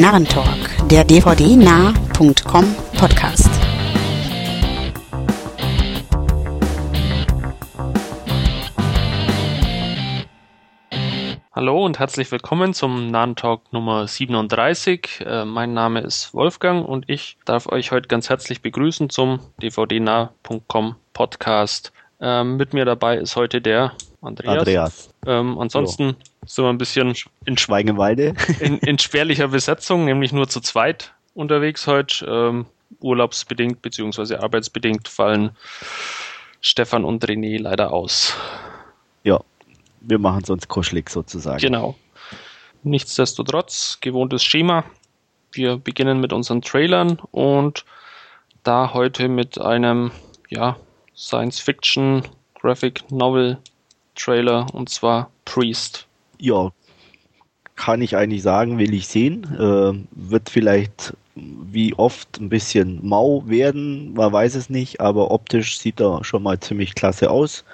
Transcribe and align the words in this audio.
Narrentalk, 0.00 0.88
der 0.90 1.04
dvdnah.com 1.04 2.74
Podcast. 2.98 3.48
Hallo 11.50 11.82
und 11.82 11.98
herzlich 11.98 12.30
willkommen 12.30 12.74
zum 12.74 13.10
Narrentalk 13.10 13.72
Nummer 13.72 14.06
37. 14.06 15.24
Äh, 15.24 15.46
mein 15.46 15.72
Name 15.72 16.00
ist 16.00 16.34
Wolfgang 16.34 16.86
und 16.86 17.08
ich 17.08 17.38
darf 17.46 17.66
euch 17.66 17.90
heute 17.90 18.08
ganz 18.08 18.28
herzlich 18.28 18.60
begrüßen 18.60 19.08
zum 19.08 19.40
dvdnah.com 19.62 20.96
Podcast. 21.14 21.94
Ähm, 22.20 22.56
mit 22.56 22.72
mir 22.72 22.84
dabei 22.84 23.18
ist 23.18 23.36
heute 23.36 23.60
der 23.60 23.92
Andreas. 24.22 24.58
Andreas. 24.58 25.10
Ähm, 25.26 25.58
ansonsten 25.58 26.04
Hallo. 26.04 26.16
sind 26.46 26.64
wir 26.64 26.70
ein 26.70 26.78
bisschen 26.78 27.14
in 27.44 27.58
Schweigenwalde. 27.58 28.34
in, 28.60 28.78
in 28.78 28.98
spärlicher 28.98 29.48
Besetzung, 29.48 30.04
nämlich 30.04 30.32
nur 30.32 30.48
zu 30.48 30.60
zweit 30.60 31.12
unterwegs 31.34 31.86
heute. 31.86 32.24
Ähm, 32.26 32.66
urlaubsbedingt 33.00 33.82
bzw. 33.82 34.36
arbeitsbedingt 34.36 35.08
fallen 35.08 35.50
Stefan 36.60 37.04
und 37.04 37.24
René 37.24 37.60
leider 37.60 37.92
aus. 37.92 38.34
Ja, 39.24 39.40
wir 40.00 40.18
machen 40.18 40.42
es 40.42 40.50
uns 40.50 40.68
kuschelig 40.68 41.10
sozusagen. 41.10 41.58
Genau. 41.58 41.96
Nichtsdestotrotz, 42.82 43.98
gewohntes 44.00 44.44
Schema. 44.44 44.84
Wir 45.52 45.76
beginnen 45.76 46.20
mit 46.20 46.32
unseren 46.32 46.62
Trailern 46.62 47.18
und 47.30 47.84
da 48.62 48.94
heute 48.94 49.28
mit 49.28 49.60
einem 49.60 50.10
ja, 50.48 50.76
Science-Fiction 51.16 52.22
Graphic 52.60 53.10
Novel 53.10 53.58
Trailer 54.14 54.66
und 54.72 54.88
zwar 54.88 55.30
Priest. 55.44 56.06
Ja, 56.38 56.70
kann 57.74 58.02
ich 58.02 58.16
eigentlich 58.16 58.42
sagen, 58.42 58.78
will 58.78 58.94
ich 58.94 59.06
sehen. 59.08 59.44
Äh, 59.54 60.04
wird 60.10 60.50
vielleicht 60.50 61.14
wie 61.34 61.94
oft 61.94 62.40
ein 62.40 62.48
bisschen 62.48 63.06
mau 63.06 63.42
werden, 63.46 64.14
man 64.14 64.32
weiß 64.32 64.54
es 64.54 64.70
nicht, 64.70 65.00
aber 65.00 65.30
optisch 65.30 65.78
sieht 65.78 66.00
er 66.00 66.24
schon 66.24 66.42
mal 66.42 66.58
ziemlich 66.58 66.94
klasse 66.94 67.30
aus. 67.30 67.64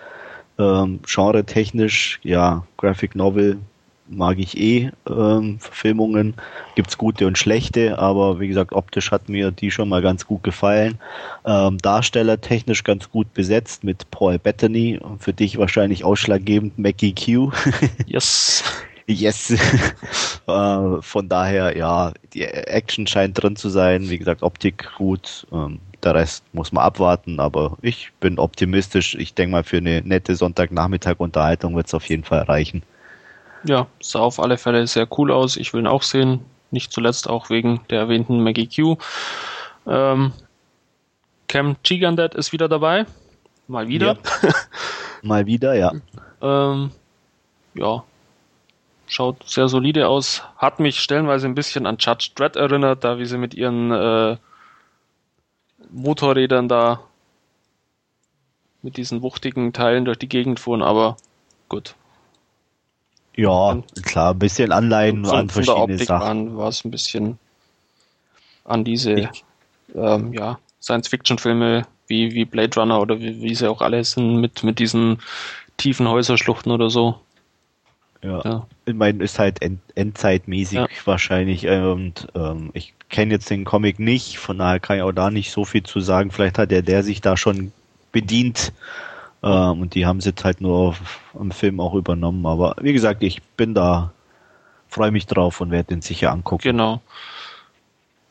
Ähm, 0.58 1.00
Genre 1.06 1.44
technisch, 1.44 2.18
ja, 2.24 2.66
Graphic 2.76 3.14
Novel 3.14 3.60
mag 4.16 4.38
ich 4.38 4.56
eh 4.56 4.90
ähm, 5.08 5.58
Verfilmungen. 5.58 6.34
Gibt's 6.74 6.98
gute 6.98 7.26
und 7.26 7.38
schlechte, 7.38 7.98
aber 7.98 8.40
wie 8.40 8.48
gesagt, 8.48 8.72
optisch 8.72 9.10
hat 9.10 9.28
mir 9.28 9.50
die 9.50 9.70
schon 9.70 9.88
mal 9.88 10.02
ganz 10.02 10.26
gut 10.26 10.42
gefallen. 10.42 10.98
Ähm, 11.44 11.78
Darsteller 11.78 12.40
technisch 12.40 12.84
ganz 12.84 13.10
gut 13.10 13.32
besetzt 13.34 13.84
mit 13.84 14.10
Paul 14.10 14.38
Bettany 14.38 14.98
und 14.98 15.22
für 15.22 15.32
dich 15.32 15.58
wahrscheinlich 15.58 16.04
ausschlaggebend 16.04 16.78
Mackie 16.78 17.14
Q. 17.14 17.50
yes. 18.06 18.62
Yes. 19.06 19.50
äh, 20.46 21.02
von 21.02 21.28
daher, 21.28 21.76
ja, 21.76 22.12
die 22.32 22.44
Action 22.44 23.06
scheint 23.06 23.42
drin 23.42 23.56
zu 23.56 23.68
sein. 23.68 24.08
Wie 24.08 24.18
gesagt, 24.18 24.42
Optik 24.42 24.90
gut. 24.96 25.46
Ähm, 25.52 25.80
der 26.02 26.14
Rest 26.14 26.44
muss 26.52 26.72
man 26.72 26.84
abwarten, 26.84 27.38
aber 27.38 27.76
ich 27.80 28.10
bin 28.20 28.38
optimistisch. 28.38 29.14
Ich 29.14 29.34
denke 29.34 29.52
mal, 29.52 29.64
für 29.64 29.76
eine 29.76 30.02
nette 30.02 30.34
Sonntagnachmittag-Unterhaltung 30.34 31.76
wird 31.76 31.86
es 31.86 31.94
auf 31.94 32.08
jeden 32.08 32.24
Fall 32.24 32.42
reichen. 32.42 32.82
Ja, 33.64 33.86
sah 34.00 34.20
auf 34.20 34.40
alle 34.40 34.58
Fälle 34.58 34.86
sehr 34.86 35.06
cool 35.18 35.30
aus. 35.30 35.56
Ich 35.56 35.72
will 35.72 35.82
ihn 35.82 35.86
auch 35.86 36.02
sehen. 36.02 36.44
Nicht 36.70 36.92
zuletzt 36.92 37.28
auch 37.28 37.50
wegen 37.50 37.80
der 37.90 38.00
erwähnten 38.00 38.42
Maggie 38.42 38.68
Q. 38.68 38.96
Ähm, 39.86 40.32
Cam 41.48 41.76
Gigandet 41.82 42.34
ist 42.34 42.52
wieder 42.52 42.68
dabei. 42.68 43.04
Mal 43.68 43.88
wieder. 43.88 44.16
Ja. 44.42 44.50
Mal 45.22 45.46
wieder, 45.46 45.74
ja. 45.74 45.92
ähm, 46.40 46.90
ja. 47.74 48.02
Schaut 49.06 49.48
sehr 49.48 49.68
solide 49.68 50.08
aus. 50.08 50.42
Hat 50.56 50.80
mich 50.80 50.98
stellenweise 51.00 51.46
ein 51.46 51.54
bisschen 51.54 51.86
an 51.86 51.98
Judge 51.98 52.30
Dredd 52.34 52.56
erinnert, 52.56 53.04
da 53.04 53.18
wie 53.18 53.26
sie 53.26 53.36
mit 53.36 53.54
ihren 53.54 53.90
äh, 53.92 54.36
Motorrädern 55.90 56.68
da 56.68 57.00
mit 58.80 58.96
diesen 58.96 59.22
wuchtigen 59.22 59.72
Teilen 59.72 60.04
durch 60.04 60.18
die 60.18 60.28
Gegend 60.28 60.58
fuhren, 60.58 60.82
aber 60.82 61.16
gut. 61.68 61.94
Ja, 63.36 63.82
klar, 64.02 64.32
ein 64.34 64.38
bisschen 64.38 64.72
Anleihen 64.72 65.24
an 65.26 65.48
verschiedene 65.48 65.76
von 65.76 65.88
der 65.88 65.94
Optik 65.94 66.06
Sachen. 66.06 66.56
war 66.56 66.68
es 66.68 66.84
ein 66.84 66.90
bisschen 66.90 67.38
an 68.64 68.84
diese 68.84 69.30
ähm, 69.94 70.32
ja, 70.32 70.58
Science-Fiction-Filme 70.80 71.86
wie, 72.08 72.34
wie 72.34 72.44
Blade 72.44 72.78
Runner 72.78 73.00
oder 73.00 73.20
wie, 73.20 73.40
wie 73.40 73.54
sie 73.54 73.68
auch 73.68 73.80
alle 73.80 74.04
sind 74.04 74.40
mit, 74.40 74.62
mit 74.62 74.78
diesen 74.78 75.18
tiefen 75.78 76.08
Häuserschluchten 76.08 76.70
oder 76.70 76.90
so. 76.90 77.18
Ja, 78.22 78.40
ja. 78.44 78.66
ich 78.84 78.94
meine, 78.94 79.24
ist 79.24 79.38
halt 79.38 79.62
end, 79.62 79.80
endzeitmäßig 79.94 80.78
ja. 80.78 80.86
wahrscheinlich 81.04 81.66
und 81.66 82.28
ähm, 82.34 82.70
ich 82.72 82.94
kenne 83.08 83.32
jetzt 83.34 83.50
den 83.50 83.64
Comic 83.64 83.98
nicht, 83.98 84.38
von 84.38 84.58
daher 84.58 84.78
kann 84.78 84.98
ich 84.98 85.02
auch 85.02 85.12
da 85.12 85.30
nicht 85.30 85.50
so 85.50 85.64
viel 85.64 85.82
zu 85.82 86.00
sagen. 86.00 86.30
Vielleicht 86.30 86.58
hat 86.58 86.70
der, 86.70 86.82
der 86.82 87.02
sich 87.02 87.20
da 87.20 87.36
schon 87.36 87.72
bedient 88.12 88.72
ähm, 89.42 89.80
und 89.80 89.94
die 89.94 90.06
haben 90.06 90.20
sie 90.20 90.30
jetzt 90.30 90.44
halt 90.44 90.60
nur 90.60 90.76
auf, 90.76 91.20
am 91.38 91.50
Film 91.50 91.80
auch 91.80 91.94
übernommen. 91.94 92.46
Aber 92.46 92.76
wie 92.80 92.92
gesagt, 92.92 93.22
ich 93.22 93.42
bin 93.42 93.74
da, 93.74 94.12
freue 94.88 95.10
mich 95.10 95.26
drauf 95.26 95.60
und 95.60 95.70
werde 95.70 95.88
den 95.88 96.02
sicher 96.02 96.30
angucken. 96.30 96.62
Genau. 96.62 97.00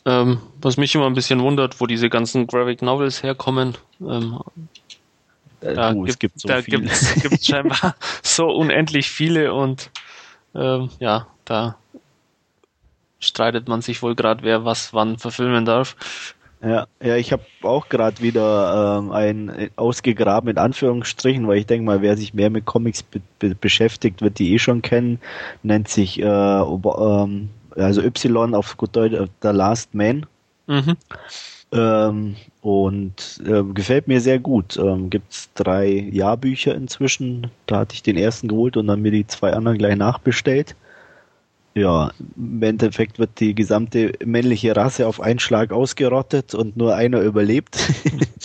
Ähm, 0.05 0.41
was 0.59 0.77
mich 0.77 0.95
immer 0.95 1.05
ein 1.05 1.13
bisschen 1.13 1.41
wundert, 1.41 1.79
wo 1.79 1.85
diese 1.85 2.09
ganzen 2.09 2.47
Graphic 2.47 2.81
Novels 2.81 3.21
herkommen. 3.23 3.77
Ähm, 3.99 4.39
äh, 5.61 5.73
da 5.75 5.93
du, 5.93 6.03
gibt, 6.03 6.37
es 6.37 6.41
so 6.41 6.47
da 6.47 6.61
gibt 6.61 6.89
es 6.89 7.45
scheinbar 7.45 7.95
so 8.23 8.47
unendlich 8.47 9.09
viele 9.11 9.53
und 9.53 9.91
ähm, 10.55 10.89
ja, 10.99 11.27
da 11.45 11.75
streitet 13.19 13.67
man 13.67 13.81
sich 13.81 14.01
wohl 14.01 14.15
gerade, 14.15 14.43
wer 14.43 14.65
was 14.65 14.93
wann 14.93 15.17
verfilmen 15.19 15.65
darf. 15.65 15.95
Ja, 16.63 16.85
ja, 17.01 17.15
ich 17.15 17.31
habe 17.31 17.43
auch 17.63 17.89
gerade 17.89 18.21
wieder 18.21 18.99
ähm, 18.99 19.11
ein 19.11 19.71
ausgegraben 19.77 20.49
in 20.51 20.57
Anführungsstrichen, 20.59 21.47
weil 21.47 21.57
ich 21.57 21.65
denke 21.65 21.85
mal, 21.85 22.01
wer 22.03 22.15
sich 22.15 22.35
mehr 22.35 22.51
mit 22.51 22.65
Comics 22.65 23.01
be 23.01 23.19
be 23.39 23.55
beschäftigt, 23.55 24.21
wird 24.21 24.37
die 24.37 24.53
eh 24.53 24.59
schon 24.59 24.83
kennen. 24.83 25.19
Nennt 25.63 25.87
sich 25.87 26.19
äh, 26.19 26.23
ähm, 26.25 27.49
also 27.75 28.01
Y 28.03 28.53
auf 28.53 28.77
gut 28.77 28.95
Deutsch 28.95 29.13
äh, 29.13 29.27
The 29.41 29.49
Last 29.49 29.95
Man. 29.95 30.27
Mhm. 30.67 30.97
Ähm, 31.73 32.35
und 32.61 33.41
äh, 33.45 33.63
gefällt 33.73 34.07
mir 34.07 34.21
sehr 34.21 34.37
gut. 34.37 34.77
Ähm, 34.77 35.09
Gibt 35.09 35.49
drei 35.55 35.87
Jahrbücher 36.11 36.75
inzwischen. 36.75 37.47
Da 37.65 37.79
hatte 37.79 37.95
ich 37.95 38.03
den 38.03 38.17
ersten 38.17 38.47
geholt 38.47 38.77
und 38.77 38.85
dann 38.87 39.01
mir 39.01 39.11
die 39.11 39.25
zwei 39.25 39.53
anderen 39.53 39.79
gleich 39.79 39.95
nachbestellt. 39.95 40.75
Ja, 41.73 42.11
im 42.35 42.61
Endeffekt 42.61 43.17
wird 43.17 43.39
die 43.39 43.55
gesamte 43.55 44.11
männliche 44.25 44.75
Rasse 44.75 45.07
auf 45.07 45.21
einen 45.21 45.39
Schlag 45.39 45.71
ausgerottet 45.71 46.53
und 46.53 46.75
nur 46.75 46.95
einer 46.95 47.21
überlebt. 47.21 47.77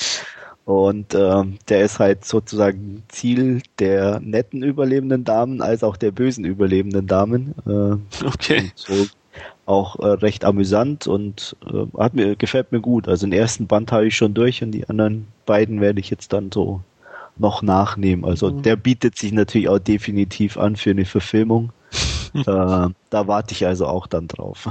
und 0.65 1.15
ähm, 1.15 1.59
der 1.69 1.81
ist 1.85 1.99
halt 1.99 2.25
sozusagen 2.25 3.03
Ziel 3.09 3.63
der 3.81 4.21
netten 4.21 4.63
überlebenden 4.63 5.25
Damen 5.25 5.61
als 5.61 5.83
auch 5.83 5.97
der 5.97 6.13
bösen 6.13 6.45
überlebenden 6.45 7.09
Damen. 7.09 7.55
Äh, 7.67 8.25
okay. 8.27 8.71
So 8.77 9.07
auch 9.67 9.99
äh, 9.99 10.07
recht 10.07 10.45
amüsant 10.45 11.09
und 11.09 11.57
äh, 11.67 11.99
hat 11.99 12.15
mir 12.15 12.37
gefällt 12.37 12.71
mir 12.71 12.81
gut. 12.81 13.09
Also 13.09 13.27
den 13.27 13.33
ersten 13.33 13.67
Band 13.67 13.91
habe 13.91 14.07
ich 14.07 14.17
schon 14.17 14.35
durch 14.35 14.63
und 14.63 14.71
die 14.71 14.89
anderen 14.89 15.27
beiden 15.45 15.81
werde 15.81 16.01
ich 16.01 16.11
jetzt 16.11 16.33
dann 16.33 16.53
so 16.53 16.81
noch 17.37 17.63
nachnehmen. 17.63 18.25
Also 18.25 18.51
mhm. 18.51 18.63
der 18.63 18.77
bietet 18.77 19.19
sich 19.19 19.33
natürlich 19.33 19.69
auch 19.69 19.81
definitiv 19.81 20.57
an 20.57 20.77
für 20.77 20.91
eine 20.91 21.05
Verfilmung. 21.05 21.73
Äh, 22.35 22.89
da 23.11 23.27
warte 23.27 23.53
ich 23.53 23.67
also 23.67 23.87
auch 23.87 24.07
dann 24.07 24.29
drauf. 24.29 24.69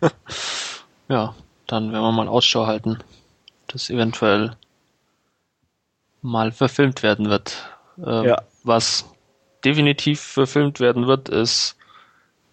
ja, 1.08 1.34
dann 1.66 1.92
werden 1.92 2.02
wir 2.02 2.12
mal 2.12 2.28
Ausschau 2.28 2.66
halten, 2.66 2.98
dass 3.68 3.90
eventuell 3.90 4.56
mal 6.22 6.52
verfilmt 6.52 7.02
werden 7.02 7.28
wird. 7.28 7.68
Ähm, 8.04 8.24
ja. 8.24 8.42
Was 8.62 9.04
definitiv 9.64 10.20
verfilmt 10.20 10.80
werden 10.80 11.06
wird, 11.06 11.28
ist 11.28 11.76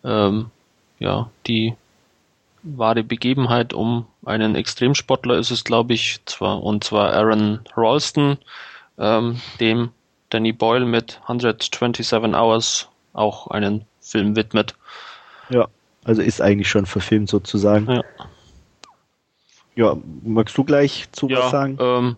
ähm, 0.03 0.51
ja 0.99 1.29
die 1.47 1.75
wahre 2.63 3.03
Begebenheit 3.03 3.73
um 3.73 4.05
einen 4.25 4.55
Extremsportler 4.55 5.37
ist 5.37 5.51
es, 5.51 5.63
glaube 5.63 5.93
ich, 5.93 6.19
zwar 6.25 6.61
und 6.61 6.83
zwar 6.83 7.13
Aaron 7.13 7.61
Ralston, 7.75 8.37
ähm, 8.97 9.41
dem 9.59 9.91
Danny 10.29 10.53
Boyle 10.53 10.85
mit 10.85 11.19
127 11.23 12.13
Hours 12.13 12.87
auch 13.13 13.47
einen 13.47 13.85
Film 14.11 14.35
widmet. 14.35 14.75
Ja, 15.49 15.67
also 16.03 16.21
ist 16.21 16.41
eigentlich 16.41 16.69
schon 16.69 16.85
verfilmt 16.85 17.29
sozusagen. 17.29 17.89
Ja. 17.89 18.03
Ja, 19.73 19.97
magst 20.23 20.57
du 20.57 20.63
gleich 20.65 21.07
zu 21.13 21.29
ja, 21.29 21.39
was 21.39 21.51
sagen? 21.51 21.77
Ähm, 21.79 22.17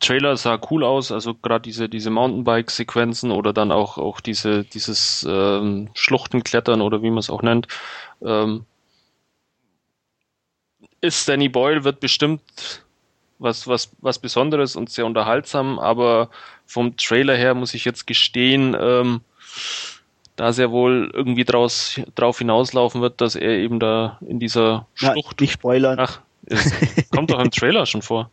Trailer 0.00 0.36
sah 0.36 0.60
cool 0.70 0.84
aus, 0.84 1.12
also 1.12 1.34
gerade 1.34 1.62
diese 1.62 1.88
diese 1.88 2.10
Mountainbike-Sequenzen 2.10 3.30
oder 3.30 3.52
dann 3.52 3.70
auch 3.70 3.96
auch 3.96 4.20
diese 4.20 4.64
dieses 4.64 5.26
ähm, 5.28 5.88
Schluchtenklettern 5.94 6.80
oder 6.80 7.02
wie 7.02 7.10
man 7.10 7.18
es 7.18 7.30
auch 7.30 7.42
nennt. 7.42 7.68
Ähm, 8.20 8.66
ist 11.00 11.28
Danny 11.28 11.48
Boyle 11.48 11.84
wird 11.84 12.00
bestimmt 12.00 12.84
was 13.38 13.68
was 13.68 13.90
was 14.00 14.18
Besonderes 14.18 14.76
und 14.76 14.90
sehr 14.90 15.06
unterhaltsam, 15.06 15.78
aber 15.78 16.30
vom 16.66 16.96
Trailer 16.96 17.36
her 17.36 17.54
muss 17.54 17.74
ich 17.74 17.84
jetzt 17.84 18.06
gestehen, 18.06 18.76
ähm, 18.78 19.20
da 20.36 20.52
sehr 20.52 20.70
wohl 20.70 21.10
irgendwie 21.12 21.44
draus, 21.44 22.00
drauf 22.14 22.38
hinauslaufen 22.38 23.00
wird, 23.00 23.20
dass 23.20 23.34
er 23.34 23.52
eben 23.52 23.80
da 23.80 24.18
in 24.26 24.38
dieser 24.38 24.86
Schlucht. 24.94 25.40
nicht 25.40 25.52
spoilern. 25.52 25.98
Ach, 25.98 26.20
es 26.46 26.72
kommt 27.10 27.30
doch 27.30 27.40
im 27.40 27.50
Trailer 27.50 27.86
schon 27.86 28.02
vor. 28.02 28.30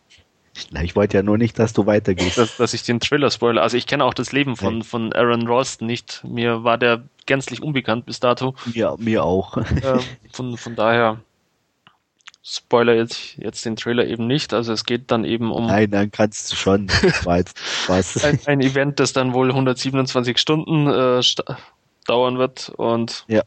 Na, 0.72 0.84
ich 0.84 0.96
wollte 0.96 1.18
ja 1.18 1.24
nur 1.24 1.38
nicht, 1.38 1.58
dass 1.58 1.74
du 1.74 1.86
weitergehst. 1.88 2.38
Dass, 2.38 2.58
dass 2.58 2.74
ich 2.74 2.84
den 2.84 3.00
Trailer 3.00 3.32
spoilere. 3.32 3.64
Also 3.64 3.76
ich 3.78 3.88
kenne 3.88 4.04
auch 4.04 4.14
das 4.14 4.32
Leben 4.32 4.56
von, 4.56 4.84
von 4.84 5.12
Aaron 5.14 5.48
Ralston 5.48 5.88
nicht. 5.88 6.24
Mir 6.24 6.64
war 6.64 6.78
der 6.78 7.04
gänzlich 7.26 7.64
unbekannt 7.64 8.06
bis 8.06 8.20
dato. 8.20 8.54
Ja, 8.74 8.96
mir 9.00 9.24
auch. 9.24 9.58
Äh, 9.58 10.00
von, 10.32 10.58
von 10.58 10.76
daher 10.76 11.20
spoiler 12.44 12.94
jetzt, 12.94 13.38
jetzt 13.38 13.66
den 13.66 13.76
Trailer 13.76 14.06
eben 14.06 14.28
nicht. 14.28 14.54
Also 14.54 14.74
es 14.74 14.86
geht 14.86 15.10
dann 15.10 15.24
eben 15.24 15.52
um. 15.52 15.68
Nein, 15.68 15.90
dann 15.90 16.12
kannst 16.12 16.52
du 16.52 16.56
schon. 16.56 16.88
was. 17.24 18.24
Ein, 18.24 18.40
ein, 18.46 18.62
Event, 18.62 19.00
das 19.00 19.14
dann 19.14 19.34
wohl 19.34 19.50
127 19.50 20.38
Stunden 20.38 20.88
äh, 20.88 21.22
dauern 22.04 22.38
wird 22.38 22.70
und. 22.78 23.26
Ja. 23.28 23.42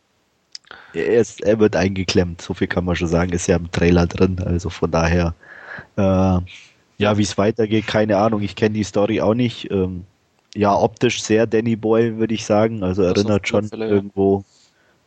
Er, 0.92 1.20
ist, 1.20 1.42
er 1.42 1.60
wird 1.60 1.76
eingeklemmt, 1.76 2.42
so 2.42 2.54
viel 2.54 2.66
kann 2.66 2.84
man 2.84 2.96
schon 2.96 3.08
sagen, 3.08 3.32
ist 3.32 3.46
ja 3.46 3.56
im 3.56 3.70
Trailer 3.70 4.06
drin. 4.06 4.40
Also 4.44 4.68
von 4.68 4.90
daher, 4.90 5.34
äh, 5.96 6.38
ja, 6.98 7.18
wie 7.18 7.22
es 7.22 7.38
weitergeht, 7.38 7.86
keine 7.86 8.16
Ahnung. 8.16 8.42
Ich 8.42 8.56
kenne 8.56 8.74
die 8.74 8.82
Story 8.82 9.20
auch 9.20 9.34
nicht. 9.34 9.70
Ähm, 9.70 10.04
ja, 10.56 10.74
optisch 10.74 11.22
sehr 11.22 11.46
Danny 11.46 11.76
Boy, 11.76 12.16
würde 12.16 12.34
ich 12.34 12.44
sagen. 12.46 12.82
Also 12.82 13.02
das 13.02 13.12
erinnert 13.12 13.46
schon 13.46 13.68
Fälle, 13.68 13.88
irgendwo, 13.88 14.44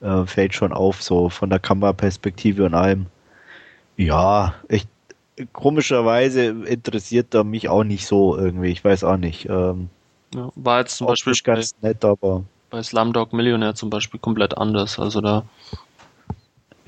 äh, 0.01 0.25
fällt 0.25 0.53
schon 0.53 0.71
auf, 0.71 1.01
so 1.01 1.29
von 1.29 1.49
der 1.49 1.59
Kameraperspektive 1.59 2.65
und 2.65 2.75
allem. 2.75 3.07
Ja, 3.97 4.53
echt 4.69 4.87
komischerweise 5.53 6.45
interessiert 6.45 7.33
er 7.33 7.43
mich 7.43 7.69
auch 7.69 7.83
nicht 7.83 8.05
so 8.05 8.37
irgendwie. 8.37 8.69
Ich 8.69 8.83
weiß 8.83 9.03
auch 9.03 9.17
nicht. 9.17 9.47
Ähm, 9.49 9.89
ja, 10.33 10.51
war 10.55 10.79
jetzt 10.79 10.97
zum 10.97 11.07
Beispiel 11.07 11.33
ganz 11.43 11.75
nett, 11.81 12.05
aber 12.05 12.43
bei 12.69 12.81
Slumdog 12.83 13.33
Millionär 13.33 13.75
zum 13.75 13.89
Beispiel 13.89 14.19
komplett 14.19 14.57
anders. 14.57 14.99
Also 14.99 15.21
da 15.21 15.45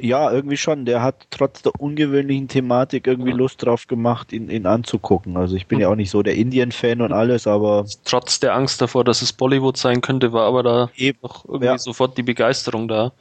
ja, 0.04 0.32
irgendwie 0.32 0.58
schon. 0.58 0.86
Der 0.86 1.04
hat 1.04 1.28
trotz 1.30 1.62
der 1.62 1.80
ungewöhnlichen 1.80 2.48
Thematik 2.48 3.06
irgendwie 3.06 3.30
ja. 3.30 3.36
Lust 3.36 3.64
drauf 3.64 3.88
gemacht, 3.88 4.34
ihn, 4.34 4.50
ihn 4.50 4.66
anzugucken. 4.66 5.38
Also 5.38 5.56
ich 5.56 5.68
bin 5.68 5.78
mhm. 5.78 5.82
ja 5.84 5.90
auch 5.90 5.96
nicht 5.96 6.10
so 6.10 6.24
der 6.24 6.36
Indien-Fan 6.36 7.02
und 7.02 7.14
alles, 7.14 7.46
aber. 7.46 7.86
Trotz 8.04 8.40
der 8.40 8.56
Angst 8.56 8.82
davor, 8.82 9.04
dass 9.04 9.22
es 9.22 9.32
Bollywood 9.32 9.78
sein 9.78 10.02
könnte, 10.02 10.34
war 10.34 10.48
aber 10.48 10.64
da 10.64 10.90
eben 10.96 11.20
noch 11.22 11.46
irgendwie 11.46 11.66
ja. 11.66 11.78
sofort 11.78 12.18
die 12.18 12.24
Begeisterung 12.24 12.88
da. 12.88 13.12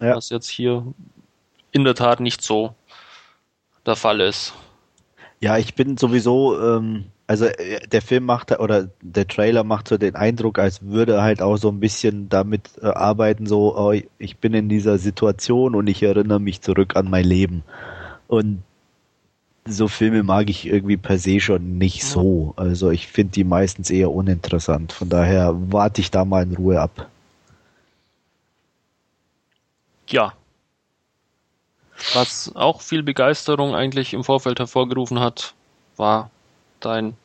Ja. 0.00 0.16
Was 0.16 0.30
jetzt 0.30 0.48
hier 0.48 0.86
in 1.72 1.84
der 1.84 1.94
Tat 1.94 2.20
nicht 2.20 2.42
so 2.42 2.74
der 3.84 3.96
Fall 3.96 4.20
ist. 4.20 4.54
Ja, 5.40 5.58
ich 5.58 5.74
bin 5.74 5.96
sowieso, 5.96 6.60
ähm, 6.60 7.06
also 7.32 7.46
äh, 7.46 7.80
der 7.88 8.02
Film 8.02 8.26
macht 8.26 8.52
oder 8.60 8.90
der 9.00 9.26
Trailer 9.26 9.64
macht 9.64 9.88
so 9.88 9.96
den 9.96 10.16
Eindruck, 10.16 10.58
als 10.58 10.82
würde 10.82 11.14
er 11.14 11.22
halt 11.22 11.40
auch 11.40 11.56
so 11.56 11.70
ein 11.70 11.80
bisschen 11.80 12.28
damit 12.28 12.72
äh, 12.82 12.88
arbeiten, 12.88 13.46
so, 13.46 13.74
oh, 13.74 13.94
ich 14.18 14.36
bin 14.36 14.52
in 14.52 14.68
dieser 14.68 14.98
Situation 14.98 15.74
und 15.74 15.86
ich 15.86 16.02
erinnere 16.02 16.40
mich 16.40 16.60
zurück 16.60 16.94
an 16.94 17.08
mein 17.08 17.24
Leben. 17.24 17.62
Und 18.28 18.62
so 19.64 19.88
Filme 19.88 20.22
mag 20.22 20.50
ich 20.50 20.66
irgendwie 20.66 20.98
per 20.98 21.18
se 21.18 21.40
schon 21.40 21.78
nicht 21.78 22.04
so. 22.04 22.52
Also 22.56 22.90
ich 22.90 23.08
finde 23.08 23.32
die 23.32 23.44
meistens 23.44 23.88
eher 23.88 24.10
uninteressant. 24.10 24.92
Von 24.92 25.08
daher 25.08 25.54
warte 25.72 26.02
ich 26.02 26.10
da 26.10 26.26
mal 26.26 26.42
in 26.42 26.54
Ruhe 26.54 26.82
ab. 26.82 27.08
Ja, 30.06 30.34
was 32.12 32.54
auch 32.54 32.82
viel 32.82 33.02
Begeisterung 33.02 33.74
eigentlich 33.74 34.12
im 34.12 34.22
Vorfeld 34.22 34.58
hervorgerufen 34.58 35.20
hat, 35.20 35.54
war 35.96 36.30
dein 36.80 37.16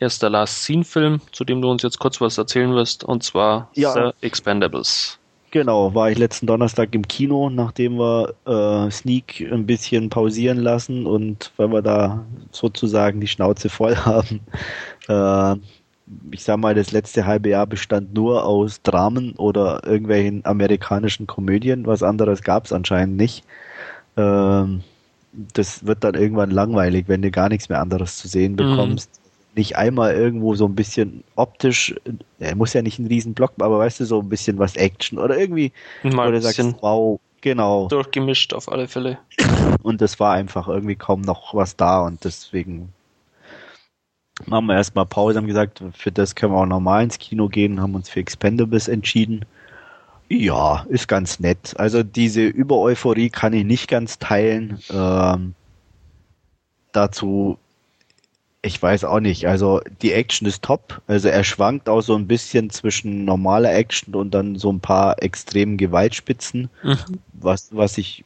erster 0.00 0.30
Last 0.30 0.64
Scene 0.64 0.84
Film, 0.84 1.20
zu 1.32 1.44
dem 1.44 1.62
du 1.62 1.70
uns 1.70 1.82
jetzt 1.82 1.98
kurz 1.98 2.20
was 2.20 2.38
erzählen 2.38 2.74
wirst, 2.74 3.04
und 3.04 3.22
zwar 3.22 3.70
ja. 3.74 3.92
The 3.92 4.26
Expendables. 4.26 5.18
Genau, 5.52 5.94
war 5.94 6.10
ich 6.10 6.18
letzten 6.18 6.46
Donnerstag 6.46 6.94
im 6.94 7.06
Kino, 7.08 7.50
nachdem 7.50 7.98
wir 7.98 8.34
äh, 8.46 8.90
Sneak 8.90 9.40
ein 9.50 9.66
bisschen 9.66 10.08
pausieren 10.08 10.58
lassen 10.58 11.06
und 11.06 11.50
weil 11.56 11.72
wir 11.72 11.82
da 11.82 12.24
sozusagen 12.52 13.20
die 13.20 13.26
Schnauze 13.26 13.68
voll 13.68 13.96
haben. 14.04 14.40
Äh, 15.08 15.56
ich 16.30 16.44
sag 16.44 16.58
mal, 16.58 16.74
das 16.74 16.92
letzte 16.92 17.26
halbe 17.26 17.50
Jahr 17.50 17.66
bestand 17.66 18.14
nur 18.14 18.44
aus 18.44 18.82
Dramen 18.82 19.32
oder 19.36 19.84
irgendwelchen 19.84 20.44
amerikanischen 20.44 21.26
Komödien. 21.26 21.86
Was 21.86 22.02
anderes 22.02 22.42
gab 22.42 22.64
es 22.64 22.72
anscheinend 22.72 23.16
nicht. 23.16 23.44
Ähm, 24.16 24.82
das 25.32 25.86
wird 25.86 26.02
dann 26.02 26.14
irgendwann 26.14 26.50
langweilig, 26.50 27.04
wenn 27.08 27.22
du 27.22 27.30
gar 27.30 27.48
nichts 27.48 27.68
mehr 27.68 27.80
anderes 27.80 28.18
zu 28.18 28.28
sehen 28.28 28.52
mhm. 28.52 28.56
bekommst. 28.56 29.19
Nicht 29.54 29.76
einmal 29.76 30.14
irgendwo 30.14 30.54
so 30.54 30.66
ein 30.66 30.74
bisschen 30.74 31.24
optisch, 31.34 31.94
er 32.38 32.54
muss 32.54 32.72
ja 32.72 32.82
nicht 32.82 32.98
ein 32.98 33.06
Riesenblock, 33.06 33.54
aber 33.58 33.78
weißt 33.78 34.00
du, 34.00 34.04
so 34.04 34.20
ein 34.20 34.28
bisschen 34.28 34.58
was 34.58 34.76
Action 34.76 35.18
oder 35.18 35.36
irgendwie, 35.36 35.72
Mal 36.02 36.30
du 36.30 36.40
sagst, 36.40 36.76
wow, 36.80 37.18
genau. 37.40 37.88
Durchgemischt 37.88 38.54
auf 38.54 38.70
alle 38.70 38.86
Fälle. 38.86 39.18
Und 39.82 40.00
das 40.00 40.20
war 40.20 40.34
einfach 40.34 40.68
irgendwie 40.68 40.94
kaum 40.94 41.22
noch 41.22 41.54
was 41.54 41.76
da 41.76 42.02
und 42.02 42.24
deswegen 42.24 42.92
machen 44.46 44.66
wir 44.66 44.76
erstmal 44.76 45.06
Pause, 45.06 45.38
haben 45.38 45.46
gesagt, 45.46 45.82
für 45.94 46.12
das 46.12 46.34
können 46.34 46.52
wir 46.52 46.58
auch 46.58 46.66
normal 46.66 47.04
ins 47.04 47.18
Kino 47.18 47.48
gehen, 47.48 47.80
haben 47.80 47.94
uns 47.94 48.08
für 48.08 48.20
Expendables 48.20 48.88
entschieden. 48.88 49.44
Ja, 50.28 50.86
ist 50.88 51.08
ganz 51.08 51.40
nett. 51.40 51.74
Also 51.76 52.02
diese 52.02 52.44
Übereuphorie 52.46 53.30
kann 53.30 53.52
ich 53.52 53.64
nicht 53.64 53.88
ganz 53.88 54.18
teilen. 54.18 54.78
Ähm, 54.90 55.54
dazu, 56.92 57.58
ich 58.62 58.80
weiß 58.80 59.04
auch 59.04 59.20
nicht. 59.20 59.46
Also 59.46 59.80
die 60.02 60.12
Action 60.12 60.46
ist 60.46 60.62
top. 60.62 61.00
Also 61.06 61.28
er 61.28 61.44
schwankt 61.44 61.88
auch 61.88 62.02
so 62.02 62.14
ein 62.14 62.26
bisschen 62.26 62.70
zwischen 62.70 63.24
normaler 63.24 63.74
Action 63.74 64.14
und 64.14 64.32
dann 64.32 64.56
so 64.56 64.70
ein 64.70 64.80
paar 64.80 65.22
extremen 65.22 65.76
Gewaltspitzen, 65.76 66.68
mhm. 66.82 66.98
was 67.32 67.74
was 67.74 67.96
ich 67.96 68.22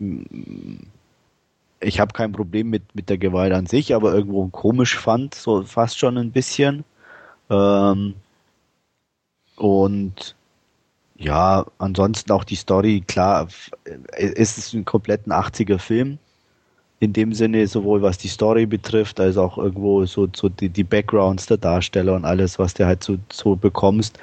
ich 1.81 2.01
habe 2.01 2.13
kein 2.13 2.33
Problem 2.33 2.71
mit 2.71 2.83
mit 2.95 3.09
der 3.11 3.19
Gewalt 3.19 3.53
an 3.53 3.67
sich, 3.67 3.95
aber 3.95 4.13
irgendwo 4.13 4.49
komisch 4.49 4.97
fand, 4.99 5.35
so 5.35 5.63
fast 5.63 5.99
schon 5.99 6.19
ein 6.19 6.33
bisschen. 6.33 6.85
Ähm, 7.51 8.15
und 9.57 10.35
ja, 11.17 11.65
ansonsten 11.79 12.33
auch 12.33 12.45
die 12.45 12.57
Story, 12.57 13.05
klar, 13.07 13.49
es 14.13 14.59
ist 14.59 14.73
ein 14.73 14.85
kompletten 14.85 15.33
80er 15.33 15.79
Film. 15.79 16.19
In 17.01 17.13
dem 17.13 17.35
Sinne, 17.35 17.67
sowohl 17.67 18.03
was 18.03 18.19
die 18.19 18.29
Story 18.29 18.67
betrifft, 18.67 19.21
als 19.21 19.37
auch 19.37 19.59
irgendwo 19.59 20.07
so, 20.07 20.29
so 20.35 20.49
die, 20.49 20.69
die 20.69 20.85
Backgrounds 20.85 21.47
der 21.47 21.57
Darsteller 21.59 22.15
und 22.15 22.25
alles, 22.25 22.59
was 22.59 22.73
du 22.75 22.87
halt 22.87 23.03
so, 23.03 23.19
so 23.31 23.57
bekommst. 23.57 24.19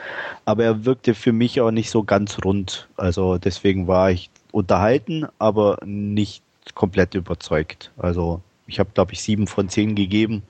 Aber 0.45 0.63
er 0.63 0.85
wirkte 0.85 1.13
für 1.13 1.33
mich 1.33 1.61
auch 1.61 1.71
nicht 1.71 1.91
so 1.91 2.03
ganz 2.03 2.37
rund. 2.43 2.87
Also 2.97 3.37
deswegen 3.37 3.87
war 3.87 4.09
ich 4.09 4.29
unterhalten, 4.51 5.27
aber 5.37 5.77
nicht 5.85 6.43
komplett 6.73 7.13
überzeugt. 7.13 7.91
Also 7.97 8.41
ich 8.67 8.79
habe, 8.79 8.89
glaube 8.93 9.13
ich, 9.13 9.21
sieben 9.21 9.47
von 9.47 9.69
zehn 9.69 9.95
gegeben. 9.95 10.43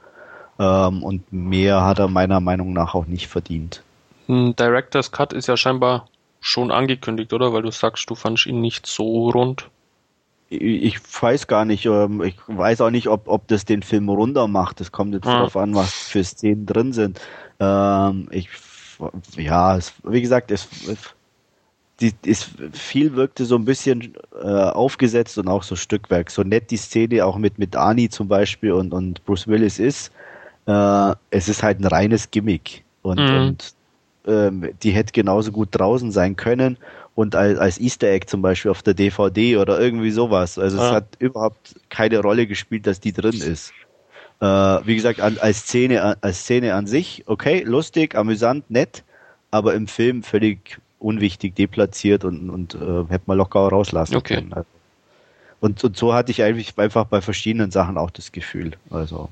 Ähm, 0.59 1.03
und 1.03 1.33
mehr 1.33 1.83
hat 1.83 1.99
er 1.99 2.07
meiner 2.07 2.39
Meinung 2.39 2.73
nach 2.73 2.93
auch 2.93 3.07
nicht 3.07 3.27
verdient. 3.27 3.83
Director's 4.27 5.11
Cut 5.11 5.33
ist 5.33 5.47
ja 5.47 5.57
scheinbar 5.57 6.07
schon 6.39 6.71
angekündigt, 6.71 7.33
oder? 7.33 7.53
Weil 7.53 7.63
du 7.63 7.71
sagst, 7.71 8.09
du 8.09 8.15
fandst 8.15 8.45
ihn 8.45 8.61
nicht 8.61 8.85
so 8.85 9.29
rund. 9.29 9.69
Ich 10.53 10.99
weiß 11.21 11.47
gar 11.47 11.63
nicht, 11.63 11.85
ähm, 11.85 12.21
ich 12.21 12.35
weiß 12.47 12.81
auch 12.81 12.89
nicht, 12.89 13.07
ob, 13.07 13.29
ob 13.29 13.47
das 13.47 13.63
den 13.63 13.83
Film 13.83 14.09
runder 14.09 14.49
macht. 14.49 14.81
Das 14.81 14.91
kommt 14.91 15.13
jetzt 15.13 15.25
ah. 15.25 15.35
darauf 15.35 15.55
an, 15.55 15.73
was 15.75 15.93
für 15.93 16.25
Szenen 16.25 16.65
drin 16.65 16.91
sind. 16.91 17.21
Ähm, 17.61 18.27
ich, 18.31 18.49
ja, 19.37 19.77
es, 19.77 19.93
wie 20.03 20.21
gesagt, 20.21 20.51
es, 20.51 20.67
die, 22.01 22.13
es, 22.25 22.49
viel 22.73 23.15
wirkte 23.15 23.45
so 23.45 23.55
ein 23.55 23.63
bisschen 23.63 24.13
äh, 24.43 24.47
aufgesetzt 24.47 25.37
und 25.37 25.47
auch 25.47 25.63
so 25.63 25.77
Stückwerk. 25.77 26.29
So 26.29 26.43
nett 26.43 26.69
die 26.69 26.77
Szene 26.77 27.25
auch 27.25 27.37
mit, 27.37 27.57
mit 27.57 27.77
Ani 27.77 28.09
zum 28.09 28.27
Beispiel 28.27 28.73
und, 28.73 28.93
und 28.93 29.23
Bruce 29.23 29.47
Willis 29.47 29.79
ist. 29.79 30.11
Äh, 30.65 31.13
es 31.29 31.47
ist 31.47 31.63
halt 31.63 31.79
ein 31.79 31.85
reines 31.85 32.29
Gimmick. 32.29 32.83
Und, 33.03 33.19
mhm. 33.19 33.37
und 33.37 33.73
ähm, 34.27 34.69
die 34.83 34.91
hätte 34.91 35.13
genauso 35.13 35.53
gut 35.53 35.69
draußen 35.71 36.11
sein 36.11 36.35
können 36.35 36.77
und 37.21 37.35
als, 37.35 37.59
als 37.59 37.79
Easter 37.79 38.07
Egg 38.07 38.25
zum 38.27 38.41
Beispiel 38.41 38.71
auf 38.71 38.81
der 38.81 38.93
DVD 38.93 39.57
oder 39.57 39.79
irgendwie 39.79 40.11
sowas. 40.11 40.57
Also 40.57 40.77
ja. 40.77 40.87
es 40.87 40.91
hat 40.91 41.05
überhaupt 41.19 41.75
keine 41.89 42.19
Rolle 42.19 42.47
gespielt, 42.47 42.87
dass 42.87 42.99
die 42.99 43.13
drin 43.13 43.39
ist. 43.39 43.73
Äh, 44.39 44.45
wie 44.45 44.95
gesagt, 44.95 45.21
an, 45.21 45.37
als 45.39 45.59
Szene, 45.59 46.17
als 46.21 46.39
Szene 46.39 46.73
an 46.73 46.87
sich, 46.87 47.23
okay, 47.27 47.63
lustig, 47.63 48.15
amüsant, 48.15 48.69
nett, 48.71 49.03
aber 49.51 49.75
im 49.75 49.87
Film 49.87 50.23
völlig 50.23 50.79
unwichtig, 50.97 51.55
deplatziert 51.55 52.25
und, 52.25 52.49
und 52.49 52.75
äh, 52.75 53.05
hätte 53.09 53.25
man 53.27 53.37
locker 53.37 53.59
rauslassen 53.59 54.15
okay. 54.15 54.35
können. 54.35 54.53
Also. 54.53 54.67
Und, 55.59 55.83
und 55.83 55.95
so 55.95 56.13
hatte 56.13 56.31
ich 56.31 56.41
eigentlich 56.41 56.77
einfach 56.77 57.05
bei 57.05 57.21
verschiedenen 57.21 57.69
Sachen 57.69 57.99
auch 57.99 58.09
das 58.09 58.31
Gefühl. 58.31 58.71
Also 58.89 59.29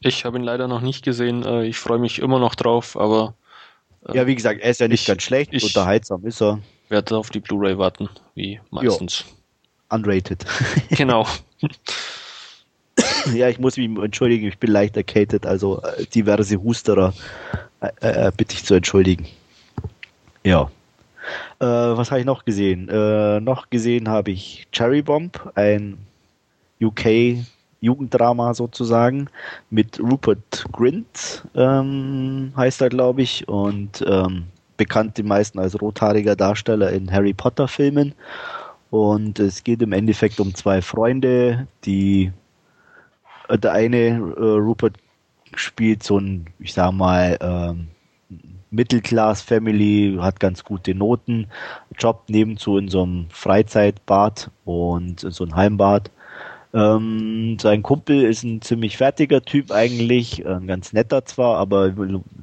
ich 0.00 0.24
habe 0.24 0.38
ihn 0.38 0.44
leider 0.44 0.68
noch 0.68 0.80
nicht 0.80 1.04
gesehen. 1.04 1.44
Äh, 1.44 1.66
ich 1.66 1.78
freue 1.78 1.98
mich 1.98 2.18
immer 2.20 2.38
noch 2.38 2.54
drauf, 2.54 2.96
aber. 2.96 3.34
Äh, 4.08 4.16
ja, 4.16 4.26
wie 4.26 4.34
gesagt, 4.34 4.60
er 4.60 4.70
ist 4.70 4.80
ja 4.80 4.88
nicht 4.88 5.02
ich, 5.02 5.06
ganz 5.06 5.22
schlecht. 5.22 5.52
Ich 5.52 5.64
unterhaltsam 5.64 6.24
ist 6.26 6.40
er. 6.42 6.60
Werde 6.88 7.16
auf 7.16 7.30
die 7.30 7.40
Blu-ray 7.40 7.76
warten, 7.78 8.08
wie 8.34 8.60
meistens. 8.70 9.20
Jo. 9.20 9.96
Unrated. 9.96 10.44
genau. 10.90 11.26
ja, 13.34 13.48
ich 13.48 13.58
muss 13.58 13.76
mich 13.76 13.88
entschuldigen, 13.98 14.46
ich 14.46 14.58
bin 14.58 14.70
leicht 14.70 14.96
erkältet, 14.96 15.46
also 15.46 15.82
äh, 15.82 16.06
diverse 16.06 16.62
Husterer 16.62 17.12
äh, 17.80 17.88
äh, 18.00 18.32
bitte 18.36 18.54
ich 18.54 18.64
zu 18.64 18.74
entschuldigen. 18.74 19.26
Ja. 20.44 20.70
Äh, 21.58 21.64
was 21.66 22.10
habe 22.10 22.20
ich 22.20 22.26
noch 22.26 22.44
gesehen? 22.44 22.88
Äh, 22.88 23.40
noch 23.40 23.70
gesehen 23.70 24.08
habe 24.08 24.30
ich 24.30 24.68
Cherry 24.72 25.02
Bomb, 25.02 25.52
ein 25.54 25.98
UK 26.80 27.44
Jugenddrama 27.80 28.54
sozusagen 28.54 29.28
mit 29.70 30.00
Rupert 30.00 30.64
Grint 30.72 31.44
ähm, 31.54 32.52
heißt 32.56 32.80
er 32.80 32.88
glaube 32.88 33.22
ich 33.22 33.46
und 33.48 34.04
ähm, 34.06 34.44
bekannt 34.76 35.18
die 35.18 35.22
meisten 35.22 35.58
als 35.58 35.80
rothaariger 35.80 36.36
Darsteller 36.36 36.90
in 36.90 37.12
Harry 37.12 37.34
Potter 37.34 37.68
Filmen 37.68 38.14
und 38.90 39.38
es 39.38 39.64
geht 39.64 39.82
im 39.82 39.92
Endeffekt 39.92 40.40
um 40.40 40.54
zwei 40.54 40.80
Freunde, 40.82 41.66
die 41.84 42.32
äh, 43.48 43.58
der 43.58 43.72
eine 43.72 43.96
äh, 43.96 44.40
Rupert 44.40 44.96
spielt 45.54 46.02
so 46.02 46.18
ein 46.18 46.46
ich 46.58 46.74
sag 46.74 46.92
mal 46.92 47.36
ähm, 47.40 47.88
Mittelclass-Family, 48.70 50.18
hat 50.20 50.40
ganz 50.40 50.64
gute 50.64 50.94
Noten, 50.94 51.46
jobbt 51.98 52.30
nebenzu 52.30 52.78
in 52.78 52.88
so 52.88 53.02
einem 53.02 53.26
Freizeitbad 53.30 54.50
und 54.64 55.20
so 55.20 55.44
ein 55.44 55.54
Heimbad. 55.56 56.10
Ähm, 56.76 57.56
sein 57.58 57.82
Kumpel 57.82 58.24
ist 58.24 58.42
ein 58.42 58.60
ziemlich 58.60 58.98
fertiger 58.98 59.40
Typ 59.42 59.70
eigentlich, 59.72 60.46
ein 60.46 60.66
ganz 60.66 60.92
netter 60.92 61.24
zwar, 61.24 61.56
aber 61.56 61.90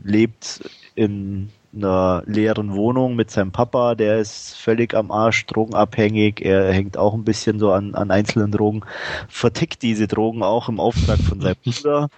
lebt 0.04 0.68
in 0.96 1.50
einer 1.72 2.24
leeren 2.26 2.74
Wohnung 2.74 3.16
mit 3.16 3.30
seinem 3.30 3.52
Papa, 3.52 3.94
der 3.94 4.18
ist 4.18 4.56
völlig 4.56 4.96
am 4.96 5.12
Arsch, 5.12 5.46
drogenabhängig, 5.46 6.44
er 6.44 6.74
hängt 6.74 6.98
auch 6.98 7.14
ein 7.14 7.24
bisschen 7.24 7.60
so 7.60 7.72
an, 7.72 7.94
an 7.94 8.10
einzelnen 8.10 8.52
Drogen, 8.52 8.82
vertickt 9.28 9.84
diese 9.84 10.08
Drogen 10.08 10.42
auch 10.42 10.68
im 10.68 10.80
Auftrag 10.80 11.20
von 11.20 11.40
seinem 11.40 11.56
Bruder 11.64 12.10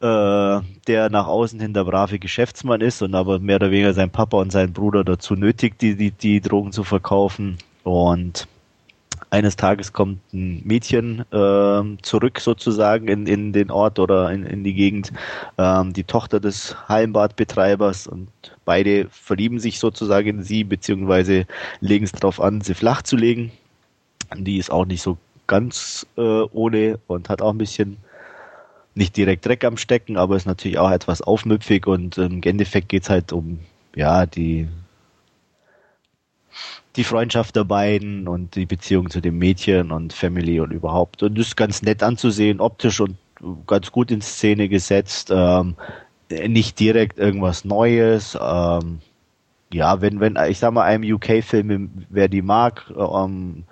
äh, 0.00 0.60
der 0.86 1.10
nach 1.10 1.26
außen 1.26 1.58
hin 1.58 1.72
der 1.72 1.84
brave 1.84 2.18
Geschäftsmann 2.18 2.82
ist 2.82 3.00
und 3.02 3.14
aber 3.14 3.38
mehr 3.38 3.56
oder 3.56 3.70
weniger 3.70 3.94
sein 3.94 4.10
Papa 4.10 4.38
und 4.38 4.52
sein 4.52 4.74
Bruder 4.74 5.04
dazu 5.04 5.34
nötigt, 5.36 5.80
die, 5.80 5.94
die, 5.94 6.10
die 6.10 6.40
Drogen 6.40 6.72
zu 6.72 6.84
verkaufen. 6.84 7.58
Und 7.82 8.46
eines 9.30 9.56
Tages 9.56 9.92
kommt 9.92 10.20
ein 10.32 10.60
Mädchen 10.64 11.24
äh, 11.32 12.02
zurück 12.02 12.40
sozusagen 12.40 13.08
in, 13.08 13.26
in 13.26 13.52
den 13.52 13.70
Ort 13.70 13.98
oder 13.98 14.30
in, 14.32 14.44
in 14.44 14.64
die 14.64 14.74
Gegend, 14.74 15.12
ähm, 15.56 15.92
die 15.92 16.04
Tochter 16.04 16.40
des 16.40 16.76
Heimbadbetreibers 16.88 18.08
und 18.08 18.28
beide 18.64 19.08
verlieben 19.08 19.60
sich 19.60 19.78
sozusagen 19.78 20.28
in 20.28 20.42
sie, 20.42 20.64
beziehungsweise 20.64 21.46
legen 21.80 22.04
es 22.04 22.12
darauf 22.12 22.40
an, 22.40 22.60
sie 22.60 22.74
flach 22.74 23.02
zu 23.02 23.16
legen. 23.16 23.52
Die 24.36 24.58
ist 24.58 24.70
auch 24.70 24.84
nicht 24.84 25.02
so 25.02 25.16
ganz 25.46 26.06
äh, 26.16 26.20
ohne 26.20 26.98
und 27.06 27.28
hat 27.28 27.40
auch 27.40 27.52
ein 27.52 27.58
bisschen 27.58 27.98
nicht 28.94 29.16
direkt 29.16 29.46
Dreck 29.46 29.64
am 29.64 29.76
Stecken, 29.76 30.16
aber 30.16 30.36
ist 30.36 30.46
natürlich 30.46 30.78
auch 30.78 30.90
etwas 30.90 31.22
aufmüpfig 31.22 31.86
und 31.86 32.18
im 32.18 32.42
Endeffekt 32.42 32.88
geht 32.88 33.04
es 33.04 33.10
halt 33.10 33.32
um 33.32 33.60
ja 33.94 34.26
die 34.26 34.68
die 36.96 37.04
Freundschaft 37.04 37.56
der 37.56 37.64
beiden 37.64 38.26
und 38.26 38.56
die 38.56 38.66
Beziehung 38.66 39.10
zu 39.10 39.20
dem 39.20 39.38
Mädchen 39.38 39.92
und 39.92 40.12
Family 40.12 40.60
und 40.60 40.72
überhaupt. 40.72 41.22
Und 41.22 41.38
das 41.38 41.48
ist 41.48 41.56
ganz 41.56 41.82
nett 41.82 42.02
anzusehen, 42.02 42.60
optisch 42.60 43.00
und 43.00 43.16
ganz 43.66 43.92
gut 43.92 44.10
in 44.10 44.20
Szene 44.20 44.68
gesetzt. 44.68 45.30
Ähm, 45.32 45.76
nicht 46.30 46.78
direkt 46.80 47.18
irgendwas 47.18 47.64
Neues. 47.64 48.36
Ähm, 48.40 49.00
ja, 49.72 50.00
wenn, 50.00 50.20
wenn, 50.20 50.36
ich 50.48 50.58
sag 50.58 50.72
mal, 50.72 50.84
einem 50.84 51.14
UK-Film, 51.14 52.06
wer 52.08 52.28
die 52.28 52.42
mag, 52.42 52.92
ähm, 52.96 53.64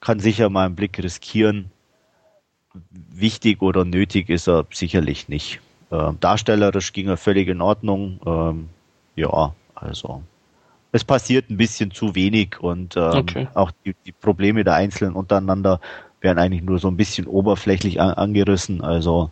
kann 0.00 0.20
sicher 0.20 0.48
mal 0.48 0.66
einen 0.66 0.76
Blick 0.76 1.02
riskieren 1.02 1.70
wichtig 2.92 3.62
oder 3.62 3.84
nötig 3.84 4.28
ist 4.28 4.48
er 4.48 4.66
sicherlich 4.70 5.28
nicht. 5.28 5.60
Ähm, 5.90 6.18
darstellerisch 6.20 6.92
ging 6.92 7.08
er 7.08 7.16
völlig 7.16 7.48
in 7.48 7.60
Ordnung. 7.60 8.20
Ähm, 8.24 8.68
ja, 9.16 9.54
also 9.74 10.22
es 10.92 11.04
passiert 11.04 11.50
ein 11.50 11.56
bisschen 11.56 11.90
zu 11.90 12.14
wenig 12.14 12.60
und 12.60 12.96
ähm, 12.96 13.12
okay. 13.14 13.48
auch 13.54 13.70
die, 13.84 13.94
die, 14.06 14.12
Probleme 14.12 14.64
der 14.64 14.74
Einzelnen 14.74 15.14
untereinander 15.14 15.80
werden 16.20 16.38
eigentlich 16.38 16.62
nur 16.62 16.78
so 16.78 16.88
ein 16.88 16.96
bisschen 16.96 17.26
oberflächlich 17.26 18.00
an, 18.00 18.14
angerissen. 18.14 18.82
Also 18.82 19.30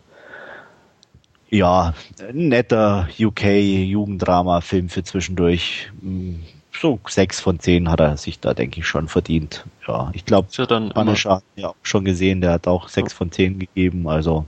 ja, 1.49 1.93
ein 2.19 2.49
netter 2.49 3.09
UK-Jugenddrama-Film 3.19 4.89
für 4.89 5.03
zwischendurch. 5.03 5.91
Hm, 6.01 6.43
so 6.79 6.99
sechs 7.07 7.41
von 7.41 7.59
zehn 7.59 7.89
hat 7.89 7.99
er 7.99 8.15
sich 8.15 8.39
da, 8.39 8.53
denke 8.53 8.79
ich, 8.79 8.87
schon 8.87 9.07
verdient. 9.07 9.65
Ja, 9.87 10.11
ich 10.13 10.25
glaube, 10.25 10.47
ja 10.51 10.65
Punisher 10.65 11.41
ja 11.55 11.73
schon 11.81 12.05
gesehen, 12.05 12.41
der 12.41 12.53
hat 12.53 12.67
auch 12.67 12.87
sechs 12.87 13.11
ja. 13.11 13.17
von 13.17 13.31
zehn 13.31 13.59
gegeben, 13.59 14.07
also. 14.07 14.45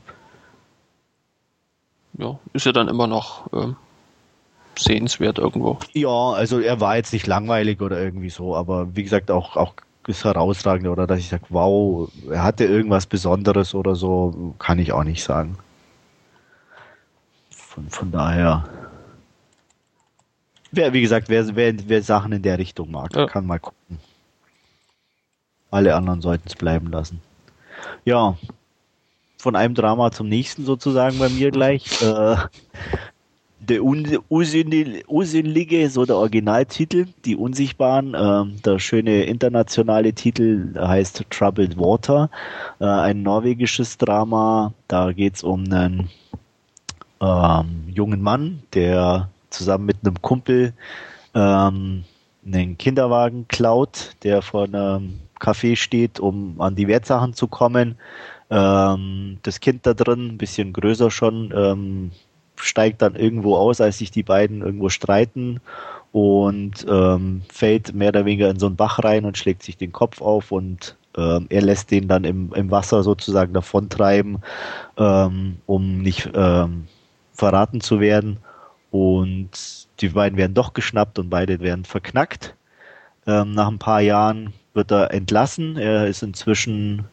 Ja, 2.18 2.40
ist 2.54 2.66
ja 2.66 2.72
dann 2.72 2.88
immer 2.88 3.08
noch 3.08 3.52
ähm, 3.52 3.76
sehenswert 4.84 5.38
irgendwo. 5.38 5.78
Ja, 5.94 6.32
also 6.32 6.60
er 6.60 6.80
war 6.80 6.96
jetzt 6.96 7.14
nicht 7.14 7.28
langweilig 7.28 7.82
oder 7.82 8.02
irgendwie 8.02 8.30
so, 8.30 8.56
aber 8.56 8.96
wie 8.96 9.04
gesagt, 9.04 9.32
auch, 9.32 9.56
auch 9.56 9.74
ist 10.08 10.26
herausragend 10.26 10.88
oder 10.88 11.08
dass 11.08 11.20
ich 11.20 11.30
sage, 11.30 11.44
wow, 11.50 12.12
er 12.30 12.44
hatte 12.44 12.66
irgendwas 12.66 13.06
Besonderes 13.06 13.76
oder 13.76 13.96
so, 13.96 14.56
kann 14.60 14.80
ich 14.80 14.92
auch 14.92 15.04
nicht 15.04 15.24
sagen. 15.24 15.58
Von, 17.50 17.90
von 17.90 18.12
daher. 18.12 18.68
Wer, 20.72 20.94
wie 20.94 21.02
gesagt, 21.02 21.30
wer, 21.30 21.56
wer, 21.56 21.74
wer 21.88 22.02
Sachen 22.02 22.32
in 22.32 22.42
der 22.42 22.58
Richtung 22.58 22.92
mag, 22.92 23.16
ja. 23.16 23.28
kann 23.28 23.46
mal 23.46 23.60
gucken. 23.60 24.00
Alle 25.70 25.96
anderen 25.96 26.22
sollten 26.22 26.48
es 26.48 26.56
bleiben 26.56 26.92
lassen. 26.92 27.22
Ja, 28.04 28.38
von 29.38 29.56
einem 29.56 29.74
Drama 29.74 30.12
zum 30.12 30.28
nächsten 30.30 30.66
sozusagen 30.66 31.18
bei 31.20 31.30
mir 31.30 31.52
gleich. 31.52 32.02
Äh, 32.02 32.36
der 33.62 33.84
Unsinnlige, 33.84 35.90
so 35.90 36.06
der 36.06 36.16
Originaltitel, 36.16 37.06
die 37.26 37.36
Unsichtbaren. 37.36 38.14
Äh, 38.14 38.62
der 38.62 38.80
schöne 38.80 39.24
internationale 39.24 40.14
Titel 40.14 40.74
heißt 40.76 41.26
Troubled 41.30 41.78
Water, 41.78 42.30
äh, 42.80 42.86
ein 42.86 43.22
norwegisches 43.22 43.98
Drama. 43.98 44.74
Da 44.88 45.12
geht's 45.12 45.44
um 45.44 45.72
einen 45.72 46.10
ähm, 47.22 47.84
jungen 47.88 48.22
Mann, 48.22 48.64
der 48.74 49.30
zusammen 49.52 49.86
mit 49.86 49.98
einem 50.04 50.22
Kumpel 50.22 50.74
ähm, 51.36 52.04
einen 52.46 52.78
Kinderwagen 52.78 53.48
klaut, 53.48 54.16
der 54.24 54.42
vor 54.42 54.64
einem 54.64 55.20
Café 55.40 55.76
steht, 55.76 56.20
um 56.20 56.60
an 56.60 56.76
die 56.76 56.88
Wertsachen 56.88 57.34
zu 57.34 57.48
kommen. 57.48 57.96
Ähm, 58.50 59.38
das 59.44 59.60
Kind 59.60 59.86
da 59.86 59.94
drin, 59.94 60.30
ein 60.30 60.38
bisschen 60.38 60.74
größer 60.74 61.12
schon, 61.12 61.54
ähm, 61.56 62.12
steigt 62.62 63.02
dann 63.02 63.16
irgendwo 63.16 63.56
aus, 63.56 63.82
als 63.82 63.98
sich 63.98 64.12
die 64.12 64.24
beiden 64.24 64.62
irgendwo 64.62 64.90
streiten 64.90 65.60
und 66.12 66.86
ähm, 66.90 67.42
fällt 67.52 67.94
mehr 67.94 68.10
oder 68.10 68.26
weniger 68.26 68.50
in 68.50 68.60
so 68.60 68.68
einen 68.68 68.76
Bach 68.76 69.00
rein 69.04 69.26
und 69.26 69.38
schlägt 69.38 69.64
sich 69.64 69.78
den 69.78 69.92
Kopf 69.92 70.22
auf 70.22 70.52
und 70.52 70.98
ähm, 71.18 71.48
er 71.50 71.62
lässt 71.62 71.92
den 71.92 72.08
dann 72.08 72.24
im, 72.24 72.54
im 72.54 72.72
Wasser 72.72 73.04
sozusagen 73.04 73.54
davontreiben, 73.54 74.40
ähm, 74.98 75.58
um 75.66 76.02
nicht 76.02 76.30
ähm, 76.34 76.88
verraten 77.34 77.82
zu 77.82 78.00
werden. 78.00 78.38
Und 78.92 79.88
die 80.02 80.10
beiden 80.10 80.38
werden 80.38 80.54
doch 80.54 80.74
geschnappt 80.74 81.20
und 81.20 81.30
beide 81.30 81.60
werden 81.60 81.86
verknackt. 81.86 82.56
Ähm, 83.26 83.52
nach 83.54 83.68
ein 83.68 83.80
paar 83.80 84.02
Jahren 84.02 84.54
wird 84.74 84.92
er 84.92 85.14
entlassen. 85.14 85.78
Er 85.78 86.08
ist 86.08 86.24
inzwischen 86.24 87.06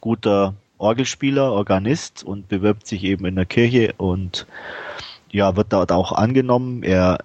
guter 0.00 0.54
Orgelspieler, 0.80 1.52
Organist 1.52 2.24
und 2.24 2.48
bewirbt 2.48 2.86
sich 2.86 3.04
eben 3.04 3.26
in 3.26 3.36
der 3.36 3.46
Kirche 3.46 3.94
und 3.98 4.46
ja, 5.30 5.54
wird 5.54 5.72
dort 5.72 5.92
auch 5.92 6.12
angenommen. 6.12 6.82
Er 6.82 7.18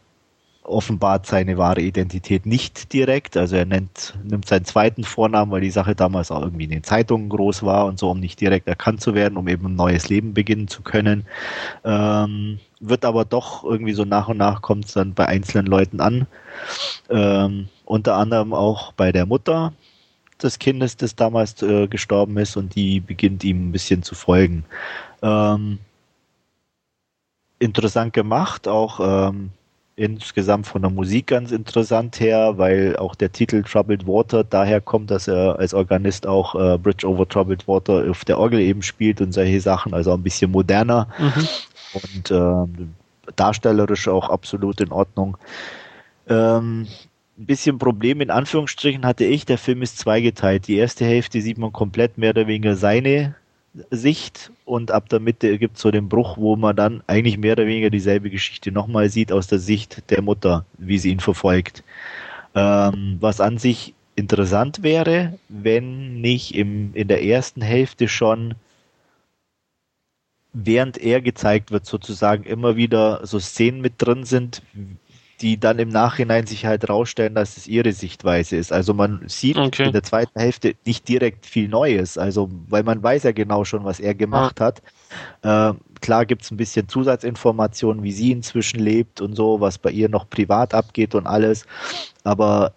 offenbart 0.68 1.26
seine 1.26 1.58
wahre 1.58 1.82
Identität 1.82 2.46
nicht 2.46 2.92
direkt. 2.92 3.38
Also 3.38 3.56
er 3.56 3.66
nennt, 3.66 4.16
nimmt 4.24 4.48
seinen 4.48 4.66
zweiten 4.66 5.04
Vornamen, 5.04 5.52
weil 5.52 5.62
die 5.62 5.72
Sache 5.72 5.96
damals 5.96 6.32
auch 6.32 6.42
irgendwie 6.42 6.66
in 6.66 6.72
den 6.72 6.84
Zeitungen 6.84 7.30
groß 7.30 7.64
war 7.64 7.86
und 7.86 8.00
so, 8.00 8.10
um 8.10 8.20
nicht 8.20 8.42
direkt 8.42 8.68
erkannt 8.68 9.02
zu 9.02 9.14
werden, 9.14 9.38
um 9.38 9.48
eben 9.48 9.68
ein 9.68 9.76
neues 9.76 10.10
Leben 10.10 10.34
beginnen 10.34 10.68
zu 10.68 10.82
können. 10.82 11.26
Ähm, 11.84 12.60
wird 12.80 13.06
aber 13.06 13.26
doch 13.26 13.64
irgendwie 13.64 13.94
so 13.94 14.06
nach 14.06 14.28
und 14.28 14.38
nach 14.38 14.62
kommt 14.62 14.86
es 14.86 14.94
dann 14.94 15.14
bei 15.14 15.28
einzelnen 15.28 15.68
Leuten 15.68 16.02
an. 16.02 16.28
Ähm, 17.10 17.70
unter 17.86 18.16
anderem 18.16 18.54
auch 18.54 18.92
bei 18.94 19.12
der 19.12 19.26
Mutter 19.26 19.74
des 20.46 20.60
Kindes, 20.60 20.96
das 20.96 21.16
damals 21.16 21.62
äh, 21.62 21.88
gestorben 21.88 22.38
ist 22.38 22.56
und 22.56 22.76
die 22.76 23.00
beginnt 23.00 23.44
ihm 23.44 23.70
ein 23.70 23.72
bisschen 23.72 24.04
zu 24.04 24.16
folgen. 24.16 24.64
Ähm, 25.22 25.80
interessant 27.60 28.14
gemacht, 28.14 28.68
auch 28.68 29.28
ähm, 29.28 29.52
insgesamt 29.96 30.68
von 30.68 30.82
der 30.82 30.92
Musik 30.92 31.28
ganz 31.28 31.52
interessant 31.52 32.20
her, 32.20 32.58
weil 32.58 32.98
auch 32.98 33.16
der 33.16 33.32
Titel 33.32 33.64
Troubled 33.64 34.06
Water 34.06 34.44
daher 34.44 34.82
kommt, 34.82 35.10
dass 35.10 35.28
er 35.28 35.58
als 35.58 35.74
Organist 35.74 36.28
auch 36.28 36.56
äh, 36.56 36.78
Bridge 36.78 37.08
over 37.08 37.28
Troubled 37.28 37.68
Water 37.68 38.06
auf 38.10 38.26
der 38.26 38.38
Orgel 38.38 38.60
eben 38.60 38.82
spielt 38.82 39.22
und 39.22 39.32
solche 39.32 39.62
Sachen, 39.62 39.94
also 39.94 40.14
ein 40.14 40.24
bisschen 40.24 40.52
moderner 40.52 41.08
mhm. 41.18 41.48
und 41.94 42.32
äh, 42.32 42.86
darstellerisch 43.36 44.08
auch 44.08 44.30
absolut 44.30 44.82
in 44.82 44.92
Ordnung. 44.92 45.38
Ähm, 46.28 46.88
ein 47.38 47.46
bisschen 47.46 47.78
Problem 47.78 48.22
in 48.22 48.32
Anführungsstrichen 48.32 49.06
hatte 49.06 49.26
ich, 49.26 49.46
der 49.46 49.58
Film 49.58 49.82
ist 49.82 49.98
zweigeteilt. 49.98 50.68
Die 50.68 50.78
erste 50.78 51.06
Hälfte 51.06 51.42
sieht 51.42 51.58
man 51.58 51.74
komplett 51.74 52.18
mehr 52.18 52.30
oder 52.32 52.48
weniger 52.48 52.76
seine 52.76 53.36
Sicht 53.92 54.52
und 54.64 54.92
ab 54.92 55.10
der 55.10 55.20
Mitte 55.20 55.58
gibt 55.58 55.76
es 55.76 55.82
so 55.82 55.92
den 55.92 56.08
Bruch, 56.08 56.38
wo 56.38 56.56
man 56.56 56.76
dann 56.76 57.04
eigentlich 57.08 57.38
mehr 57.38 57.54
oder 57.54 57.68
weniger 57.68 57.90
dieselbe 57.90 58.30
Geschichte 58.30 58.72
nochmal 58.72 59.10
sieht 59.10 59.34
aus 59.34 59.48
der 59.48 59.60
Sicht 59.60 60.10
der 60.12 60.22
Mutter, 60.22 60.66
wie 60.78 60.98
sie 60.98 61.12
ihn 61.12 61.20
verfolgt. 61.20 61.84
Ähm, 62.54 63.18
was 63.20 63.42
an 63.42 63.58
sich 63.58 63.94
interessant 64.16 64.82
wäre, 64.82 65.38
wenn 65.50 66.22
nicht 66.22 66.56
im, 66.56 66.92
in 66.94 67.10
der 67.10 67.24
ersten 67.24 67.62
Hälfte 67.62 68.08
schon 68.08 68.56
während 70.54 70.98
er 70.98 71.20
gezeigt 71.22 71.72
wird, 71.72 71.86
sozusagen 71.86 72.44
immer 72.44 72.78
wieder 72.78 73.26
so 73.28 73.40
Szenen 73.40 73.82
mit 73.82 73.96
drin 73.98 74.24
sind, 74.24 74.62
die 75.42 75.60
dann 75.60 75.80
im 75.80 75.90
Nachhinein 75.90 76.48
sich 76.48 76.66
halt 76.66 76.90
rausstellen, 76.90 77.36
dass 77.36 77.58
es 77.58 77.68
ihre 77.68 77.92
Sichtweise 77.92 78.56
ist. 78.56 78.72
Also 78.72 78.94
man 78.94 79.24
sieht 79.28 79.58
okay. 79.58 79.86
in 79.86 79.92
der 79.92 80.04
zweiten 80.04 80.40
Hälfte 80.40 80.76
nicht 80.86 81.08
direkt 81.08 81.46
viel 81.46 81.68
Neues, 81.68 82.18
also 82.18 82.50
weil 82.70 82.84
man 82.84 83.04
weiß 83.04 83.24
ja 83.24 83.32
genau 83.32 83.66
schon, 83.66 83.84
was 83.84 84.00
er 84.00 84.16
gemacht 84.16 84.62
ah. 84.62 84.66
hat. 84.66 84.82
Äh, 85.44 85.78
klar 86.00 86.26
gibt's 86.26 86.52
ein 86.52 86.58
bisschen 86.58 86.88
Zusatzinformationen, 86.88 88.04
wie 88.04 88.12
sie 88.12 88.32
inzwischen 88.32 88.80
lebt 88.80 89.22
und 89.22 89.36
so, 89.36 89.60
was 89.60 89.78
bei 89.78 89.92
ihr 89.92 90.08
noch 90.10 90.30
privat 90.30 90.74
abgeht 90.74 91.16
und 91.16 91.28
alles. 91.28 91.66
Aber 92.24 92.74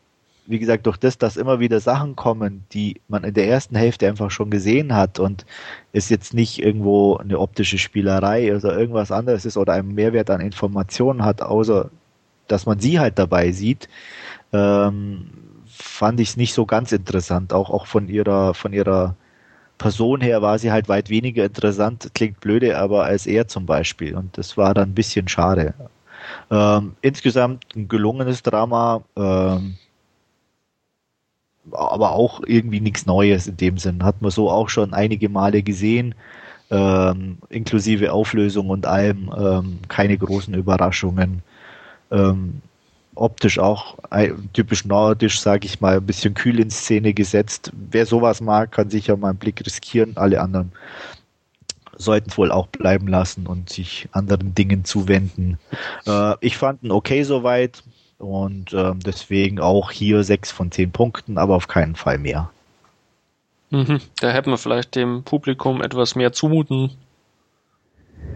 wie 0.47 0.59
gesagt, 0.59 0.87
durch 0.87 0.97
das, 0.97 1.19
dass 1.19 1.37
immer 1.37 1.61
wieder 1.61 1.79
Sachen 1.79 2.17
kommen, 2.17 2.65
die 2.73 3.03
man 3.07 3.23
in 3.23 3.35
der 3.35 3.47
ersten 3.47 3.77
Hälfte 3.77 4.09
einfach 4.09 4.31
schon 4.31 4.49
gesehen 4.49 4.95
hat 4.95 5.19
und 5.19 5.45
es 5.93 6.09
jetzt 6.09 6.33
nicht 6.33 6.59
irgendwo 6.63 7.19
eine 7.19 7.39
optische 7.39 7.77
Spielerei 7.77 8.57
oder 8.57 8.77
irgendwas 8.77 9.13
anderes 9.13 9.45
ist 9.45 9.59
oder 9.59 9.75
einen 9.75 9.95
Mehrwert 9.95 10.31
an 10.31 10.41
Informationen 10.41 11.23
hat, 11.23 11.43
außer 11.43 11.91
dass 12.49 12.67
man 12.67 12.79
sie 12.81 12.99
halt 12.99 13.19
dabei 13.19 13.53
sieht, 13.53 13.89
ähm, 14.53 15.31
fand 15.67 16.21
ich 16.21 16.31
es 16.31 16.37
nicht 16.37 16.55
so 16.55 16.67
ganz 16.67 16.93
interessant. 16.93 17.53
Auch, 17.53 17.71
auch 17.71 17.87
von 17.87 18.09
ihrer, 18.09 18.55
von 18.55 18.73
ihrer 18.73 19.15
Person 19.79 20.21
her 20.21 20.43
war 20.43 20.59
sie 20.59 20.73
halt 20.73 20.89
weit 20.89 21.09
weniger 21.09 21.45
interessant, 21.45 22.11
klingt 22.15 22.41
blöde, 22.41 22.79
aber 22.79 23.05
als 23.05 23.27
er 23.27 23.47
zum 23.49 23.65
Beispiel. 23.65 24.17
Und 24.17 24.37
das 24.37 24.57
war 24.57 24.75
dann 24.75 24.91
ein 24.91 24.95
bisschen 24.95 25.29
schade. 25.29 25.75
Ähm, 26.51 26.97
insgesamt 27.01 27.65
ein 27.77 27.89
gelungenes 27.89 28.43
Drama, 28.43 29.03
ähm, 29.17 29.77
aber 31.71 32.13
auch 32.13 32.41
irgendwie 32.47 32.81
nichts 32.81 33.07
Neues 33.07 33.47
in 33.47 33.57
dem 33.57 33.79
Sinn. 33.79 34.03
Hat 34.05 34.21
man 34.21 34.31
so 34.31 34.51
auch 34.51 34.69
schon 34.69 34.95
einige 34.95 35.29
Male 35.29 35.63
gesehen, 35.63 36.15
ähm, 36.71 37.39
inklusive 37.49 38.13
Auflösung 38.13 38.71
und 38.71 38.87
allem, 38.87 39.31
ähm, 39.37 39.79
keine 39.89 40.19
großen 40.19 40.55
Überraschungen. 40.55 41.43
Ähm, 42.11 42.63
optisch 43.15 43.59
auch 43.59 43.97
typisch 44.53 44.85
nordisch, 44.85 45.41
sage 45.41 45.67
ich 45.67 45.81
mal, 45.81 45.97
ein 45.97 46.07
bisschen 46.07 46.35
kühl 46.35 46.61
in 46.61 46.71
Szene 46.71 47.13
gesetzt. 47.13 47.73
Wer 47.91 48.07
sowas 48.07 48.41
mag, 48.41 48.73
kann 48.73 48.91
sicher 48.91 49.17
mal 49.17 49.31
einen 49.31 49.39
Blick 49.39 49.65
riskieren. 49.65 50.17
Alle 50.17 50.41
anderen 50.41 50.73
sollten 51.97 52.35
wohl 52.37 52.53
auch 52.53 52.69
bleiben 52.69 53.09
lassen 53.09 53.47
und 53.47 53.71
sich 53.71 54.09
anderen 54.13 54.55
Dingen 54.55 54.85
zuwenden. 54.85 55.59
Äh, 56.07 56.35
ich 56.41 56.57
fand 56.57 56.83
ihn 56.85 56.93
okay 56.93 57.25
soweit 57.25 57.83
und 58.19 58.73
äh, 58.73 58.93
deswegen 58.95 59.61
auch 59.61 59.91
hier 59.91 60.23
sechs 60.23 60.51
von 60.51 60.71
zehn 60.71 60.93
Punkten, 60.93 61.39
aber 61.39 61.57
auf 61.57 61.67
keinen 61.69 61.97
Fall 61.97 62.19
mehr. 62.19 62.51
Mhm. 63.71 64.01
Da 64.21 64.31
hätten 64.31 64.51
wir 64.51 64.59
vielleicht 64.59 64.95
dem 64.95 65.25
Publikum 65.25 65.83
etwas 65.83 66.15
mehr 66.15 66.33
zumuten 66.33 66.93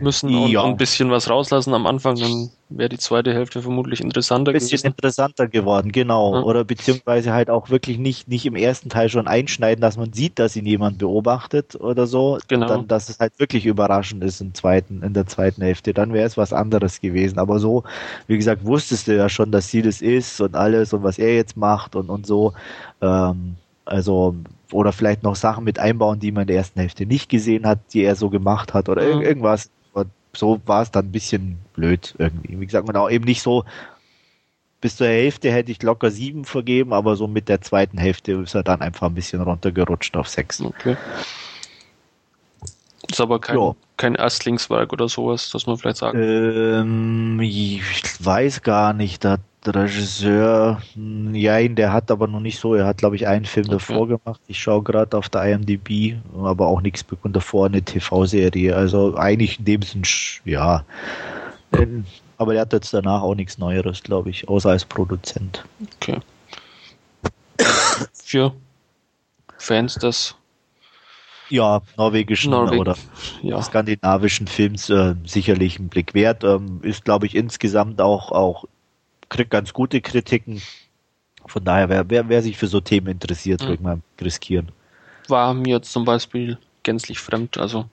müssen 0.01 0.35
und, 0.35 0.51
ja. 0.51 0.63
ein 0.65 0.77
bisschen 0.77 1.11
was 1.11 1.31
rauslassen 1.31 1.73
am 1.75 1.87
Anfang, 1.87 2.17
dann 2.17 2.51
wäre 2.77 2.89
die 2.89 2.99
zweite 2.99 3.33
Hälfte 3.33 3.63
vermutlich 3.63 4.01
interessanter 4.01 4.51
Ein 4.51 4.55
bisschen 4.55 4.71
gewesen. 4.71 4.87
interessanter 4.89 5.49
geworden, 5.49 5.93
genau. 5.93 6.35
Ja. 6.35 6.43
Oder 6.43 6.65
beziehungsweise 6.65 7.33
halt 7.33 7.51
auch 7.51 7.71
wirklich 7.71 7.99
nicht, 7.99 8.29
nicht 8.29 8.47
im 8.47 8.57
ersten 8.57 8.89
Teil 8.89 9.09
schon 9.09 9.27
einschneiden, 9.27 9.81
dass 9.81 9.97
man 9.97 10.13
sieht, 10.13 10.39
dass 10.39 10.57
ihn 10.57 10.67
jemand 10.67 10.99
beobachtet 10.99 11.77
oder 11.77 12.07
so. 12.07 12.39
Genau. 12.49 12.67
Dann, 12.67 12.89
dass 12.89 13.09
es 13.09 13.19
halt 13.19 13.39
wirklich 13.39 13.67
überraschend 13.67 14.23
ist 14.25 14.41
im 14.41 14.55
zweiten, 14.55 15.03
in 15.03 15.15
der 15.15 15.27
zweiten 15.27 15.63
Hälfte. 15.63 15.95
Dann 15.95 16.13
wäre 16.13 16.27
es 16.27 16.37
was 16.37 16.53
anderes 16.53 17.01
gewesen. 17.01 17.39
Aber 17.39 17.59
so, 17.59 17.85
wie 18.27 18.37
gesagt, 18.37 18.65
wusstest 18.65 19.09
du 19.09 19.17
ja 19.17 19.29
schon, 19.29 19.51
dass 19.51 19.69
sie 19.69 19.83
das 19.83 20.03
ist 20.03 20.41
und 20.41 20.55
alles 20.55 20.93
und 20.93 21.03
was 21.03 21.19
er 21.19 21.35
jetzt 21.35 21.57
macht 21.57 21.97
und, 21.97 22.11
und 22.11 22.27
so. 22.27 22.53
Ähm, 23.01 23.57
also, 23.85 24.35
oder 24.73 24.93
vielleicht 24.93 25.23
noch 25.23 25.37
Sachen 25.37 25.65
mit 25.65 25.79
einbauen, 25.79 26.19
die 26.19 26.33
man 26.33 26.43
in 26.43 26.49
der 26.49 26.57
ersten 26.57 26.81
Hälfte 26.81 27.07
nicht 27.07 27.29
gesehen 27.29 27.67
hat, 27.67 27.79
die 27.93 28.03
er 28.03 28.17
so 28.17 28.31
gemacht 28.31 28.75
hat 28.75 28.89
oder 28.89 29.03
mhm. 29.03 29.23
irgendwas 29.23 29.71
so 30.35 30.61
war 30.67 30.83
es 30.83 30.91
dann 30.91 31.07
ein 31.07 31.13
bisschen 31.13 31.59
blöd 31.75 32.15
irgendwie. 32.19 32.59
Wie 32.61 32.67
gesagt, 32.67 32.87
man 32.87 32.97
auch 32.97 33.11
eben 33.11 33.25
nicht 33.25 33.43
so, 33.43 33.65
bis 34.81 34.97
zur 34.97 35.07
Hälfte 35.07 35.53
hätte 35.53 35.71
ich 35.71 35.83
locker 35.83 36.11
sieben 36.11 36.45
vergeben, 36.45 36.93
aber 36.93 37.17
so 37.17 37.29
mit 37.29 37.49
der 37.49 37.61
zweiten 37.61 37.99
Hälfte 37.99 38.33
ist 38.33 38.55
er 38.55 38.63
dann 38.63 38.83
einfach 38.83 39.07
ein 39.07 39.15
bisschen 39.15 39.41
runtergerutscht 39.41 40.17
auf 40.17 40.29
sechs. 40.29 40.61
Okay. 40.61 40.97
Ist 43.11 43.21
aber 43.21 43.41
kein, 43.41 43.59
ja. 43.59 43.75
kein 43.97 44.15
Erstlingswerk 44.15 44.93
oder 44.93 45.09
sowas, 45.09 45.51
dass 45.51 45.67
man 45.67 45.77
vielleicht 45.77 45.99
sagen. 45.99 46.19
Ähm, 46.21 47.41
ich 47.41 47.83
weiß 48.25 48.63
gar 48.63 48.93
nicht. 48.93 49.25
Da 49.25 49.39
Regisseur, 49.67 50.83
ja, 51.33 51.69
der 51.69 51.93
hat 51.93 52.11
aber 52.11 52.27
noch 52.27 52.41
nicht 52.41 52.59
so, 52.59 52.75
er 52.75 52.87
hat 52.87 52.99
glaube 52.99 53.17
ich 53.17 53.27
einen 53.27 53.45
Film 53.45 53.67
okay. 53.67 53.75
davor 53.75 54.09
gemacht. 54.09 54.41
Ich 54.49 54.59
schaue 54.61 54.83
gerade 54.83 55.17
auf 55.17 55.29
der 55.29 55.45
IMDb, 55.45 56.17
aber 56.37 56.67
auch 56.67 56.81
nichts 56.81 57.05
bekommen 57.05 57.33
davor, 57.33 57.67
eine 57.67 57.83
TV-Serie. 57.83 58.75
Also 58.75 59.17
eigentlich 59.17 59.59
in 59.59 59.65
dem 59.65 59.83
Sinn, 59.83 60.03
ja. 60.45 60.85
Aber 62.39 62.55
er 62.55 62.63
hat 62.63 62.73
jetzt 62.73 62.93
danach 62.93 63.23
auch 63.23 63.35
nichts 63.35 63.59
Neueres, 63.59 64.03
glaube 64.03 64.31
ich, 64.31 64.49
außer 64.49 64.71
als 64.71 64.85
Produzent. 64.85 65.65
Okay. 65.97 66.19
Für 68.13 68.53
Fans 69.59 69.95
des 69.95 70.35
ja, 71.49 71.83
norwegischen 71.99 72.51
Norwegen. 72.51 72.81
oder 72.81 72.97
ja. 73.43 73.61
skandinavischen 73.63 74.47
Films 74.47 74.89
äh, 74.89 75.15
sicherlich 75.25 75.79
ein 75.79 75.89
Blick 75.89 76.15
wert. 76.15 76.45
Ähm, 76.45 76.81
ist, 76.83 77.05
glaube 77.05 77.27
ich, 77.27 77.37
insgesamt 77.37 78.01
auch, 78.01 78.33
auch 78.33 78.65
kriegt 79.33 79.51
ganz 79.51 79.73
gute 79.73 80.01
Kritiken. 80.01 80.63
Von 81.47 81.65
daher, 81.65 81.89
wer, 81.89 82.09
wer, 82.09 82.29
wer 82.29 82.43
sich 82.43 82.57
für 82.57 82.69
so 82.69 82.81
Themen 82.81 83.09
interessiert, 83.09 83.63
mhm. 83.63 83.69
wird 83.69 83.81
mal 83.81 84.01
riskieren. 84.21 84.71
War 85.29 85.55
mir 85.55 85.83
zum 85.83 86.05
Beispiel 86.05 86.59
gänzlich 86.83 87.19
fremd, 87.19 87.59
also 87.59 87.89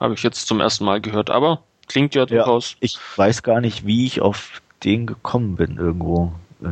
habe 0.00 0.14
ich 0.14 0.22
jetzt 0.22 0.46
zum 0.46 0.60
ersten 0.60 0.84
Mal 0.84 1.00
gehört, 1.00 1.30
aber 1.30 1.62
klingt 1.86 2.14
ja 2.14 2.26
durchaus. 2.26 2.72
Ja, 2.72 2.76
ich 2.80 2.98
weiß 3.16 3.42
gar 3.42 3.60
nicht, 3.60 3.86
wie 3.86 4.06
ich 4.06 4.20
auf 4.20 4.62
den 4.82 5.06
gekommen 5.06 5.56
bin 5.56 5.76
irgendwo. 5.76 6.32
Äh, 6.62 6.68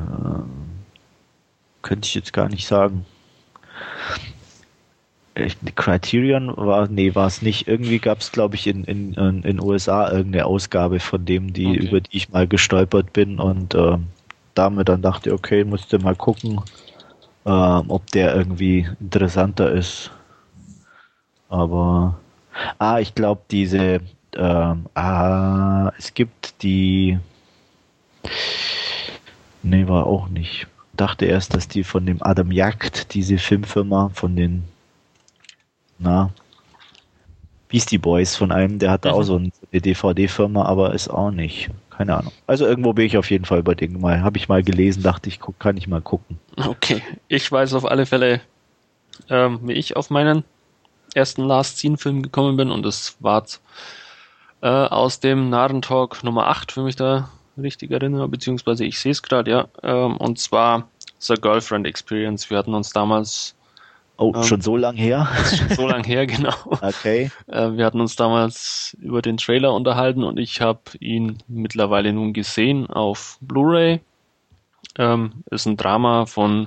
könnte 1.82 2.06
ich 2.06 2.14
jetzt 2.14 2.32
gar 2.32 2.48
nicht 2.48 2.66
sagen. 2.66 3.04
Criterion 5.74 6.56
war, 6.56 6.88
nee, 6.88 7.14
war 7.14 7.26
es 7.26 7.42
nicht. 7.42 7.68
Irgendwie 7.68 7.98
gab 7.98 8.20
es, 8.20 8.32
glaube 8.32 8.56
ich, 8.56 8.66
in, 8.66 8.84
in, 8.84 9.14
in 9.14 9.60
USA 9.60 10.10
irgendeine 10.10 10.46
Ausgabe 10.46 11.00
von 11.00 11.24
dem, 11.24 11.52
die, 11.52 11.68
okay. 11.68 11.86
über 11.86 12.00
die 12.00 12.16
ich 12.16 12.30
mal 12.30 12.46
gestolpert 12.46 13.12
bin 13.12 13.38
und 13.38 13.74
äh, 13.74 13.98
damit 14.54 14.88
dann 14.88 15.02
dachte, 15.02 15.32
okay, 15.32 15.64
musste 15.64 15.98
mal 15.98 16.16
gucken, 16.16 16.60
äh, 17.44 17.50
ob 17.50 18.06
der 18.10 18.34
irgendwie 18.34 18.88
interessanter 19.00 19.70
ist. 19.70 20.10
Aber 21.48 22.18
ah, 22.78 22.98
ich 22.98 23.14
glaube, 23.14 23.42
diese 23.50 24.00
äh, 24.34 24.74
ah, 24.94 25.92
es 25.98 26.14
gibt 26.14 26.62
die 26.62 27.18
Nee, 29.62 29.88
war 29.88 30.06
auch 30.06 30.28
nicht. 30.28 30.66
Dachte 30.94 31.26
erst, 31.26 31.54
dass 31.54 31.68
die 31.68 31.84
von 31.84 32.06
dem 32.06 32.22
Adam 32.22 32.50
Jagd, 32.50 33.14
diese 33.14 33.38
Filmfirma, 33.38 34.10
von 34.14 34.36
den 34.36 34.64
na, 35.98 36.30
Beastie 37.68 37.98
Boys 37.98 38.34
von 38.34 38.50
einem, 38.50 38.78
der 38.78 38.90
hatte 38.90 39.08
mhm. 39.08 39.14
auch 39.14 39.22
so 39.22 39.36
eine 39.36 39.50
DVD-Firma, 39.72 40.64
aber 40.64 40.94
ist 40.94 41.08
auch 41.08 41.30
nicht. 41.30 41.70
Keine 41.90 42.16
Ahnung. 42.16 42.32
Also 42.46 42.64
irgendwo 42.64 42.92
bin 42.92 43.06
ich 43.06 43.18
auf 43.18 43.30
jeden 43.30 43.44
Fall 43.44 43.62
bei 43.62 43.74
denen 43.74 44.00
mal. 44.00 44.22
Habe 44.22 44.38
ich 44.38 44.48
mal 44.48 44.62
gelesen, 44.62 45.02
dachte 45.02 45.28
ich, 45.28 45.40
guck, 45.40 45.58
kann 45.58 45.76
ich 45.76 45.88
mal 45.88 46.00
gucken. 46.00 46.38
Okay, 46.56 47.02
ich 47.26 47.50
weiß 47.50 47.74
auf 47.74 47.84
alle 47.84 48.06
Fälle, 48.06 48.40
ähm, 49.28 49.58
wie 49.64 49.72
ich 49.72 49.96
auf 49.96 50.08
meinen 50.08 50.44
ersten 51.14 51.42
Last 51.42 51.78
Scene 51.78 51.98
Film 51.98 52.22
gekommen 52.22 52.56
bin 52.56 52.70
und 52.70 52.84
das 52.84 53.16
war 53.20 53.44
äh, 54.60 54.68
aus 54.68 55.20
dem 55.20 55.50
Narrentalk 55.50 56.22
Nummer 56.22 56.46
8, 56.46 56.76
wenn 56.76 56.84
mich 56.84 56.96
da 56.96 57.30
richtig 57.56 57.90
erinnere, 57.90 58.28
beziehungsweise 58.28 58.84
ich 58.84 59.00
sehe 59.00 59.12
es 59.12 59.22
gerade, 59.22 59.50
ja. 59.50 59.68
Ähm, 59.82 60.16
und 60.18 60.38
zwar 60.38 60.88
The 61.18 61.34
Girlfriend 61.34 61.86
Experience. 61.86 62.48
Wir 62.48 62.58
hatten 62.58 62.74
uns 62.74 62.90
damals 62.90 63.56
Oh, 64.20 64.32
ähm, 64.34 64.42
schon 64.42 64.60
so 64.60 64.76
lang 64.76 64.96
her? 64.96 65.28
Schon 65.56 65.68
so 65.70 65.86
lang 65.86 66.02
her, 66.02 66.26
genau. 66.26 66.54
Okay. 66.82 67.30
Äh, 67.46 67.72
wir 67.72 67.86
hatten 67.86 68.00
uns 68.00 68.16
damals 68.16 68.96
über 69.00 69.22
den 69.22 69.36
Trailer 69.36 69.72
unterhalten 69.72 70.24
und 70.24 70.38
ich 70.38 70.60
habe 70.60 70.80
ihn 70.98 71.38
mittlerweile 71.46 72.12
nun 72.12 72.32
gesehen 72.32 72.88
auf 72.88 73.38
Blu-ray. 73.40 74.00
Ähm, 74.98 75.44
ist 75.50 75.66
ein 75.66 75.76
Drama 75.76 76.26
von 76.26 76.66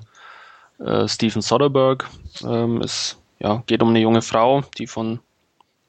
äh, 0.79 1.09
Steven 1.09 1.41
Soderbergh. 1.41 2.05
Ähm, 2.45 2.77
es 2.77 3.21
ja, 3.39 3.63
geht 3.65 3.83
um 3.83 3.89
eine 3.89 3.99
junge 3.99 4.21
Frau, 4.21 4.61
die 4.77 4.87
von 4.87 5.19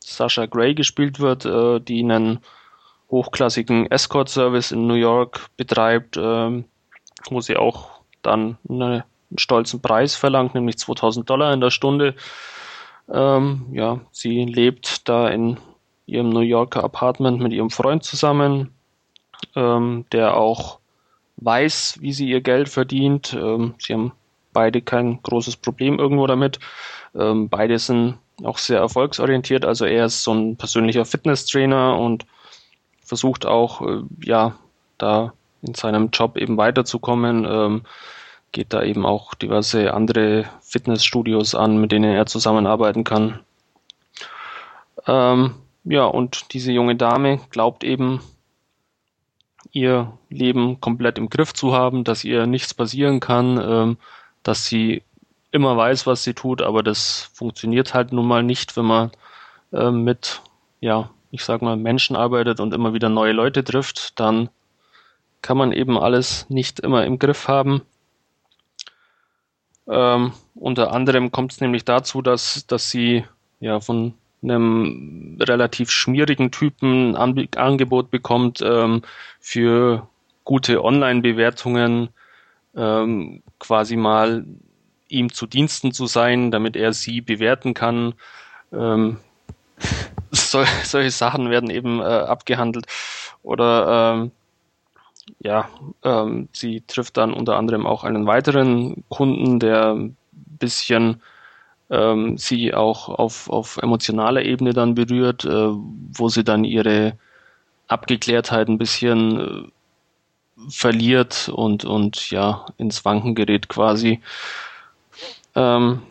Sasha 0.01 0.47
Gray 0.47 0.75
gespielt 0.75 1.21
wird, 1.21 1.45
äh, 1.45 1.79
die 1.79 2.03
einen 2.03 2.41
hochklassigen 3.09 3.89
Escort-Service 3.89 4.73
in 4.73 4.89
New 4.89 4.95
York 4.95 5.49
betreibt, 5.57 6.17
äh, 6.17 6.65
wo 7.31 7.41
sie 7.41 7.57
auch 7.57 8.01
dann 8.23 8.59
eine 8.69 9.05
einen 9.33 9.39
stolzen 9.39 9.81
Preis 9.81 10.15
verlangt, 10.15 10.55
nämlich 10.55 10.79
2000 10.79 11.29
Dollar 11.29 11.53
in 11.53 11.61
der 11.61 11.71
Stunde. 11.71 12.15
Ähm, 13.13 13.67
ja, 13.73 14.01
sie 14.13 14.45
lebt 14.45 15.09
da 15.09 15.29
in 15.29 15.57
ihrem 16.07 16.31
New 16.31 16.41
Yorker 16.41 16.85
Apartment 16.85 17.41
mit 17.41 17.53
ihrem 17.53 17.71
Freund 17.71 18.05
zusammen, 18.05 18.75
ähm, 19.57 20.05
der 20.13 20.37
auch 20.37 20.79
weiß, 21.39 21.99
wie 22.01 22.13
sie 22.13 22.29
ihr 22.29 22.41
Geld 22.41 22.69
verdient. 22.69 23.35
Ähm, 23.35 23.75
sie 23.79 23.95
haben 23.95 24.13
beide 24.53 24.83
kein 24.83 25.23
großes 25.23 25.57
Problem 25.57 25.99
irgendwo 25.99 26.27
damit. 26.27 26.61
Ähm, 27.15 27.49
beide 27.49 27.79
sind 27.79 28.19
auch 28.45 28.59
sehr 28.59 28.79
erfolgsorientiert. 28.79 29.65
Also 29.65 29.87
er 29.87 30.07
ist 30.07 30.23
so 30.23 30.33
ein 30.33 30.57
persönlicher 30.57 31.05
Fitnesstrainer 31.05 31.99
und 31.99 32.27
versucht 33.01 33.47
auch, 33.47 33.83
äh, 33.83 34.03
ja, 34.25 34.55
da 34.99 35.33
in 35.63 35.75
seinem 35.75 36.11
Job 36.11 36.37
eben 36.37 36.57
weiterzukommen. 36.57 37.47
Geht 38.53 38.73
da 38.73 38.83
eben 38.83 39.07
auch 39.07 39.35
diverse 39.35 39.95
andere 39.95 40.45
Fitnessstudios 40.61 41.55
an, 41.55 41.79
mit 41.79 41.91
denen 41.91 42.15
er 42.15 42.27
zusammenarbeiten 42.27 43.05
kann. 43.05 43.41
Ähm, 45.07 45.55
ja, 45.85 46.05
und 46.05 46.53
diese 46.53 46.71
junge 46.71 46.97
Dame 46.97 47.41
glaubt 47.51 47.83
eben, 47.83 48.21
ihr 49.73 50.13
Leben 50.29 50.81
komplett 50.81 51.19
im 51.19 51.31
Griff 51.31 51.55
zu 51.55 51.73
haben, 51.73 52.05
dass 52.05 52.25
ihr 52.25 52.47
nichts 52.47 52.75
passieren 52.75 53.21
kann, 53.21 53.59
ähm, 53.63 53.97
dass 54.43 54.67
sie 54.67 55.03
immer 55.51 55.77
weiß, 55.77 56.07
was 56.07 56.25
sie 56.25 56.35
tut, 56.35 56.63
aber 56.63 56.83
das 56.83 57.31
funktioniert 57.35 57.95
halt 57.95 58.13
nun 58.13 58.27
mal 58.27 58.43
nicht, 58.43 58.77
wenn 58.77 58.87
man 58.87 59.11
äh, 59.73 59.91
mit, 59.91 60.43
ja, 60.81 61.11
ich 61.31 61.45
sag 61.45 61.63
mal, 61.63 61.77
Menschen 61.77 62.17
arbeitet 62.17 62.61
und 62.61 62.75
immer 62.75 62.95
wieder 62.95 63.09
neue 63.09 63.33
Leute 63.33 63.65
trifft, 63.65 64.19
dann 64.21 64.51
kann 65.41 65.57
man 65.57 65.73
eben 65.73 65.99
alles 65.99 66.49
nicht 66.49 66.81
immer 66.81 67.05
im 67.05 67.19
Griff 67.19 67.49
haben. 67.49 67.83
Ähm, 69.89 70.33
unter 70.55 70.93
anderem 70.93 71.33
kommt 71.33 71.53
es 71.53 71.61
nämlich 71.61 71.85
dazu, 71.85 72.23
dass, 72.23 72.67
dass 72.67 72.91
sie 72.91 73.25
ja 73.61 73.81
von 73.81 74.15
einem 74.43 75.37
relativ 75.41 75.91
schmierigen 75.91 76.51
Typen 76.51 77.17
ein 77.17 77.49
Angebot 77.57 78.11
bekommt 78.11 78.61
ähm, 78.63 79.03
für 79.41 80.09
gute 80.45 80.83
Online-Bewertungen, 80.83 82.09
ähm, 82.75 83.43
quasi 83.59 83.97
mal 83.97 84.45
ihm 85.09 85.33
zu 85.33 85.47
Diensten 85.47 85.93
zu 85.93 86.07
sein, 86.07 86.51
damit 86.51 86.77
er 86.77 86.93
sie 86.93 87.21
bewerten 87.21 87.75
kann. 87.75 88.15
Ähm, 88.73 89.19
sol 90.31 90.65
solche 90.85 91.11
Sachen 91.11 91.51
werden 91.51 91.71
eben 91.71 92.01
äh, 92.01 92.05
abgehandelt. 92.05 92.87
Oder 93.43 94.15
ähm, 94.15 94.33
ja, 95.39 95.69
ähm, 96.03 96.49
sie 96.53 96.83
trifft 96.87 97.17
dann 97.17 97.33
unter 97.33 97.57
anderem 97.57 97.87
auch 97.87 98.05
einen 98.05 98.27
weiteren 98.27 99.05
Kunden, 99.09 99.61
der 99.61 99.95
ein 99.95 100.17
bisschen 100.33 101.23
ähm, 101.91 102.39
sie 102.39 102.75
auch 102.75 103.09
auf, 103.09 103.49
auf 103.51 103.77
emotionaler 103.79 104.43
Ebene 104.43 104.73
dann 104.73 104.95
berührt, 104.95 105.45
äh, 105.45 105.69
wo 105.69 106.29
sie 106.29 106.45
dann 106.45 106.65
ihre 106.65 107.19
Abgeklärtheit 107.89 108.69
ein 108.69 108.79
bisschen 108.79 109.41
äh, 109.41 110.71
verliert 110.71 111.51
und, 111.51 111.85
und 111.85 112.31
ja, 112.31 112.67
ins 112.79 113.05
Wanken 113.05 113.35
gerät 113.35 113.69
quasi. 113.69 114.21
Ähm, 115.55 116.03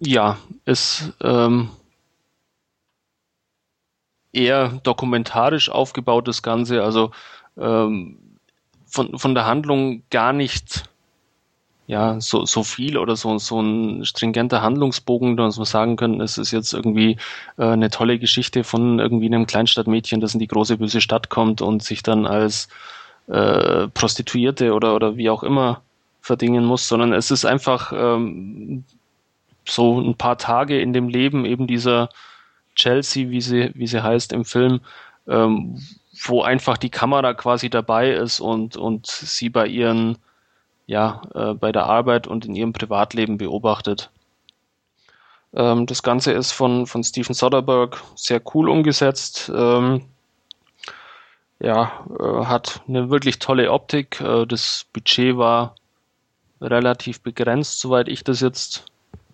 ja, 0.00 0.38
ist 0.64 1.12
ähm, 1.22 1.70
eher 4.32 4.80
dokumentarisch 4.82 5.70
aufgebaut, 5.70 6.28
das 6.28 6.42
Ganze, 6.42 6.82
also 6.82 7.10
ähm, 7.58 8.18
von, 8.86 9.18
von 9.18 9.34
der 9.34 9.46
Handlung 9.46 10.02
gar 10.10 10.32
nicht 10.32 10.84
ja, 11.86 12.20
so, 12.20 12.46
so 12.46 12.62
viel 12.62 12.96
oder 12.96 13.16
so, 13.16 13.36
so 13.38 13.60
ein 13.60 14.04
stringenter 14.04 14.62
Handlungsbogen, 14.62 15.36
dass 15.36 15.58
wir 15.58 15.66
sagen 15.66 15.96
können, 15.96 16.20
es 16.20 16.38
ist 16.38 16.52
jetzt 16.52 16.72
irgendwie 16.72 17.18
äh, 17.58 17.64
eine 17.64 17.90
tolle 17.90 18.18
Geschichte 18.18 18.64
von 18.64 18.98
irgendwie 18.98 19.26
einem 19.26 19.46
Kleinstadtmädchen, 19.46 20.20
das 20.20 20.34
in 20.34 20.40
die 20.40 20.46
große 20.46 20.78
böse 20.78 21.00
Stadt 21.00 21.28
kommt 21.28 21.60
und 21.60 21.82
sich 21.82 22.02
dann 22.02 22.26
als 22.26 22.68
äh, 23.26 23.88
Prostituierte 23.88 24.72
oder, 24.74 24.94
oder 24.94 25.16
wie 25.16 25.28
auch 25.28 25.42
immer 25.42 25.82
verdingen 26.20 26.64
muss, 26.64 26.86
sondern 26.88 27.12
es 27.12 27.30
ist 27.30 27.44
einfach 27.44 27.92
ähm, 27.94 28.84
so 29.66 30.00
ein 30.00 30.14
paar 30.14 30.38
Tage 30.38 30.80
in 30.80 30.92
dem 30.92 31.08
Leben 31.08 31.44
eben 31.44 31.66
dieser 31.66 32.08
Chelsea, 32.74 33.30
wie 33.30 33.40
sie, 33.40 33.70
wie 33.74 33.86
sie 33.86 34.02
heißt 34.02 34.32
im 34.32 34.44
Film, 34.44 34.80
ähm, 35.28 35.80
wo 36.26 36.42
einfach 36.42 36.76
die 36.78 36.90
Kamera 36.90 37.34
quasi 37.34 37.70
dabei 37.70 38.12
ist 38.12 38.40
und, 38.40 38.76
und 38.76 39.06
sie 39.06 39.48
bei 39.48 39.66
ihren 39.66 40.18
ja, 40.86 41.22
äh, 41.34 41.54
bei 41.54 41.72
der 41.72 41.86
Arbeit 41.86 42.26
und 42.26 42.44
in 42.44 42.54
ihrem 42.54 42.72
Privatleben 42.72 43.38
beobachtet. 43.38 44.10
Ähm, 45.54 45.86
das 45.86 46.02
Ganze 46.02 46.32
ist 46.32 46.52
von, 46.52 46.86
von 46.86 47.04
Steven 47.04 47.34
Soderbergh 47.34 47.96
sehr 48.14 48.42
cool 48.54 48.68
umgesetzt. 48.68 49.50
Ähm, 49.54 50.02
ja, 51.60 52.04
äh, 52.18 52.44
hat 52.44 52.82
eine 52.88 53.10
wirklich 53.10 53.38
tolle 53.38 53.70
Optik. 53.70 54.20
Äh, 54.20 54.46
das 54.46 54.86
Budget 54.92 55.36
war 55.36 55.74
relativ 56.60 57.20
begrenzt, 57.20 57.80
soweit 57.80 58.08
ich 58.08 58.24
das 58.24 58.40
jetzt 58.40 58.84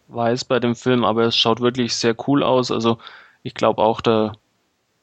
weiß 0.08 0.44
bei 0.44 0.60
dem 0.60 0.74
Film, 0.74 1.04
aber 1.04 1.24
es 1.24 1.36
schaut 1.36 1.60
wirklich 1.60 1.94
sehr 1.94 2.14
cool 2.26 2.42
aus. 2.42 2.70
Also 2.70 2.98
ich 3.42 3.54
glaube 3.54 3.82
auch, 3.82 4.00
der 4.00 4.32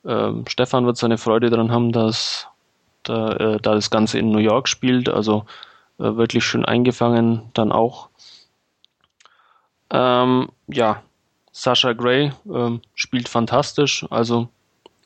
äh, 0.04 0.32
Stefan 0.48 0.86
wird 0.86 0.98
seine 0.98 1.18
Freude 1.18 1.50
daran 1.50 1.72
haben, 1.72 1.92
dass 1.92 2.48
da, 3.04 3.32
äh, 3.34 3.60
da 3.60 3.76
das 3.76 3.90
Ganze 3.90 4.20
in 4.20 4.30
New 4.30 4.40
York 4.40 4.68
spielt. 4.68 5.10
Also 5.10 5.46
äh, 6.00 6.16
wirklich 6.16 6.44
schön 6.46 6.66
eingefangen 6.66 7.50
dann 7.54 7.72
auch. 7.72 8.10
Ähm, 9.92 10.50
ja, 10.68 11.04
Sasha 11.52 11.94
Gray 11.94 12.32
ähm, 12.52 12.82
spielt 12.96 13.30
fantastisch, 13.30 14.06
also 14.10 14.50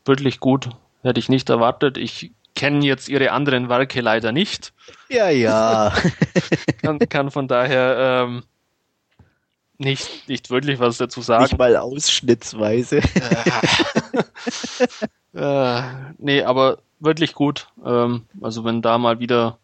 wirklich 0.05 0.39
gut. 0.39 0.69
Hätte 1.03 1.19
ich 1.19 1.29
nicht 1.29 1.49
erwartet. 1.49 1.97
Ich 1.97 2.31
kenne 2.55 2.83
jetzt 2.85 3.07
ihre 3.07 3.31
anderen 3.31 3.69
Werke 3.69 4.01
leider 4.01 4.31
nicht. 4.31 4.73
Ja, 5.09 5.29
ja. 5.29 5.93
kann, 6.81 6.99
kann 6.99 7.31
von 7.31 7.47
daher 7.47 8.25
ähm, 8.27 8.43
nicht, 9.79 10.27
nicht 10.27 10.49
wirklich 10.49 10.79
was 10.79 10.97
dazu 10.97 11.21
sagen. 11.21 11.43
Nicht 11.43 11.57
mal 11.57 11.75
ausschnittsweise. 11.77 12.97
äh, 15.33 15.81
nee, 16.17 16.43
aber 16.43 16.79
wirklich 16.99 17.33
gut. 17.33 17.67
Ähm, 17.85 18.25
also 18.41 18.65
wenn 18.65 18.81
da 18.81 18.97
mal 18.97 19.19
wieder 19.19 19.57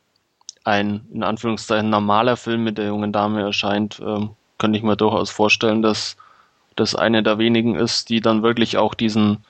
ein 0.63 1.05
in 1.13 1.21
Anführungszeichen 1.21 1.89
normaler 1.89 2.37
Film 2.37 2.63
mit 2.63 2.77
der 2.77 2.87
jungen 2.87 3.11
Dame 3.11 3.41
erscheint, 3.41 4.01
ähm, 4.03 4.31
könnte 4.57 4.77
ich 4.77 4.83
mir 4.83 4.95
durchaus 4.95 5.29
vorstellen, 5.29 5.81
dass 5.81 6.15
das 6.75 6.95
eine 6.95 7.21
der 7.21 7.37
wenigen 7.37 7.75
ist, 7.75 8.09
die 8.09 8.21
dann 8.21 8.41
wirklich 8.41 8.77
auch 8.77 8.93
diesen 8.93 9.43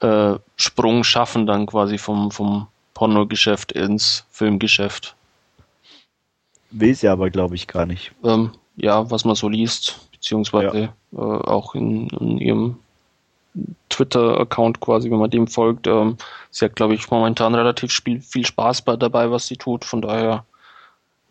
äh, 0.00 0.34
Sprung 0.56 1.04
schaffen, 1.04 1.46
dann 1.46 1.66
quasi 1.66 1.96
vom, 1.96 2.30
vom 2.30 2.66
Pornogeschäft 2.94 3.72
ins 3.72 4.24
Filmgeschäft. 4.30 5.14
Will 6.70 6.94
sie 6.94 7.08
aber, 7.08 7.30
glaube 7.30 7.54
ich, 7.54 7.66
gar 7.66 7.86
nicht. 7.86 8.12
Ähm, 8.24 8.52
ja, 8.80 9.10
was 9.10 9.24
man 9.24 9.34
so 9.34 9.48
liest, 9.48 9.98
beziehungsweise 10.12 10.90
ja. 11.12 11.18
äh, 11.18 11.18
auch 11.18 11.74
in, 11.74 12.08
in 12.08 12.38
ihrem 12.38 12.76
Twitter-Account 13.88 14.80
quasi, 14.80 15.10
wenn 15.10 15.18
man 15.18 15.30
dem 15.30 15.46
folgt. 15.46 15.86
Ähm, 15.86 16.16
sie 16.50 16.64
hat, 16.64 16.76
glaube 16.76 16.94
ich, 16.94 17.10
momentan 17.10 17.54
relativ 17.54 17.92
viel, 17.92 18.20
viel 18.20 18.46
Spaß 18.46 18.82
bei, 18.82 18.96
dabei, 18.96 19.30
was 19.30 19.46
sie 19.46 19.56
tut. 19.56 19.84
Von 19.84 20.02
daher 20.02 20.44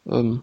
ähm, 0.05 0.41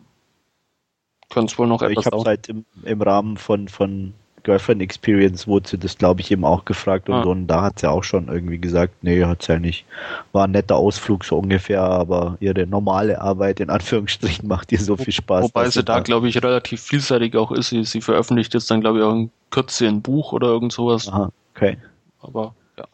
könnte 1.29 1.53
es 1.53 1.59
wohl 1.59 1.67
noch 1.67 1.83
etwas 1.83 2.07
Ich 2.07 2.13
habe 2.13 2.25
halt 2.25 2.49
im, 2.49 2.65
im 2.83 3.03
Rahmen 3.03 3.37
von, 3.37 3.69
von 3.69 4.15
Girlfriend 4.47 4.81
Experience 4.81 5.49
wurde 5.49 5.69
sie 5.69 5.77
das, 5.77 5.99
glaube 5.99 6.21
ich, 6.21 6.31
eben 6.31 6.45
auch 6.45 6.65
gefragt 6.65 7.09
und, 7.09 7.17
ah. 7.17 7.23
und 7.23 7.49
da 7.49 7.63
hat 7.63 7.81
sie 7.81 7.91
auch 7.91 8.05
schon 8.05 8.29
irgendwie 8.29 8.59
gesagt, 8.59 8.95
nee, 9.03 9.25
hat 9.25 9.43
sie 9.43 9.55
ja 9.55 9.59
nicht. 9.59 9.85
War 10.31 10.45
ein 10.45 10.53
netter 10.53 10.77
Ausflug 10.77 11.25
so 11.25 11.37
ungefähr, 11.39 11.83
aber 11.83 12.37
ihre 12.39 12.65
normale 12.65 13.21
Arbeit 13.21 13.59
in 13.59 13.71
Anführungsstrichen 13.71 14.47
macht 14.47 14.71
ihr 14.71 14.79
so 14.79 14.97
viel 14.97 15.13
Spaß. 15.13 15.43
Wobei 15.43 15.69
sie 15.69 15.83
da, 15.83 15.99
glaube 15.99 16.29
ich, 16.29 16.41
relativ 16.41 16.81
vielseitig 16.81 17.35
auch 17.35 17.51
ist. 17.51 17.71
Sie, 17.71 17.83
sie 17.85 18.01
veröffentlicht 18.01 18.55
jetzt 18.55 18.71
dann, 18.71 18.81
glaube 18.81 18.99
ich, 18.99 19.05
auch 19.05 19.15
in 19.15 19.31
Kürze 19.51 19.89
ein 19.89 20.01
Buch 20.01 20.33
oder 20.33 20.47
irgend 20.47 20.73
sowas. 20.73 21.09
Aha. 21.09 21.33
Okay. 21.57 21.77
Aber 22.21 22.55
ja. 22.79 22.85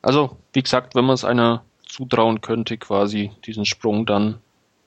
Also, 0.00 0.38
wie 0.54 0.62
gesagt, 0.62 0.94
wenn 0.94 1.04
man 1.04 1.14
es 1.14 1.26
einer 1.26 1.62
zutrauen 1.86 2.40
könnte, 2.40 2.78
quasi 2.78 3.32
diesen 3.44 3.66
Sprung, 3.66 4.06
dann 4.06 4.38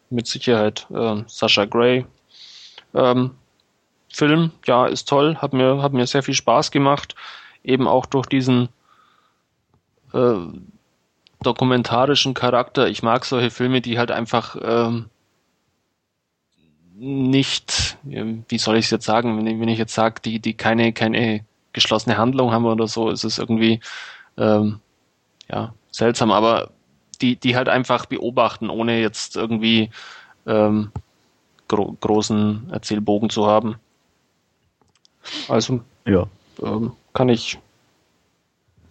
mit 0.10 0.25
Sicherheit 0.25 0.88
äh, 0.91 1.21
Sascha 1.27 1.65
Gray. 1.65 2.08
Ähm, 2.95 3.32
Film, 4.13 4.52
ja, 4.65 4.86
ist 4.86 5.10
toll, 5.10 5.38
hat 5.38 5.54
mir, 5.54 5.82
hat 5.82 5.93
mir 5.93 6.06
sehr 6.06 6.23
viel 6.23 6.36
Spaß 6.36 6.71
gemacht, 6.71 7.15
eben 7.63 7.88
auch 7.88 8.06
durch 8.06 8.28
diesen 8.28 8.69
äh, 10.13 10.36
dokumentarischen 11.41 12.36
Charakter. 12.36 12.88
Ich 12.88 13.02
mag 13.02 13.26
solche 13.26 13.49
Filme, 13.49 13.82
die 13.82 13.97
halt 13.97 14.12
einfach 14.12 14.56
ähm, 14.63 15.10
nicht, 16.95 17.97
wie 18.04 18.58
soll 18.58 18.78
ich 18.78 18.86
es 18.86 18.91
jetzt 18.91 19.06
sagen, 19.06 19.38
wenn 19.38 19.47
ich, 19.47 19.60
wenn 19.60 19.67
ich 19.67 19.80
jetzt 19.80 19.95
sage, 19.95 20.21
die, 20.23 20.39
die 20.39 20.54
keine, 20.54 20.93
keine 20.93 21.43
geschlossene 21.73 22.17
Handlung 22.17 22.52
haben 22.52 22.65
oder 22.65 22.88
so, 22.88 23.10
ist 23.10 23.23
es 23.23 23.39
irgendwie 23.39 23.80
ähm, 24.38 24.80
ja, 25.49 25.73
seltsam, 25.89 26.32
aber 26.32 26.69
die, 27.21 27.36
die 27.36 27.56
halt 27.56 27.67
einfach 27.67 28.06
beobachten, 28.06 28.69
ohne 28.69 29.02
jetzt 29.02 29.36
irgendwie 29.36 29.89
ähm, 30.45 30.91
gro 31.67 31.97
großen 31.99 32.69
Erzählbogen 32.71 33.30
zu 33.32 33.47
haben. 33.47 33.78
Also 35.47 35.81
ja. 36.05 36.27
ähm, 36.62 36.93
kann 37.13 37.29
ich 37.29 37.59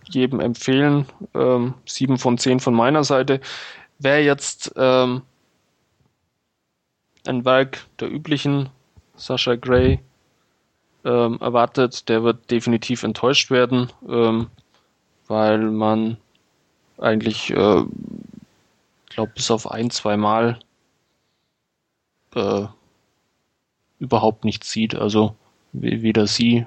jedem 0.04 0.40
empfehlen. 0.40 1.06
Ähm, 1.34 1.74
sieben 1.86 2.18
von 2.18 2.38
zehn 2.38 2.60
von 2.60 2.74
meiner 2.74 3.04
Seite. 3.04 3.40
Wer 3.98 4.22
jetzt 4.24 4.72
ähm, 4.76 5.22
ein 7.26 7.44
Werk 7.44 7.86
der 8.00 8.10
üblichen 8.10 8.68
Sascha 9.16 9.54
Gray 9.54 10.00
ähm, 11.04 11.38
erwartet, 11.40 12.08
der 12.08 12.22
wird 12.22 12.50
definitiv 12.50 13.02
enttäuscht 13.02 13.50
werden, 13.50 13.90
ähm, 14.08 14.48
weil 15.26 15.58
man 15.58 16.16
eigentlich, 16.98 17.50
äh, 17.50 17.84
glaube 19.10 19.32
bis 19.34 19.50
auf 19.50 19.70
ein, 19.70 19.90
zwei 19.90 20.16
Mal 20.16 20.58
äh, 22.34 22.66
überhaupt 23.98 24.44
nichts 24.44 24.70
sieht. 24.70 24.94
Also 24.94 25.36
weder 25.72 26.26
sie 26.26 26.66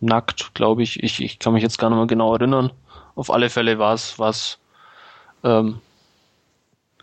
nackt, 0.00 0.54
glaube 0.54 0.82
ich. 0.82 1.02
ich. 1.02 1.22
Ich 1.22 1.38
kann 1.38 1.52
mich 1.52 1.62
jetzt 1.62 1.78
gar 1.78 1.90
nicht 1.90 1.96
mehr 1.96 2.06
genau 2.06 2.34
erinnern. 2.34 2.70
Auf 3.14 3.30
alle 3.30 3.50
Fälle 3.50 3.78
war 3.78 3.94
es 3.94 4.18
was 4.18 4.58
ähm, 5.42 5.80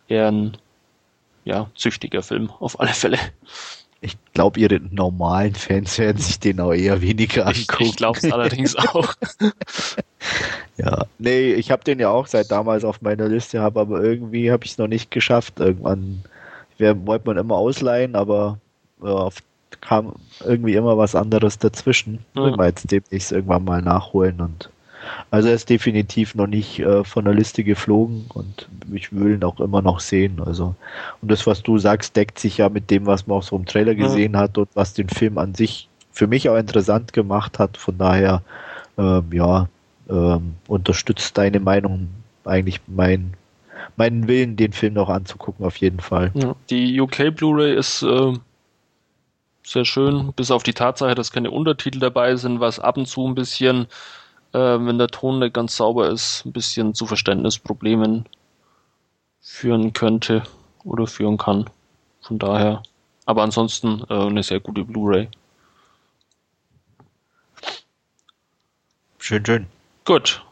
eher 0.07 0.31
ein 0.31 0.57
ja, 1.43 1.69
züchtiger 1.75 2.23
Film, 2.23 2.49
auf 2.59 2.79
alle 2.79 2.93
Fälle. 2.93 3.19
Ich 4.01 4.17
glaube, 4.33 4.59
ihre 4.59 4.79
normalen 4.79 5.55
Fans 5.55 5.97
werden 5.97 6.21
sich 6.21 6.39
den 6.39 6.59
auch 6.59 6.73
eher 6.73 7.01
weniger 7.01 7.47
angucken. 7.47 7.83
Ich, 7.83 7.89
ich 7.89 7.95
glaube 7.95 8.19
es 8.19 8.31
allerdings 8.31 8.75
auch. 8.75 9.13
ja, 10.77 11.05
nee, 11.17 11.53
ich 11.53 11.71
habe 11.71 11.83
den 11.83 11.99
ja 11.99 12.09
auch 12.09 12.27
seit 12.27 12.51
damals 12.51 12.83
auf 12.83 13.01
meiner 13.01 13.27
Liste, 13.27 13.61
habe 13.61 13.79
aber 13.79 14.03
irgendwie 14.03 14.51
habe 14.51 14.65
ich 14.65 14.71
es 14.71 14.77
noch 14.77 14.87
nicht 14.87 15.11
geschafft. 15.11 15.59
Irgendwann 15.59 16.23
wollte 16.77 17.27
man 17.27 17.37
immer 17.37 17.55
ausleihen, 17.55 18.15
aber 18.15 18.59
ja, 19.03 19.29
kam 19.81 20.13
irgendwie 20.43 20.75
immer 20.75 20.97
was 20.97 21.15
anderes 21.15 21.59
dazwischen. 21.59 22.19
Ja. 22.35 22.47
Ich 22.47 22.57
jetzt 22.57 22.91
demnächst 22.91 23.31
irgendwann 23.31 23.63
mal 23.63 23.81
nachholen 23.81 24.41
und 24.41 24.69
also 25.29 25.49
er 25.49 25.55
ist 25.55 25.69
definitiv 25.69 26.33
noch 26.33 26.47
nicht 26.47 26.79
äh, 26.79 27.03
von 27.03 27.25
der 27.25 27.33
Liste 27.33 27.63
geflogen 27.63 28.25
und 28.33 28.67
ich 28.91 29.13
will 29.13 29.35
ihn 29.35 29.43
auch 29.43 29.59
immer 29.59 29.81
noch 29.81 29.99
sehen. 29.99 30.41
Also 30.43 30.75
und 31.21 31.31
das, 31.31 31.45
was 31.45 31.61
du 31.61 31.77
sagst, 31.77 32.15
deckt 32.15 32.39
sich 32.39 32.57
ja 32.57 32.69
mit 32.69 32.89
dem, 32.89 33.05
was 33.05 33.27
man 33.27 33.37
auch 33.37 33.43
so 33.43 33.55
im 33.55 33.65
Trailer 33.65 33.95
gesehen 33.95 34.33
ja. 34.33 34.39
hat 34.39 34.57
und 34.57 34.69
was 34.73 34.93
den 34.93 35.09
Film 35.09 35.37
an 35.37 35.53
sich 35.53 35.89
für 36.11 36.27
mich 36.27 36.49
auch 36.49 36.57
interessant 36.57 37.13
gemacht 37.13 37.59
hat. 37.59 37.77
Von 37.77 37.97
daher, 37.97 38.41
ähm, 38.97 39.25
ja, 39.31 39.67
ähm, 40.09 40.55
unterstützt 40.67 41.37
deine 41.37 41.59
Meinung 41.59 42.07
eigentlich 42.45 42.81
mein 42.87 43.33
meinen 43.97 44.27
Willen, 44.27 44.55
den 44.55 44.73
Film 44.73 44.93
noch 44.93 45.09
anzugucken, 45.09 45.65
auf 45.65 45.77
jeden 45.77 45.99
Fall. 45.99 46.31
Ja, 46.33 46.55
die 46.69 46.99
UK 46.99 47.33
Blu-ray 47.35 47.75
ist 47.75 48.01
äh, 48.01 48.33
sehr 49.65 49.85
schön, 49.85 50.31
bis 50.33 50.51
auf 50.51 50.63
die 50.63 50.73
Tatsache, 50.73 51.15
dass 51.15 51.31
keine 51.31 51.51
Untertitel 51.51 51.99
dabei 51.99 52.35
sind, 52.35 52.59
was 52.59 52.79
ab 52.79 52.97
und 52.97 53.07
zu 53.07 53.27
ein 53.27 53.35
bisschen, 53.35 53.87
äh, 54.53 54.59
wenn 54.59 54.97
der 54.97 55.07
Ton 55.07 55.39
nicht 55.39 55.53
ganz 55.53 55.75
sauber 55.75 56.09
ist, 56.09 56.45
ein 56.45 56.53
bisschen 56.53 56.93
zu 56.93 57.05
Verständnisproblemen 57.07 58.25
führen 59.41 59.93
könnte 59.93 60.43
oder 60.83 61.07
führen 61.07 61.37
kann. 61.37 61.69
Von 62.21 62.39
daher. 62.39 62.83
Aber 63.25 63.43
ansonsten 63.43 64.03
äh, 64.09 64.13
eine 64.13 64.43
sehr 64.43 64.59
gute 64.59 64.83
Blu-ray. 64.83 65.29
Schön, 69.17 69.45
schön. 69.45 69.67
Gut. 70.05 70.43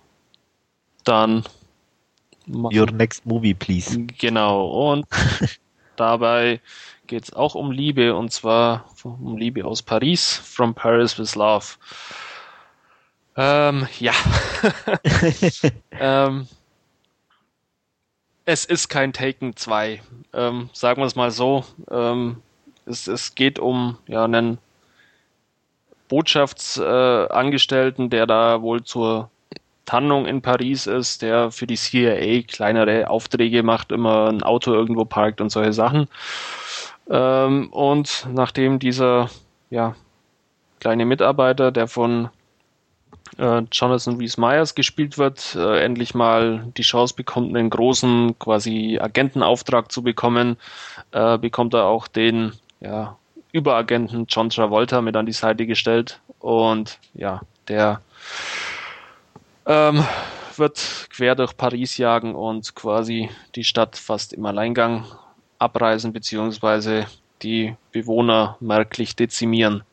Dann 1.04 1.44
Your 2.48 2.92
next 2.92 3.26
movie, 3.26 3.54
please. 3.54 3.98
Genau. 4.18 4.92
Und 4.92 5.06
dabei 5.96 6.60
geht 7.08 7.24
es 7.24 7.34
auch 7.34 7.56
um 7.56 7.72
Liebe 7.72 8.16
und 8.16 8.32
zwar 8.32 8.86
um 9.04 9.38
Liebe 9.38 9.66
aus 9.66 9.82
Paris, 9.82 10.42
From 10.44 10.74
Paris 10.74 11.18
with 11.20 11.36
Love. 11.36 11.66
Ähm, 13.36 13.88
ja. 14.00 14.14
ähm, 15.92 16.48
es 18.46 18.66
ist 18.66 18.90
kein 18.90 19.14
Taken 19.14 19.56
2. 19.56 20.02
Ähm, 20.34 20.70
sagen 20.74 21.02
wir 21.02 21.06
es 21.06 21.16
mal 21.16 21.32
so. 21.32 21.64
Ähm, 21.90 22.42
es, 22.86 23.08
es 23.08 23.36
geht 23.36 23.58
um 23.60 23.98
ja, 24.08 24.26
einen 24.26 24.58
Botschaftsangestellten, 26.10 28.06
äh, 28.08 28.10
der 28.10 28.28
da 28.28 28.62
wohl 28.62 28.84
zur 28.84 29.30
Tannung 29.86 30.26
in 30.26 30.42
Paris 30.42 30.88
ist, 30.88 31.22
der 31.22 31.52
für 31.52 31.68
die 31.68 31.76
CIA 31.76 32.44
kleinere 32.44 33.10
Aufträge 33.10 33.64
macht, 33.64 33.92
immer 33.92 34.30
ein 34.30 34.44
Auto 34.44 34.74
irgendwo 34.74 35.06
parkt 35.06 35.42
und 35.42 35.50
solche 35.50 35.74
Sachen. 35.74 36.08
Ähm, 37.10 37.70
und 37.72 38.28
nachdem 38.32 38.80
dieser 38.80 39.30
ja, 39.70 39.96
kleine 40.80 41.06
Mitarbeiter, 41.06 41.72
der 41.72 41.88
von 41.88 42.30
äh, 43.38 43.62
Jonathan 43.72 44.18
Rhys 44.18 44.38
Myers 44.38 44.76
gespielt 44.76 45.18
wird, 45.18 45.56
äh, 45.56 45.84
endlich 45.84 46.14
mal 46.14 46.66
die 46.78 46.84
Chance 46.84 47.16
bekommt, 47.16 47.56
einen 47.56 47.70
großen 47.70 48.38
quasi 48.40 49.00
Agentenauftrag 49.02 49.92
zu 49.92 50.04
bekommen, 50.04 50.58
äh, 51.12 51.38
bekommt 51.38 51.74
er 51.74 51.86
auch 51.86 52.08
den 52.08 52.54
ja, 52.80 53.18
Überagenten 53.52 54.26
John 54.28 54.50
Travolta 54.50 55.02
mit 55.02 55.16
an 55.16 55.26
die 55.26 55.32
Seite 55.32 55.66
gestellt. 55.66 56.20
Und 56.40 57.00
ja, 57.14 57.42
der 57.68 58.02
ähm, 59.66 60.04
wird 60.58 61.08
quer 61.10 61.36
durch 61.36 61.56
Paris 61.56 61.98
jagen 61.98 62.36
und 62.36 62.76
quasi 62.76 63.30
die 63.56 63.64
Stadt 63.64 63.96
fast 63.96 64.34
im 64.34 64.46
Alleingang 64.46 65.06
abreisen 65.64 66.14
beziehungsweise 66.14 67.08
die 67.42 67.76
Bewohner 67.92 68.58
merklich 68.60 69.16
dezimieren. 69.16 69.84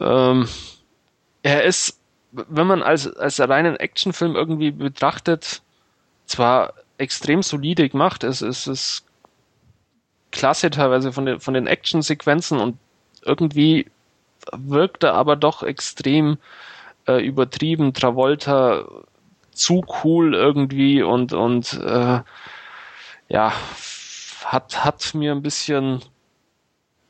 Ähm, 0.00 0.48
er 1.42 1.64
ist, 1.64 1.98
wenn 2.32 2.66
man 2.66 2.82
als, 2.82 3.06
als 3.16 3.40
reinen 3.40 3.76
Actionfilm 3.76 4.34
irgendwie 4.34 4.70
betrachtet, 4.70 5.62
zwar 6.26 6.74
extrem 6.98 7.42
solide 7.42 7.88
gemacht, 7.88 8.24
es, 8.24 8.40
es 8.40 8.66
ist 8.66 9.04
klasse 10.30 10.70
teilweise 10.70 11.12
von 11.12 11.26
den, 11.26 11.40
von 11.40 11.54
den 11.54 11.66
Actionsequenzen 11.66 12.58
und 12.58 12.76
irgendwie 13.24 13.86
wirkt 14.52 15.04
er 15.04 15.14
aber 15.14 15.36
doch 15.36 15.62
extrem 15.62 16.38
äh, 17.06 17.24
übertrieben, 17.24 17.94
Travolta 17.94 18.84
zu 19.52 19.84
cool 20.02 20.34
irgendwie 20.34 21.02
und, 21.02 21.32
und 21.32 21.74
äh, 21.74 22.20
ja, 23.34 23.52
hat, 24.44 24.84
hat 24.84 25.12
mir 25.12 25.32
ein 25.32 25.42
bisschen 25.42 26.02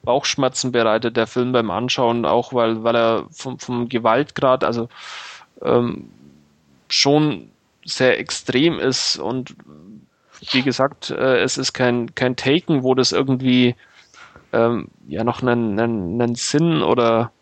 Bauchschmerzen 0.05 0.73
bereitet, 0.73 1.19
der 1.19 1.27
Film 1.27 1.53
beim 1.53 1.71
Anschauen, 1.71 2.25
auch 2.25 2.55
weil, 2.55 2.83
weil 2.83 2.97
er 2.97 3.27
vom, 3.31 3.59
vom 3.59 3.91
Gewaltgrad, 3.91 4.65
also 4.65 4.89
ähm, 5.61 6.09
schon 6.89 7.51
sehr 7.85 8.19
extrem 8.19 8.79
ist 8.79 9.19
und 9.19 9.55
wie 10.51 10.63
gesagt, 10.63 11.11
äh, 11.11 11.43
es 11.43 11.59
ist 11.59 11.75
kein, 11.75 12.15
kein 12.15 12.37
Taken, 12.37 12.85
wo 12.85 12.95
das 12.95 13.13
irgendwie 13.13 13.77
ähm, 14.55 14.89
ja 15.07 15.25
noch 15.25 15.43
einen, 15.43 15.79
einen, 15.79 16.23
einen 16.23 16.35
Sinn 16.37 16.83
oder 16.83 17.33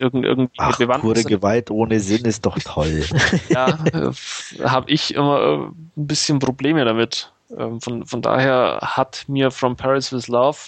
irgend, 0.00 0.24
irgendwie 0.24 0.56
Ach, 0.58 0.78
Bewandtnis. 0.78 1.22
Pure 1.22 1.24
Gewalt 1.24 1.70
ohne 1.70 2.00
Sinn 2.00 2.24
ist 2.24 2.46
doch 2.46 2.58
toll. 2.58 3.04
ja, 3.48 3.78
äh, 3.92 4.12
habe 4.64 4.90
ich 4.90 5.14
immer 5.14 5.40
äh, 5.40 5.56
ein 5.56 6.06
bisschen 6.06 6.38
Probleme 6.38 6.84
damit. 6.84 7.32
Ähm, 7.56 7.80
von, 7.80 8.06
von 8.06 8.22
daher 8.22 8.80
hat 8.82 9.24
mir 9.28 9.50
From 9.50 9.76
Paris 9.76 10.12
with 10.12 10.28
Love 10.28 10.58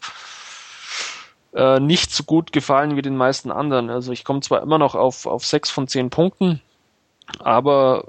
äh, 1.54 1.80
nicht 1.80 2.12
so 2.12 2.24
gut 2.24 2.52
gefallen 2.52 2.96
wie 2.96 3.02
den 3.02 3.16
meisten 3.16 3.50
anderen. 3.50 3.90
Also 3.90 4.12
ich 4.12 4.24
komme 4.24 4.40
zwar 4.40 4.62
immer 4.62 4.78
noch 4.78 4.94
auf, 4.94 5.26
auf 5.26 5.44
sechs 5.44 5.70
von 5.70 5.86
zehn 5.88 6.10
Punkten, 6.10 6.60
aber 7.38 8.06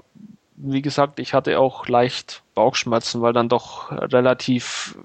wie 0.56 0.82
gesagt, 0.82 1.18
ich 1.18 1.34
hatte 1.34 1.58
auch 1.58 1.88
leicht 1.88 2.42
Bauchschmerzen, 2.54 3.22
weil 3.22 3.32
dann 3.32 3.48
doch 3.48 3.90
relativ 3.90 4.96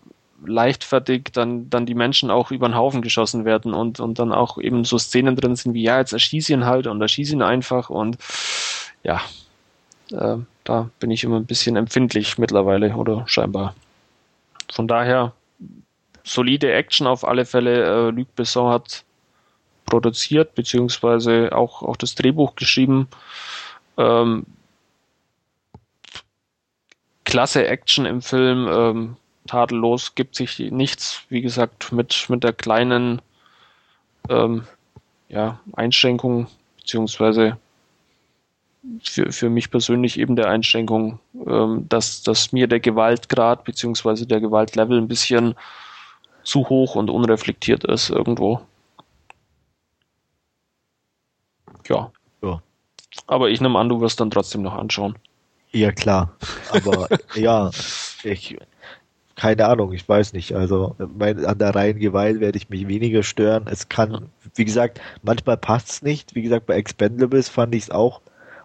leichtfertig 0.45 1.29
dann, 1.33 1.69
dann 1.69 1.85
die 1.85 1.95
Menschen 1.95 2.31
auch 2.31 2.51
über 2.51 2.67
den 2.67 2.75
Haufen 2.75 3.01
geschossen 3.01 3.45
werden 3.45 3.73
und, 3.73 3.99
und 3.99 4.19
dann 4.19 4.31
auch 4.31 4.57
eben 4.57 4.85
so 4.85 4.97
Szenen 4.97 5.35
drin 5.35 5.55
sind 5.55 5.73
wie, 5.73 5.83
ja, 5.83 5.99
jetzt 5.99 6.13
erschieß 6.13 6.49
ihn 6.49 6.65
halt 6.65 6.87
und 6.87 7.01
erschieß 7.01 7.31
ihn 7.31 7.41
einfach 7.41 7.89
und 7.89 8.17
ja, 9.03 9.21
äh, 10.11 10.37
da 10.63 10.89
bin 10.99 11.11
ich 11.11 11.23
immer 11.23 11.37
ein 11.37 11.45
bisschen 11.45 11.75
empfindlich 11.75 12.37
mittlerweile 12.37 12.95
oder 12.95 13.23
scheinbar. 13.27 13.75
Von 14.71 14.87
daher 14.87 15.33
solide 16.23 16.71
Action 16.71 17.07
auf 17.07 17.27
alle 17.27 17.45
Fälle. 17.45 18.07
Äh, 18.07 18.11
Luc 18.11 18.33
Besson 18.35 18.71
hat 18.71 19.03
produziert, 19.85 20.55
beziehungsweise 20.55 21.49
auch, 21.53 21.81
auch 21.81 21.97
das 21.97 22.15
Drehbuch 22.15 22.55
geschrieben. 22.55 23.07
Ähm, 23.97 24.45
klasse 27.23 27.67
Action 27.67 28.05
im 28.05 28.21
Film. 28.21 28.67
Ähm, 28.71 29.17
tadellos, 29.49 30.15
gibt 30.15 30.35
sich 30.35 30.59
nichts, 30.59 31.23
wie 31.29 31.41
gesagt, 31.41 31.91
mit, 31.91 32.29
mit 32.29 32.43
der 32.43 32.53
kleinen 32.53 33.21
ähm, 34.29 34.65
ja, 35.27 35.59
Einschränkung, 35.73 36.47
beziehungsweise 36.77 37.57
für, 39.03 39.31
für 39.31 39.49
mich 39.49 39.71
persönlich 39.71 40.19
eben 40.19 40.35
der 40.35 40.49
Einschränkung, 40.49 41.19
ähm, 41.47 41.87
dass, 41.89 42.21
dass 42.21 42.51
mir 42.51 42.67
der 42.67 42.79
Gewaltgrad 42.79 43.63
beziehungsweise 43.63 44.27
der 44.27 44.39
Gewaltlevel 44.39 44.97
ein 44.97 45.07
bisschen 45.07 45.55
zu 46.43 46.69
hoch 46.69 46.95
und 46.95 47.09
unreflektiert 47.09 47.83
ist 47.83 48.09
irgendwo. 48.09 48.61
Ja. 51.87 52.11
ja. 52.43 52.61
Aber 53.25 53.49
ich 53.49 53.61
nehme 53.61 53.79
an, 53.79 53.89
du 53.89 53.99
wirst 53.99 54.19
dann 54.19 54.29
trotzdem 54.29 54.61
noch 54.61 54.75
anschauen. 54.75 55.17
Ja, 55.71 55.91
klar. 55.91 56.35
Aber 56.71 57.07
ja, 57.35 57.71
ich, 58.23 58.57
keine 59.39 59.67
Ahnung, 59.67 59.93
ich 59.93 60.07
weiß 60.07 60.33
nicht. 60.33 60.53
Also 60.53 60.97
mein, 61.17 61.45
an 61.45 61.57
der 61.57 61.73
reinen 61.73 61.97
Gewalt 61.97 62.41
werde 62.41 62.57
ich 62.57 62.67
mich 62.67 62.89
weniger 62.89 63.23
stören. 63.23 63.67
Es 63.71 63.87
kann, 63.87 64.27
wie 64.55 64.65
gesagt, 64.65 64.99
manchmal 65.23 65.55
passt 65.55 65.89
es 65.89 66.01
nicht. 66.01 66.35
Wie 66.35 66.41
gesagt, 66.41 66.65
bei 66.65 66.75
Expendables 66.75 67.47
fand 67.47 67.73
ich 67.73 67.83
es 67.83 67.89
auch, 67.89 68.19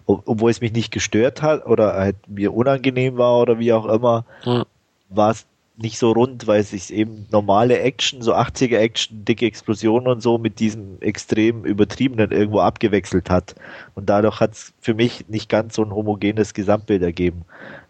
obwohl 0.04 0.50
es 0.50 0.60
mich 0.60 0.72
nicht 0.72 0.90
gestört 0.90 1.42
hat 1.42 1.64
oder 1.64 1.92
halt 1.92 2.16
mir 2.26 2.52
unangenehm 2.52 3.16
war 3.16 3.40
oder 3.40 3.60
wie 3.60 3.72
auch 3.72 3.86
immer, 3.86 4.24
mhm. 4.44 4.64
war 5.10 5.30
es 5.30 5.46
nicht 5.76 5.96
so 5.96 6.10
rund, 6.10 6.48
weil 6.48 6.60
es 6.60 6.70
sich 6.70 6.92
eben 6.92 7.26
normale 7.30 7.78
Action, 7.78 8.20
so 8.20 8.34
80er 8.34 8.78
Action, 8.78 9.24
dicke 9.24 9.46
Explosionen 9.46 10.08
und 10.08 10.22
so 10.22 10.38
mit 10.38 10.58
diesem 10.58 11.00
extrem 11.00 11.64
übertriebenen 11.64 12.32
irgendwo 12.32 12.58
abgewechselt 12.58 13.30
hat. 13.30 13.54
Und 13.94 14.08
dadurch 14.08 14.40
hat 14.40 14.54
es 14.54 14.72
für 14.80 14.94
mich 14.94 15.28
nicht 15.28 15.48
ganz 15.48 15.76
so 15.76 15.84
ein 15.84 15.94
homogenes 15.94 16.52
Gesamtbild 16.52 17.02
ergeben. 17.02 17.44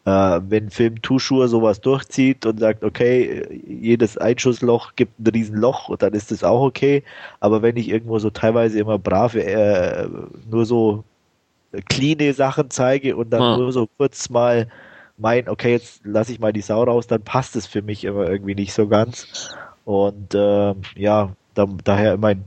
Äh, 0.07 0.41
wenn 0.49 0.69
Film 0.71 1.01
Tuschur 1.01 1.49
sowas 1.49 1.81
durchzieht 1.81 2.45
und 2.45 2.61
sagt, 2.61 2.85
okay, 2.85 3.63
jedes 3.67 4.19
Einschussloch 4.19 4.97
gibt 4.97 5.19
ein 5.19 5.27
Riesenloch 5.29 5.89
und 5.89 6.03
dann 6.03 6.13
ist 6.13 6.31
das 6.31 6.45
auch 6.45 6.63
okay. 6.63 7.03
Aber 7.41 7.63
wenn 7.63 7.77
ich 7.77 7.89
irgendwo 7.89 8.19
so 8.19 8.29
teilweise 8.29 8.79
immer 8.79 8.99
brave, 8.99 9.43
äh, 9.43 10.07
nur 10.51 10.67
so 10.67 11.05
cleane 11.89 12.35
Sachen 12.35 12.71
zeige 12.71 13.17
und 13.17 13.31
dann 13.31 13.41
ja. 13.41 13.57
nur 13.57 13.73
so 13.73 13.89
kurz 13.97 14.29
mal 14.29 14.69
mein, 15.17 15.49
okay, 15.49 15.73
jetzt 15.73 16.05
lasse 16.05 16.33
ich 16.33 16.41
mal 16.41 16.53
die 16.53 16.61
Sau 16.61 16.83
raus, 16.83 17.07
dann 17.07 17.23
passt 17.23 17.57
es 17.57 17.67
für 17.67 17.83
mich 17.83 18.05
immer 18.05 18.29
irgendwie 18.29 18.55
nicht 18.55 18.75
so 18.75 18.89
ganz. 18.89 19.55
Und 19.85 20.35
äh, 20.35 20.75
ja, 20.97 21.31
da, 21.55 21.67
daher 21.85 22.17
mein 22.17 22.45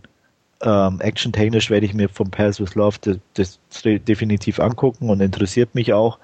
ähm, 0.61 0.99
action-technisch 0.99 1.69
werde 1.69 1.85
ich 1.85 1.93
mir 1.93 2.09
vom 2.09 2.31
Pass 2.31 2.59
with 2.59 2.75
Love 2.75 2.97
das, 3.01 3.17
das, 3.35 3.59
definitiv 3.83 4.59
angucken 4.59 5.09
und 5.09 5.21
interessiert 5.21 5.75
mich 5.75 5.93
auch. 5.93 6.19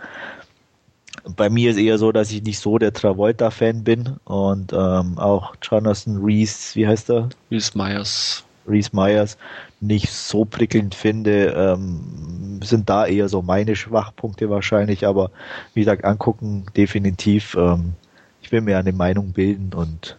Bei 1.36 1.50
mir 1.50 1.72
ist 1.72 1.78
eher 1.78 1.98
so, 1.98 2.12
dass 2.12 2.32
ich 2.32 2.44
nicht 2.44 2.60
so 2.60 2.78
der 2.78 2.94
Travolta-Fan 2.94 3.84
bin 3.84 4.18
und 4.26 4.74
ähm, 4.74 5.18
auch 5.18 5.56
Jonathan 5.62 6.18
Reese, 6.24 6.76
wie 6.76 6.88
heißt 6.88 7.10
er? 7.10 7.30
Reese 7.50 7.78
Myers. 7.78 8.44
Reese 8.68 8.90
Myers 8.94 9.38
nicht 9.80 10.12
so 10.12 10.46
prickelnd 10.46 10.96
finde, 10.96 11.48
ähm, 11.48 12.60
sind 12.64 12.90
da 12.90 13.06
eher 13.06 13.30
so 13.30 13.42
meine 13.42 13.76
Schwachpunkte 13.76 14.50
wahrscheinlich, 14.50 15.06
aber 15.06 15.32
wie 15.74 15.82
gesagt, 15.82 16.06
angucken 16.06 16.66
definitiv. 16.76 17.56
Ähm, 17.56 17.94
ich 18.42 18.52
will 18.52 18.62
mir 18.62 18.78
eine 18.78 18.92
Meinung 18.92 19.32
bilden 19.32 19.74
und 19.74 20.18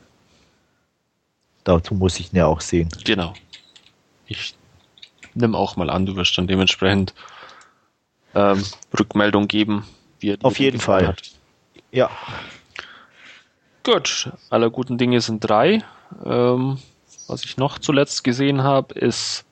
dazu 1.64 1.95
muss 1.95 2.19
ich 2.21 2.33
ihn 2.33 2.37
ja 2.37 2.47
auch 2.47 2.61
sehen. 2.61 2.88
Genau. 3.05 3.35
Ich 4.27 4.55
nehme 5.35 5.57
auch 5.57 5.77
mal 5.77 5.90
an, 5.90 6.07
du 6.07 6.17
wirst 6.17 6.37
dann 6.38 6.47
dementsprechend 6.47 7.14
ähm, 8.35 8.62
Rückmeldung 8.99 9.49
geben, 9.49 9.85
wie 10.24 10.30
er 10.30 10.38
Auf 10.42 10.58
jeden 10.58 10.80
Fall. 10.80 11.08
Hat. 11.08 11.30
Ja. 11.92 12.10
Gut, 13.82 14.30
aller 14.50 14.70
guten 14.70 14.96
Dinge 14.96 15.20
sind 15.20 15.40
drei. 15.40 15.84
Ähm, 16.24 16.78
was 17.28 17.44
ich 17.44 17.56
noch 17.56 17.78
zuletzt 17.78 18.24
gesehen 18.24 18.62
habe, 18.62 18.94
ist 18.94 19.44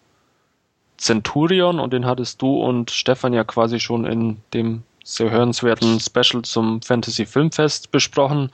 Centurion 0.96 1.78
und 1.78 1.92
den 1.92 2.06
hattest 2.06 2.40
du 2.40 2.62
und 2.62 2.90
Stefan 2.90 3.34
ja 3.34 3.44
quasi 3.44 3.80
schon 3.80 4.06
in 4.06 4.38
dem 4.54 4.82
sehr 5.04 5.30
hörenswerten 5.30 6.00
Special 6.00 6.42
zum 6.42 6.80
Fantasy 6.80 7.26
Filmfest 7.26 7.90
besprochen. 7.90 8.50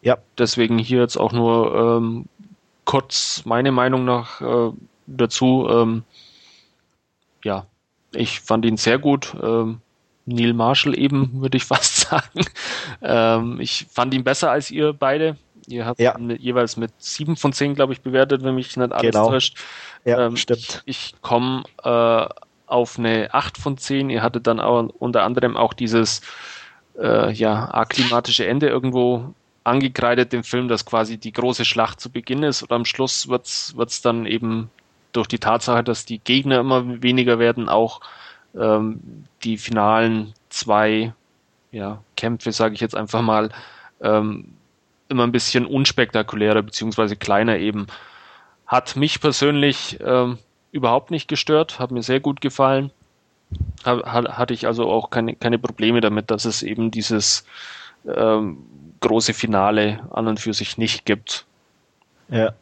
Ja. 0.00 0.18
Deswegen 0.38 0.78
hier 0.78 1.00
jetzt 1.00 1.16
auch 1.16 1.32
nur 1.32 1.74
ähm, 1.74 2.24
kurz 2.84 3.42
meine 3.44 3.70
Meinung 3.70 4.04
nach 4.04 4.40
äh, 4.40 4.72
dazu. 5.06 5.68
Ähm, 5.70 6.02
ja, 7.44 7.66
ich 8.12 8.40
fand 8.40 8.64
ihn 8.64 8.76
sehr 8.76 8.98
gut. 8.98 9.34
Ähm, 9.40 9.80
Neil 10.26 10.52
Marshall 10.52 10.98
eben, 10.98 11.30
würde 11.40 11.56
ich 11.56 11.64
fast 11.64 11.96
sagen. 11.96 12.44
Ähm, 13.02 13.60
ich 13.60 13.86
fand 13.90 14.14
ihn 14.14 14.24
besser 14.24 14.50
als 14.50 14.70
ihr 14.70 14.92
beide. 14.92 15.36
Ihr 15.66 15.86
habt 15.86 16.00
ja. 16.00 16.16
mit, 16.18 16.40
jeweils 16.40 16.76
mit 16.76 16.92
sieben 16.98 17.36
von 17.36 17.52
zehn, 17.52 17.74
glaube 17.74 17.92
ich, 17.92 18.00
bewertet, 18.00 18.42
wenn 18.42 18.54
mich 18.54 18.76
nicht 18.76 18.92
alles 18.92 19.12
genau. 19.12 19.28
täuscht. 19.28 19.58
Ja, 20.04 20.26
ähm, 20.26 20.36
stimmt. 20.36 20.82
Ich, 20.86 21.12
ich 21.12 21.22
komme 21.22 21.62
äh, 21.84 22.26
auf 22.66 22.98
eine 22.98 23.32
acht 23.32 23.58
von 23.58 23.78
zehn. 23.78 24.10
Ihr 24.10 24.22
hattet 24.22 24.46
dann 24.46 24.60
auch 24.60 24.88
unter 24.98 25.22
anderem 25.22 25.56
auch 25.56 25.72
dieses 25.72 26.22
äh, 26.98 27.32
ja, 27.32 27.72
akklimatische 27.72 28.46
Ende 28.46 28.68
irgendwo 28.68 29.34
angekreidet, 29.64 30.32
dem 30.32 30.42
Film, 30.42 30.68
dass 30.68 30.84
quasi 30.84 31.18
die 31.18 31.32
große 31.32 31.64
Schlacht 31.64 32.00
zu 32.00 32.10
Beginn 32.10 32.42
ist 32.42 32.62
und 32.62 32.72
am 32.72 32.84
Schluss 32.84 33.28
wird's 33.28 33.76
wird's 33.76 34.02
dann 34.02 34.26
eben 34.26 34.70
durch 35.12 35.28
die 35.28 35.38
Tatsache, 35.38 35.84
dass 35.84 36.04
die 36.04 36.18
Gegner 36.18 36.60
immer 36.60 37.02
weniger 37.02 37.38
werden, 37.38 37.68
auch 37.68 38.00
ähm, 38.58 39.24
die 39.44 39.56
finalen 39.58 40.34
zwei 40.48 41.14
ja, 41.70 42.02
Kämpfe, 42.16 42.52
sage 42.52 42.74
ich 42.74 42.80
jetzt 42.80 42.96
einfach 42.96 43.22
mal, 43.22 43.50
ähm, 44.00 44.54
immer 45.08 45.24
ein 45.24 45.32
bisschen 45.32 45.66
unspektakulärer 45.66 46.62
beziehungsweise 46.62 47.16
kleiner 47.16 47.58
eben. 47.58 47.86
Hat 48.66 48.96
mich 48.96 49.20
persönlich 49.20 49.98
ähm, 50.04 50.38
überhaupt 50.70 51.10
nicht 51.10 51.28
gestört, 51.28 51.78
hat 51.78 51.90
mir 51.90 52.02
sehr 52.02 52.20
gut 52.20 52.40
gefallen. 52.40 52.90
Hat, 53.84 54.04
hatte 54.04 54.54
ich 54.54 54.66
also 54.66 54.88
auch 54.90 55.10
keine, 55.10 55.34
keine 55.36 55.58
Probleme 55.58 56.00
damit, 56.00 56.30
dass 56.30 56.46
es 56.46 56.62
eben 56.62 56.90
dieses 56.90 57.44
ähm, 58.06 58.64
große 59.00 59.34
Finale 59.34 60.00
an 60.10 60.26
und 60.26 60.40
für 60.40 60.54
sich 60.54 60.78
nicht 60.78 61.04
gibt. 61.04 61.44
Ja. 62.28 62.54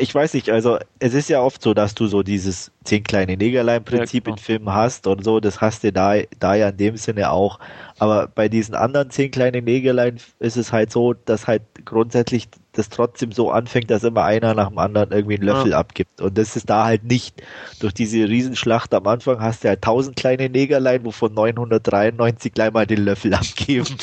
Ich 0.00 0.12
weiß 0.12 0.34
nicht, 0.34 0.50
also 0.50 0.78
es 0.98 1.14
ist 1.14 1.28
ja 1.28 1.40
oft 1.40 1.62
so, 1.62 1.72
dass 1.72 1.94
du 1.94 2.08
so 2.08 2.22
dieses 2.22 2.72
zehn 2.84 3.04
kleine 3.04 3.36
Negerlein-Prinzip 3.36 4.26
ja, 4.26 4.32
in 4.32 4.38
Filmen 4.38 4.72
hast 4.72 5.06
und 5.06 5.22
so, 5.22 5.38
das 5.38 5.60
hast 5.60 5.84
du 5.84 5.92
da, 5.92 6.16
da 6.40 6.54
ja 6.54 6.70
in 6.70 6.76
dem 6.76 6.96
Sinne 6.96 7.30
auch. 7.30 7.60
Aber 7.98 8.26
bei 8.26 8.48
diesen 8.48 8.74
anderen 8.74 9.10
zehn 9.10 9.30
kleinen 9.30 9.64
Negerlein 9.64 10.18
ist 10.40 10.56
es 10.56 10.72
halt 10.72 10.90
so, 10.90 11.14
dass 11.14 11.46
halt 11.46 11.62
grundsätzlich 11.84 12.48
das 12.72 12.88
trotzdem 12.88 13.32
so 13.32 13.50
anfängt, 13.50 13.90
dass 13.90 14.04
immer 14.04 14.24
einer 14.24 14.54
nach 14.54 14.68
dem 14.68 14.78
anderen 14.78 15.12
irgendwie 15.12 15.36
einen 15.36 15.44
Löffel 15.44 15.70
ja. 15.70 15.78
abgibt. 15.78 16.20
Und 16.20 16.36
das 16.36 16.56
ist 16.56 16.68
da 16.68 16.84
halt 16.84 17.04
nicht. 17.04 17.42
Durch 17.80 17.94
diese 17.94 18.28
Riesenschlacht 18.28 18.92
am 18.92 19.06
Anfang 19.06 19.40
hast 19.40 19.64
du 19.64 19.68
halt 19.68 19.82
tausend 19.82 20.16
kleine 20.16 20.48
Negerlein, 20.48 21.04
wovon 21.04 21.32
993 21.32 22.52
gleich 22.52 22.72
mal 22.72 22.86
den 22.86 23.04
Löffel 23.04 23.34
abgeben. 23.34 23.96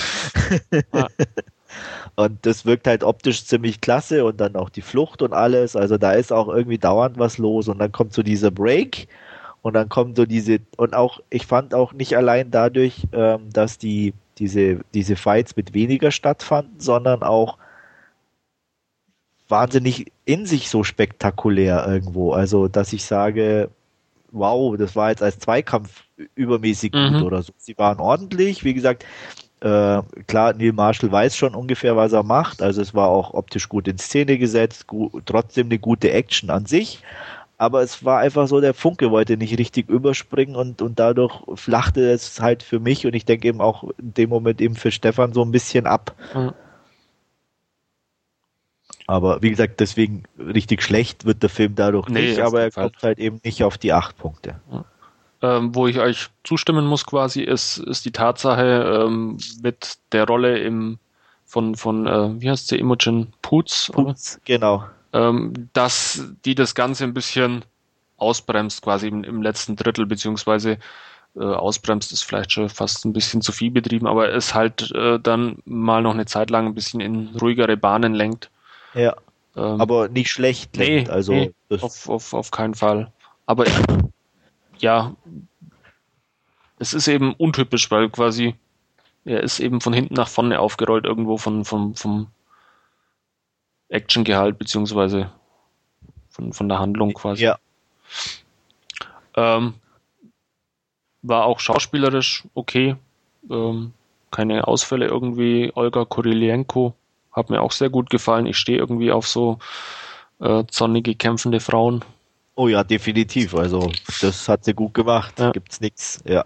Ja. 0.93 1.07
Und 2.15 2.45
das 2.45 2.65
wirkt 2.65 2.87
halt 2.87 3.03
optisch 3.03 3.45
ziemlich 3.45 3.81
klasse 3.81 4.25
und 4.25 4.39
dann 4.39 4.55
auch 4.55 4.69
die 4.69 4.81
Flucht 4.81 5.21
und 5.21 5.33
alles. 5.33 5.75
Also 5.75 5.97
da 5.97 6.11
ist 6.13 6.31
auch 6.31 6.47
irgendwie 6.47 6.77
dauernd 6.77 7.17
was 7.17 7.37
los 7.37 7.67
und 7.67 7.79
dann 7.79 7.91
kommt 7.91 8.13
so 8.13 8.23
dieser 8.23 8.51
Break 8.51 9.07
und 9.61 9.73
dann 9.73 9.89
kommt 9.89 10.17
so 10.17 10.25
diese 10.25 10.59
und 10.77 10.93
auch 10.93 11.19
ich 11.29 11.47
fand 11.47 11.73
auch 11.73 11.93
nicht 11.93 12.15
allein 12.15 12.51
dadurch, 12.51 13.07
ähm, 13.13 13.49
dass 13.51 13.77
die 13.77 14.13
diese 14.37 14.81
diese 14.93 15.15
Fights 15.15 15.55
mit 15.55 15.73
weniger 15.73 16.11
stattfanden, 16.11 16.79
sondern 16.79 17.23
auch 17.23 17.57
wahnsinnig 19.47 20.11
in 20.25 20.45
sich 20.45 20.69
so 20.69 20.83
spektakulär 20.83 21.85
irgendwo. 21.87 22.33
Also 22.33 22.67
dass 22.67 22.93
ich 22.93 23.05
sage, 23.05 23.69
wow, 24.31 24.75
das 24.77 24.95
war 24.95 25.11
jetzt 25.11 25.23
als 25.23 25.39
Zweikampf 25.39 26.03
übermäßig 26.35 26.91
mhm. 26.93 27.13
gut 27.13 27.23
oder 27.23 27.41
so. 27.41 27.53
Sie 27.57 27.77
waren 27.77 27.99
ordentlich, 27.99 28.63
wie 28.63 28.73
gesagt, 28.73 29.05
äh, 29.63 30.01
klar, 30.27 30.53
Neil 30.53 30.73
Marshall 30.73 31.11
weiß 31.11 31.37
schon 31.37 31.55
ungefähr, 31.55 31.95
was 31.95 32.11
er 32.11 32.23
macht. 32.23 32.61
Also 32.61 32.81
es 32.81 32.93
war 32.93 33.07
auch 33.07 33.33
optisch 33.33 33.69
gut 33.69 33.87
in 33.87 33.97
Szene 33.97 34.37
gesetzt, 34.37 34.87
gut, 34.87 35.25
trotzdem 35.25 35.67
eine 35.67 35.79
gute 35.79 36.11
Action 36.11 36.49
an 36.49 36.65
sich. 36.65 37.01
Aber 37.57 37.81
es 37.81 38.03
war 38.03 38.19
einfach 38.19 38.47
so, 38.47 38.59
der 38.59 38.73
Funke 38.73 39.09
wollte 39.09 39.37
nicht 39.37 39.57
richtig 39.57 39.87
überspringen 39.87 40.57
und, 40.57 40.81
und 40.81 40.99
dadurch 40.99 41.43
flachte 41.55 42.11
es 42.11 42.41
halt 42.41 42.61
für 42.61 42.81
mich 42.81 43.05
und 43.05 43.13
ich 43.13 43.23
denke 43.23 43.47
eben 43.47 43.61
auch 43.61 43.85
in 43.97 44.13
dem 44.13 44.29
Moment 44.29 44.59
eben 44.59 44.75
für 44.75 44.91
Stefan 44.91 45.31
so 45.31 45.43
ein 45.43 45.51
bisschen 45.51 45.87
ab. 45.87 46.13
Mhm. 46.35 46.51
Aber 49.07 49.41
wie 49.41 49.49
gesagt, 49.49 49.79
deswegen 49.79 50.23
richtig 50.37 50.81
schlecht 50.81 51.23
wird 51.25 51.41
der 51.41 51.49
Film 51.49 51.75
dadurch 51.75 52.09
nee, 52.09 52.27
nicht, 52.27 52.39
aber 52.39 52.63
er 52.63 52.71
kommt 52.71 53.01
halt 53.01 53.17
eben 53.17 53.39
nicht 53.45 53.63
auf 53.63 53.77
die 53.77 53.93
acht 53.93 54.17
Punkte. 54.17 54.59
Mhm 54.69 54.83
ähm, 55.43 55.75
wo 55.75 55.87
ich 55.87 55.99
euch 55.99 56.29
zustimmen 56.45 56.85
muss 56.85 57.05
quasi, 57.05 57.41
ist, 57.41 57.77
ist 57.77 58.05
die 58.05 58.13
Tatsache 58.13 59.03
ähm, 59.05 59.37
mit 59.61 59.97
der 60.13 60.25
Rolle 60.25 60.57
im 60.59 60.97
von, 61.45 61.75
von 61.75 62.07
äh, 62.07 62.41
wie 62.41 62.49
heißt 62.49 62.69
sie, 62.69 62.79
Imogen 62.79 63.33
Poots? 63.43 63.91
Poots, 63.93 64.39
genau. 64.45 64.85
Ähm, 65.11 65.69
dass 65.73 66.23
die 66.45 66.55
das 66.55 66.73
Ganze 66.73 67.03
ein 67.03 67.13
bisschen 67.13 67.65
ausbremst 68.17 68.81
quasi 68.81 69.09
im, 69.09 69.23
im 69.23 69.43
letzten 69.43 69.75
Drittel, 69.75 70.05
beziehungsweise 70.05 70.79
äh, 71.35 71.43
ausbremst 71.43 72.13
ist 72.13 72.23
vielleicht 72.23 72.53
schon 72.53 72.69
fast 72.69 73.05
ein 73.05 73.13
bisschen 73.13 73.41
zu 73.41 73.51
viel 73.51 73.69
betrieben, 73.69 74.07
aber 74.07 74.31
es 74.33 74.53
halt 74.55 74.91
äh, 74.95 75.19
dann 75.19 75.57
mal 75.65 76.01
noch 76.01 76.13
eine 76.13 76.25
Zeit 76.25 76.49
lang 76.49 76.67
ein 76.67 76.73
bisschen 76.73 77.01
in 77.01 77.35
ruhigere 77.39 77.75
Bahnen 77.75 78.13
lenkt. 78.13 78.49
Ja. 78.93 79.15
Ähm, 79.55 79.81
aber 79.81 80.07
nicht 80.07 80.31
schlecht 80.31 80.75
lenkt, 80.77 81.09
nee, 81.09 81.13
also 81.13 81.33
nee, 81.33 81.51
auf, 81.81 82.07
auf, 82.09 82.33
auf 82.33 82.49
keinen 82.49 82.75
Fall. 82.75 83.11
Aber 83.45 83.65
ja, 84.77 85.15
es 86.79 86.93
ist 86.93 87.07
eben 87.07 87.33
untypisch, 87.33 87.89
weil 87.91 88.09
quasi 88.09 88.55
er 89.25 89.41
ist 89.41 89.59
eben 89.59 89.79
von 89.79 89.93
hinten 89.93 90.15
nach 90.15 90.27
vorne 90.27 90.59
aufgerollt, 90.59 91.05
irgendwo 91.05 91.37
von, 91.37 91.63
vom, 91.63 91.95
vom 91.95 92.27
Actiongehalt, 93.89 94.57
beziehungsweise 94.57 95.31
von, 96.29 96.51
von 96.51 96.67
der 96.67 96.79
Handlung 96.79 97.13
quasi. 97.13 97.43
Ja. 97.43 97.57
Ähm, 99.35 99.75
war 101.21 101.45
auch 101.45 101.59
schauspielerisch 101.59 102.43
okay. 102.53 102.95
Ähm, 103.49 103.93
keine 104.31 104.67
Ausfälle 104.67 105.05
irgendwie. 105.05 105.71
Olga 105.75 106.05
Kurilienko 106.05 106.93
hat 107.31 107.49
mir 107.49 107.61
auch 107.61 107.71
sehr 107.71 107.89
gut 107.89 108.09
gefallen. 108.09 108.45
Ich 108.45 108.57
stehe 108.57 108.77
irgendwie 108.77 109.11
auf 109.11 109.27
so 109.27 109.59
äh, 110.39 110.63
zonnige, 110.67 111.15
kämpfende 111.15 111.59
Frauen. 111.59 112.03
Oh 112.55 112.67
ja, 112.67 112.83
definitiv. 112.83 113.55
Also 113.55 113.91
das 114.21 114.47
hat 114.47 114.65
sie 114.65 114.73
gut 114.73 114.93
gemacht. 114.93 115.39
Ja. 115.39 115.51
Gibt's 115.51 115.81
nichts. 115.81 116.21
Ja. 116.25 116.45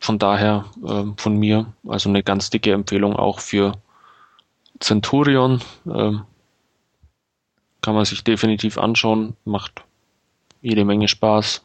Von 0.00 0.18
daher 0.18 0.64
äh, 0.84 1.04
von 1.16 1.36
mir 1.36 1.66
also 1.86 2.08
eine 2.08 2.22
ganz 2.22 2.50
dicke 2.50 2.72
Empfehlung 2.72 3.14
auch 3.16 3.40
für 3.40 3.72
Centurion. 4.80 5.60
Ähm, 5.86 6.22
kann 7.82 7.94
man 7.94 8.04
sich 8.04 8.24
definitiv 8.24 8.78
anschauen. 8.78 9.36
Macht 9.44 9.84
jede 10.62 10.84
Menge 10.84 11.08
Spaß. 11.08 11.62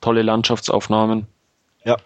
Tolle 0.00 0.22
Landschaftsaufnahmen. 0.22 1.26
Ja. 1.84 1.96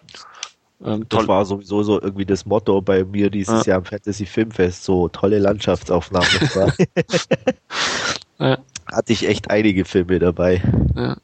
Ähm, 0.83 1.05
das 1.09 1.27
war 1.27 1.45
sowieso 1.45 1.83
so 1.83 2.01
irgendwie 2.01 2.25
das 2.25 2.45
Motto 2.45 2.81
bei 2.81 3.03
mir 3.03 3.29
dieses 3.29 3.65
ja. 3.65 3.71
Jahr 3.71 3.77
am 3.79 3.85
Fantasy 3.85 4.25
Filmfest, 4.25 4.83
so 4.83 5.07
tolle 5.09 5.39
Landschaftsaufnahmen. 5.39 6.27
ja. 8.39 8.57
Hatte 8.91 9.13
ich 9.13 9.27
echt 9.27 9.49
einige 9.49 9.85
Filme 9.85 10.19
dabei. 10.19 10.61
Ja. 10.95 11.17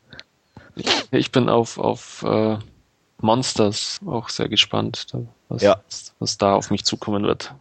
Ich 1.11 1.31
bin 1.31 1.49
auf, 1.49 1.77
auf 1.77 2.23
uh, 2.23 2.57
Monsters 3.21 3.99
auch 4.05 4.29
sehr 4.29 4.49
gespannt, 4.49 5.07
was, 5.49 5.61
ja. 5.61 5.81
was 6.19 6.37
da 6.37 6.55
auf 6.55 6.69
mich 6.69 6.83
zukommen 6.83 7.23
wird. 7.23 7.53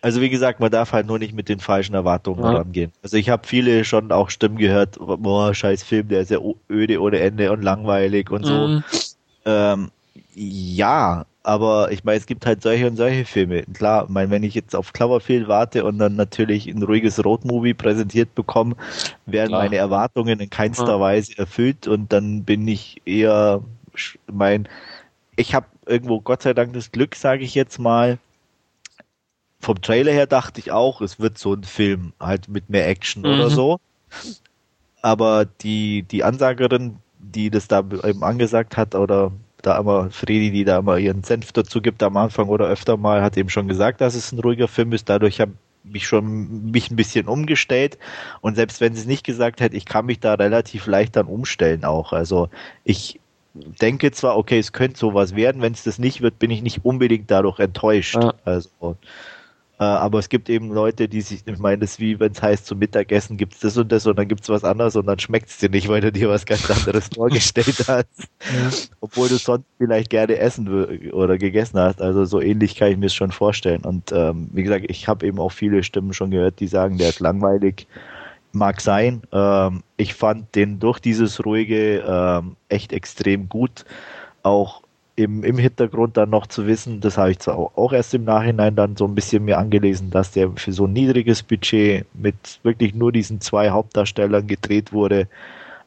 Also 0.00 0.20
wie 0.20 0.30
gesagt, 0.30 0.58
man 0.58 0.72
darf 0.72 0.92
halt 0.92 1.06
nur 1.06 1.20
nicht 1.20 1.32
mit 1.32 1.48
den 1.48 1.60
falschen 1.60 1.94
Erwartungen 1.94 2.42
ja. 2.42 2.50
rangehen. 2.50 2.92
Also 3.04 3.16
ich 3.16 3.30
habe 3.30 3.46
viele 3.46 3.84
schon 3.84 4.10
auch 4.10 4.30
Stimmen 4.30 4.58
gehört, 4.58 4.98
boah, 4.98 5.54
scheiß 5.54 5.84
Film, 5.84 6.08
der 6.08 6.22
ist 6.22 6.32
ja 6.32 6.38
öde 6.68 7.00
ohne 7.00 7.20
Ende 7.20 7.52
und 7.52 7.62
langweilig 7.62 8.30
und 8.30 8.44
so. 8.44 8.66
Mhm. 8.66 8.84
Ähm, 9.44 9.90
ja, 10.34 11.26
aber 11.42 11.90
ich 11.90 12.04
meine, 12.04 12.18
es 12.18 12.26
gibt 12.26 12.46
halt 12.46 12.62
solche 12.62 12.86
und 12.86 12.96
solche 12.96 13.24
Filme. 13.24 13.64
Klar, 13.74 14.04
ich 14.04 14.10
meine, 14.10 14.30
wenn 14.30 14.44
ich 14.44 14.54
jetzt 14.54 14.76
auf 14.76 14.92
Cloverfield 14.92 15.48
warte 15.48 15.84
und 15.84 15.98
dann 15.98 16.16
natürlich 16.16 16.66
ein 16.66 16.82
ruhiges 16.82 17.24
Roadmovie 17.24 17.74
präsentiert 17.74 18.34
bekomme, 18.34 18.76
werden 19.26 19.48
Klar. 19.48 19.62
meine 19.62 19.76
Erwartungen 19.76 20.40
in 20.40 20.50
keinster 20.50 20.86
ja. 20.86 21.00
Weise 21.00 21.36
erfüllt 21.38 21.88
und 21.88 22.12
dann 22.12 22.44
bin 22.44 22.66
ich 22.68 23.02
eher, 23.04 23.62
mein, 24.30 24.68
ich 25.36 25.54
habe 25.54 25.66
irgendwo 25.86 26.20
Gott 26.20 26.42
sei 26.42 26.54
Dank 26.54 26.72
das 26.74 26.92
Glück, 26.92 27.16
sage 27.16 27.44
ich 27.44 27.54
jetzt 27.54 27.78
mal, 27.78 28.18
vom 29.60 29.80
Trailer 29.80 30.12
her 30.12 30.26
dachte 30.26 30.60
ich 30.60 30.72
auch, 30.72 31.00
es 31.00 31.20
wird 31.20 31.38
so 31.38 31.54
ein 31.54 31.64
Film, 31.64 32.12
halt 32.20 32.48
mit 32.48 32.68
mehr 32.68 32.88
Action 32.88 33.22
mhm. 33.22 33.28
oder 33.28 33.50
so. 33.50 33.78
Aber 35.00 35.44
die, 35.44 36.02
die 36.02 36.24
Ansagerin, 36.24 36.96
die 37.18 37.50
das 37.50 37.68
da 37.68 37.80
eben 38.04 38.22
angesagt 38.24 38.76
hat, 38.76 38.94
oder 38.94 39.32
da 39.62 39.78
immer 39.78 40.10
Fredi, 40.10 40.50
die 40.50 40.64
da 40.64 40.78
immer 40.78 40.98
ihren 40.98 41.22
Senf 41.22 41.52
dazu 41.52 41.80
gibt 41.80 42.02
am 42.02 42.16
Anfang 42.16 42.48
oder 42.48 42.66
öfter 42.66 42.96
mal, 42.96 43.22
hat 43.22 43.36
eben 43.36 43.48
schon 43.48 43.68
gesagt, 43.68 44.00
dass 44.00 44.14
es 44.14 44.32
ein 44.32 44.38
ruhiger 44.38 44.68
Film 44.68 44.92
ist. 44.92 45.08
Dadurch 45.08 45.40
habe 45.40 45.52
mich 45.84 46.06
schon 46.06 46.70
mich 46.70 46.90
ein 46.90 46.96
bisschen 46.96 47.26
umgestellt 47.26 47.98
und 48.40 48.54
selbst 48.54 48.80
wenn 48.80 48.94
sie 48.94 49.00
es 49.00 49.06
nicht 49.06 49.24
gesagt 49.24 49.60
hätte, 49.60 49.76
ich 49.76 49.84
kann 49.84 50.06
mich 50.06 50.20
da 50.20 50.34
relativ 50.34 50.86
leicht 50.86 51.16
dann 51.16 51.26
umstellen 51.26 51.84
auch. 51.84 52.12
Also 52.12 52.48
ich 52.84 53.20
denke 53.54 54.10
zwar, 54.12 54.36
okay, 54.36 54.58
es 54.58 54.72
könnte 54.72 54.98
sowas 54.98 55.34
werden, 55.34 55.60
wenn 55.62 55.72
es 55.72 55.82
das 55.82 55.98
nicht 55.98 56.22
wird, 56.22 56.38
bin 56.38 56.50
ich 56.50 56.62
nicht 56.62 56.84
unbedingt 56.84 57.30
dadurch 57.30 57.58
enttäuscht. 57.58 58.14
Ja. 58.14 58.34
Also 58.44 58.96
aber 59.84 60.18
es 60.18 60.28
gibt 60.28 60.48
eben 60.48 60.70
Leute, 60.70 61.08
die 61.08 61.22
sich, 61.22 61.42
ich 61.46 61.58
meine, 61.58 61.78
das 61.78 61.92
ist 61.92 62.00
wie 62.00 62.20
wenn 62.20 62.32
es 62.32 62.42
heißt, 62.42 62.66
zum 62.66 62.78
Mittagessen 62.78 63.36
gibt 63.36 63.54
es 63.54 63.60
das 63.60 63.76
und 63.76 63.90
das 63.90 64.06
und 64.06 64.16
dann 64.16 64.28
gibt 64.28 64.42
es 64.42 64.48
was 64.48 64.64
anderes 64.64 64.96
und 64.96 65.06
dann 65.06 65.18
schmeckt 65.18 65.48
es 65.48 65.58
dir 65.58 65.70
nicht, 65.70 65.88
weil 65.88 66.00
du 66.00 66.12
dir 66.12 66.28
was 66.28 66.46
ganz 66.46 66.70
anderes 66.70 67.08
vorgestellt 67.14 67.84
hast. 67.88 68.28
Ja. 68.40 68.70
Obwohl 69.00 69.28
du 69.28 69.36
sonst 69.36 69.64
vielleicht 69.78 70.10
gerne 70.10 70.36
essen 70.36 71.10
oder 71.10 71.38
gegessen 71.38 71.80
hast. 71.80 72.00
Also 72.00 72.24
so 72.24 72.40
ähnlich 72.40 72.76
kann 72.76 72.92
ich 72.92 72.96
mir 72.96 73.06
es 73.06 73.14
schon 73.14 73.32
vorstellen. 73.32 73.84
Und 73.84 74.12
ähm, 74.12 74.50
wie 74.52 74.62
gesagt, 74.62 74.84
ich 74.88 75.08
habe 75.08 75.26
eben 75.26 75.38
auch 75.40 75.52
viele 75.52 75.82
Stimmen 75.82 76.12
schon 76.12 76.30
gehört, 76.30 76.60
die 76.60 76.68
sagen, 76.68 76.98
der 76.98 77.08
ist 77.08 77.20
langweilig. 77.20 77.86
Mag 78.52 78.80
sein. 78.82 79.22
Ähm, 79.32 79.82
ich 79.96 80.14
fand 80.14 80.54
den 80.54 80.78
durch 80.78 81.00
dieses 81.00 81.44
ruhige 81.44 82.04
ähm, 82.06 82.56
echt 82.68 82.92
extrem 82.92 83.48
gut. 83.48 83.84
Auch 84.42 84.81
im, 85.16 85.44
im 85.44 85.58
Hintergrund 85.58 86.16
dann 86.16 86.30
noch 86.30 86.46
zu 86.46 86.66
wissen, 86.66 87.00
das 87.00 87.18
habe 87.18 87.30
ich 87.32 87.38
zwar 87.38 87.56
auch 87.58 87.92
erst 87.92 88.14
im 88.14 88.24
Nachhinein 88.24 88.74
dann 88.74 88.96
so 88.96 89.04
ein 89.06 89.14
bisschen 89.14 89.44
mir 89.44 89.58
angelesen, 89.58 90.10
dass 90.10 90.32
der 90.32 90.50
für 90.52 90.72
so 90.72 90.86
ein 90.86 90.92
niedriges 90.92 91.42
Budget 91.42 92.06
mit 92.14 92.60
wirklich 92.62 92.94
nur 92.94 93.12
diesen 93.12 93.40
zwei 93.40 93.70
Hauptdarstellern 93.70 94.46
gedreht 94.46 94.92
wurde, 94.92 95.28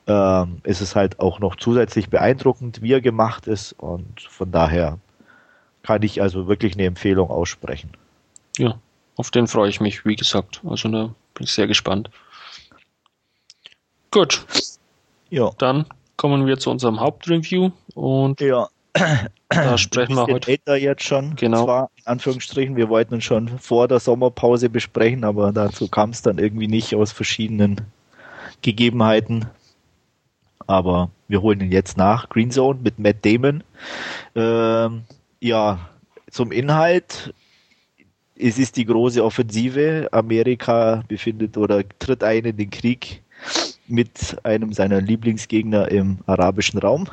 ähm, 0.08 0.60
ist 0.64 0.82
es 0.82 0.96
halt 0.96 1.20
auch 1.20 1.40
noch 1.40 1.56
zusätzlich 1.56 2.10
beeindruckend, 2.10 2.82
wie 2.84 2.94
er 2.94 3.02
gemacht 3.02 3.48
ist 3.48 3.74
und 3.74 4.22
von 4.22 4.52
daher 4.52 5.00
kann 5.82 6.04
ich 6.04 6.22
also 6.22 6.48
wirklich 6.48 6.76
eine 6.76 6.86
Empfehlung 6.86 7.30
aussprechen. 7.30 7.92
Ja, 8.58 8.80
auf 9.16 9.32
den 9.32 9.48
freue 9.48 9.70
ich 9.70 9.82
mich, 9.82 10.06
wie 10.06 10.16
gesagt. 10.16 10.62
Also 10.66 10.90
da 10.90 11.14
bin 11.34 11.44
ich 11.44 11.52
sehr 11.52 11.68
gespannt. 11.68 12.10
Gut. 14.12 14.46
Ja. 15.30 15.52
Dann 15.58 15.86
kommen 16.16 16.46
wir 16.46 16.58
zu 16.58 16.70
unserem 16.70 17.00
Hauptreview 17.00 17.72
und 17.94 18.40
ja. 18.42 18.68
Da 19.50 19.78
sprechen 19.78 20.16
wir 20.16 20.26
heute. 20.26 20.52
Älter 20.52 20.76
jetzt 20.76 21.04
schon. 21.04 21.36
Genau. 21.36 21.66
Zwar, 21.66 21.90
in 21.98 22.08
Anführungsstrichen, 22.08 22.76
wir 22.76 22.90
wollten 22.90 23.16
uns 23.16 23.24
schon 23.24 23.60
vor 23.60 23.88
der 23.88 24.00
Sommerpause 24.00 24.70
besprechen, 24.70 25.24
aber 25.24 25.52
dazu 25.52 25.88
kam 25.88 26.12
es 26.12 26.22
dann 26.22 26.38
irgendwie 26.38 26.68
nicht 26.68 26.96
aus 26.96 27.12
verschiedenen 27.12 27.82
Gegebenheiten. 28.62 29.46
Aber 30.68 31.12
wir 31.28 31.42
holen 31.42 31.62
ihn 31.62 31.72
jetzt 31.72 31.98
nach. 31.98 32.30
Green 32.30 32.52
Zone 32.52 32.80
mit 32.82 32.98
Matt 32.98 33.18
Damon. 33.24 33.64
Ähm, 34.34 35.04
ja, 35.40 35.80
zum 36.32 36.52
Inhalt. 36.52 37.34
Es 38.38 38.58
ist 38.58 38.78
die 38.78 38.86
große 38.86 39.24
Offensive. 39.24 40.10
Amerika 40.12 41.04
befindet 41.08 41.58
oder 41.58 41.84
tritt 42.00 42.24
ein 42.24 42.46
in 42.46 42.58
den 42.58 42.70
Krieg 42.70 43.22
mit 43.88 44.38
einem 44.44 44.74
seiner 44.74 45.02
Lieblingsgegner 45.02 45.90
im 45.92 46.20
arabischen 46.26 46.80
Raum. 46.80 47.08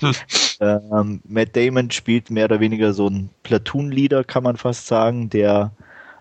ähm, 0.60 1.20
Matt 1.26 1.56
Damon 1.56 1.90
spielt 1.90 2.30
mehr 2.30 2.46
oder 2.46 2.60
weniger 2.60 2.92
so 2.92 3.08
ein 3.08 3.30
Platoon-Leader, 3.42 4.24
kann 4.24 4.44
man 4.44 4.56
fast 4.56 4.86
sagen, 4.86 5.30
der 5.30 5.72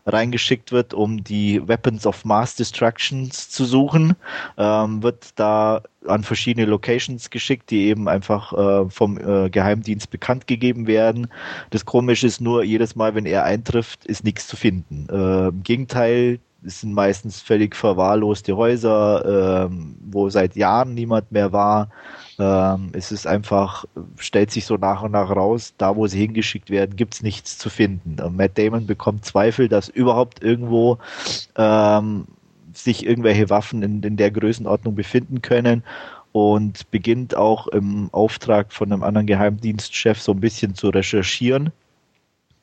reingeschickt 0.06 0.72
wird, 0.72 0.94
um 0.94 1.24
die 1.24 1.68
Weapons 1.68 2.06
of 2.06 2.26
Mass 2.26 2.56
Destructions 2.56 3.50
zu 3.50 3.66
suchen, 3.66 4.16
ähm, 4.58 5.02
wird 5.02 5.30
da 5.36 5.82
an 6.08 6.24
verschiedene 6.24 6.68
Locations 6.68 7.30
geschickt, 7.32 7.72
die 7.72 7.88
eben 7.88 8.08
einfach 8.08 8.54
äh, 8.54 8.90
vom 8.90 9.18
äh, 9.18 9.50
Geheimdienst 9.50 10.12
bekannt 10.12 10.46
gegeben 10.46 10.86
werden. 10.86 11.28
Das 11.72 11.86
Komische 11.86 12.28
ist 12.28 12.40
nur, 12.40 12.64
jedes 12.64 12.96
Mal, 12.96 13.16
wenn 13.16 13.26
er 13.26 13.44
eintrifft, 13.44 14.06
ist 14.06 14.24
nichts 14.24 14.48
zu 14.48 14.56
finden. 14.56 15.08
Äh, 15.10 15.48
Im 15.48 15.64
Gegenteil, 15.64 16.40
es 16.66 16.82
sind 16.82 16.94
meistens 16.94 17.42
völlig 17.42 17.76
verwahrloste 17.76 18.56
Häuser, 18.58 19.68
ähm, 19.68 19.96
wo 20.02 20.30
seit 20.30 20.56
Jahren 20.56 20.94
niemand 20.94 21.32
mehr 21.32 21.52
war. 21.52 21.90
Ähm, 22.40 22.90
es 22.94 23.12
ist 23.12 23.28
einfach, 23.28 23.86
stellt 24.18 24.52
sich 24.52 24.66
so 24.66 24.76
nach 24.76 25.04
und 25.04 25.12
nach 25.12 25.30
raus, 25.30 25.74
da 25.78 25.96
wo 25.96 26.08
sie 26.08 26.20
hingeschickt 26.20 26.70
werden, 26.70 26.96
gibt's 26.96 27.22
nichts 27.22 27.58
zu 27.58 27.70
finden. 27.70 28.20
Und 28.20 28.36
Matt 28.36 28.58
Damon 28.58 28.86
bekommt 28.88 29.26
Zweifel, 29.26 29.70
dass 29.70 29.90
überhaupt 29.90 30.44
irgendwo 30.44 30.98
ähm, 31.56 32.26
sich 32.74 33.06
irgendwelche 33.06 33.50
Waffen 33.50 33.84
in, 33.84 34.04
in 34.04 34.18
der 34.18 34.32
Größenordnung 34.32 34.96
befinden 34.96 35.42
können 35.42 35.84
und 36.32 36.92
beginnt 36.92 37.38
auch 37.38 37.68
im 37.68 38.10
Auftrag 38.12 38.74
von 38.74 38.92
einem 38.92 39.04
anderen 39.04 39.28
Geheimdienstchef 39.28 40.22
so 40.22 40.34
ein 40.34 40.42
bisschen 40.42 40.76
zu 40.76 40.90
recherchieren 40.90 41.72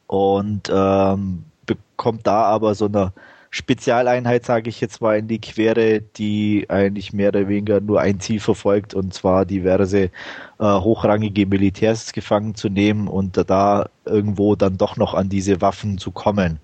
und 0.08 0.70
ähm, 0.70 1.44
bekommt 1.64 2.26
da 2.26 2.42
aber 2.42 2.74
so 2.74 2.84
eine 2.84 3.14
Spezialeinheit, 3.54 4.46
sage 4.46 4.70
ich 4.70 4.80
jetzt 4.80 5.02
mal, 5.02 5.18
in 5.18 5.28
die 5.28 5.38
Quere, 5.38 6.00
die 6.00 6.64
eigentlich 6.70 7.12
mehr 7.12 7.28
oder 7.28 7.48
weniger 7.48 7.82
nur 7.82 8.00
ein 8.00 8.18
Ziel 8.18 8.40
verfolgt, 8.40 8.94
und 8.94 9.12
zwar 9.12 9.44
diverse 9.44 10.04
äh, 10.04 10.10
hochrangige 10.58 11.44
Militärs 11.44 12.14
gefangen 12.14 12.54
zu 12.54 12.70
nehmen 12.70 13.08
und 13.08 13.36
da 13.36 13.90
irgendwo 14.06 14.56
dann 14.56 14.78
doch 14.78 14.96
noch 14.96 15.12
an 15.12 15.28
diese 15.28 15.60
Waffen 15.60 15.98
zu 15.98 16.12
kommen. 16.12 16.60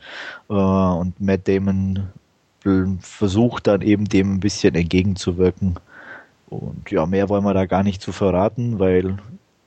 Äh, 0.48 0.54
und 0.54 1.20
Matt 1.20 1.46
Damon 1.46 2.08
versucht 3.00 3.66
dann 3.66 3.82
eben 3.82 4.06
dem 4.06 4.36
ein 4.36 4.40
bisschen 4.40 4.74
entgegenzuwirken. 4.74 5.74
Und 6.48 6.90
ja, 6.90 7.04
mehr 7.04 7.28
wollen 7.28 7.44
wir 7.44 7.54
da 7.54 7.66
gar 7.66 7.82
nicht 7.82 8.00
zu 8.00 8.12
verraten, 8.12 8.78
weil 8.78 9.18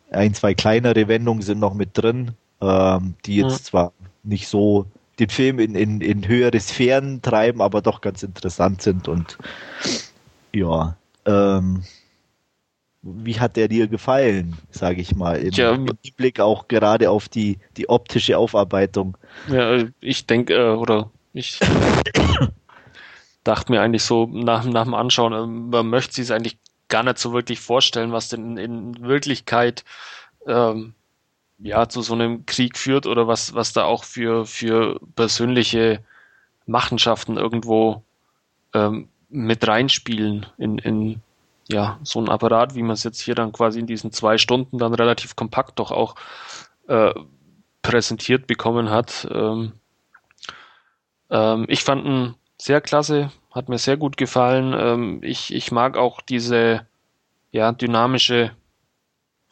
ein, 0.10 0.34
zwei 0.34 0.56
kleinere 0.56 1.08
Wendungen 1.08 1.44
sind 1.44 1.60
noch 1.60 1.76
mit 1.76 1.92
drin, 1.94 2.32
ähm, 2.62 3.14
die 3.26 3.36
jetzt 3.36 3.60
ja. 3.60 3.64
zwar 3.66 3.94
nicht 4.24 4.48
so 4.48 4.88
den 5.22 5.30
Film 5.30 5.60
in, 5.60 5.76
in, 5.76 6.02
in 6.02 6.28
höhere 6.28 6.60
Sphären 6.60 7.22
treiben, 7.22 7.62
aber 7.62 7.82
doch 7.82 8.02
ganz 8.02 8.24
interessant 8.24 8.82
sind 8.82 9.08
und 9.08 9.38
ja, 10.52 10.98
ähm, 11.26 11.84
wie 13.04 13.40
hat 13.40 13.56
der 13.56 13.68
dir 13.68 13.88
gefallen, 13.88 14.58
sage 14.72 15.02
ich 15.02 15.16
mal, 15.16 15.38
im, 15.38 15.52
ja, 15.52 15.74
im 15.74 15.88
Blick 16.18 16.40
auch 16.40 16.68
gerade 16.68 17.10
auf 17.12 17.30
die, 17.30 17.60
die 17.78 17.88
optische 17.88 18.38
Aufarbeitung? 18.38 19.16
Ja, 19.48 19.84
ich 20.02 20.26
denke, 20.26 20.56
äh, 20.56 20.76
oder 20.76 21.12
ich 21.34 21.60
dachte 23.44 23.72
mir 23.72 23.82
eigentlich 23.82 24.04
so 24.04 24.28
nach, 24.28 24.66
nach 24.66 24.84
dem 24.86 24.96
Anschauen, 24.96 25.34
äh, 25.34 25.46
man 25.46 25.88
möchte 25.88 26.16
sich 26.16 26.34
eigentlich 26.34 26.58
gar 26.90 27.04
nicht 27.04 27.20
so 27.20 27.32
wirklich 27.32 27.60
vorstellen, 27.60 28.12
was 28.12 28.30
denn 28.30 28.58
in 28.58 29.02
Wirklichkeit 29.02 29.86
ähm, 30.48 30.96
ja 31.64 31.88
zu 31.88 32.02
so 32.02 32.14
einem 32.14 32.46
Krieg 32.46 32.78
führt 32.78 33.06
oder 33.06 33.28
was, 33.28 33.54
was 33.54 33.74
da 33.74 33.86
auch 33.86 34.04
für, 34.04 34.46
für 34.46 35.00
persönliche 35.16 36.04
Machenschaften 36.66 37.38
irgendwo 37.38 38.04
ähm, 38.74 39.10
mit 39.30 39.68
reinspielen 39.68 40.46
in, 40.58 40.78
in 40.80 41.22
ja, 41.70 42.00
so 42.04 42.20
ein 42.20 42.30
Apparat, 42.30 42.76
wie 42.76 42.82
man 42.82 42.94
es 42.94 43.04
jetzt 43.04 43.22
hier 43.22 43.36
dann 43.36 43.52
quasi 43.52 43.80
in 43.80 43.88
diesen 43.88 44.12
zwei 44.12 44.38
Stunden 44.38 44.78
dann 44.78 44.94
relativ 44.94 45.36
kompakt 45.36 45.80
doch 45.80 45.92
auch 45.92 46.16
äh, 46.88 47.14
präsentiert 47.82 48.48
bekommen 48.48 48.90
hat. 48.90 49.28
Ähm, 49.32 49.74
ähm, 51.30 51.66
ich 51.70 51.84
fand 51.84 52.06
ihn 52.06 52.36
sehr 52.58 52.82
klasse, 52.82 53.32
hat 53.52 53.70
mir 53.70 53.78
sehr 53.78 53.98
gut 53.98 54.18
gefallen. 54.18 54.76
Ähm, 54.78 55.20
ich, 55.24 55.54
ich 55.54 55.72
mag 55.72 55.98
auch 55.98 56.22
diese 56.22 56.86
ja, 57.52 57.72
dynamische 57.72 58.52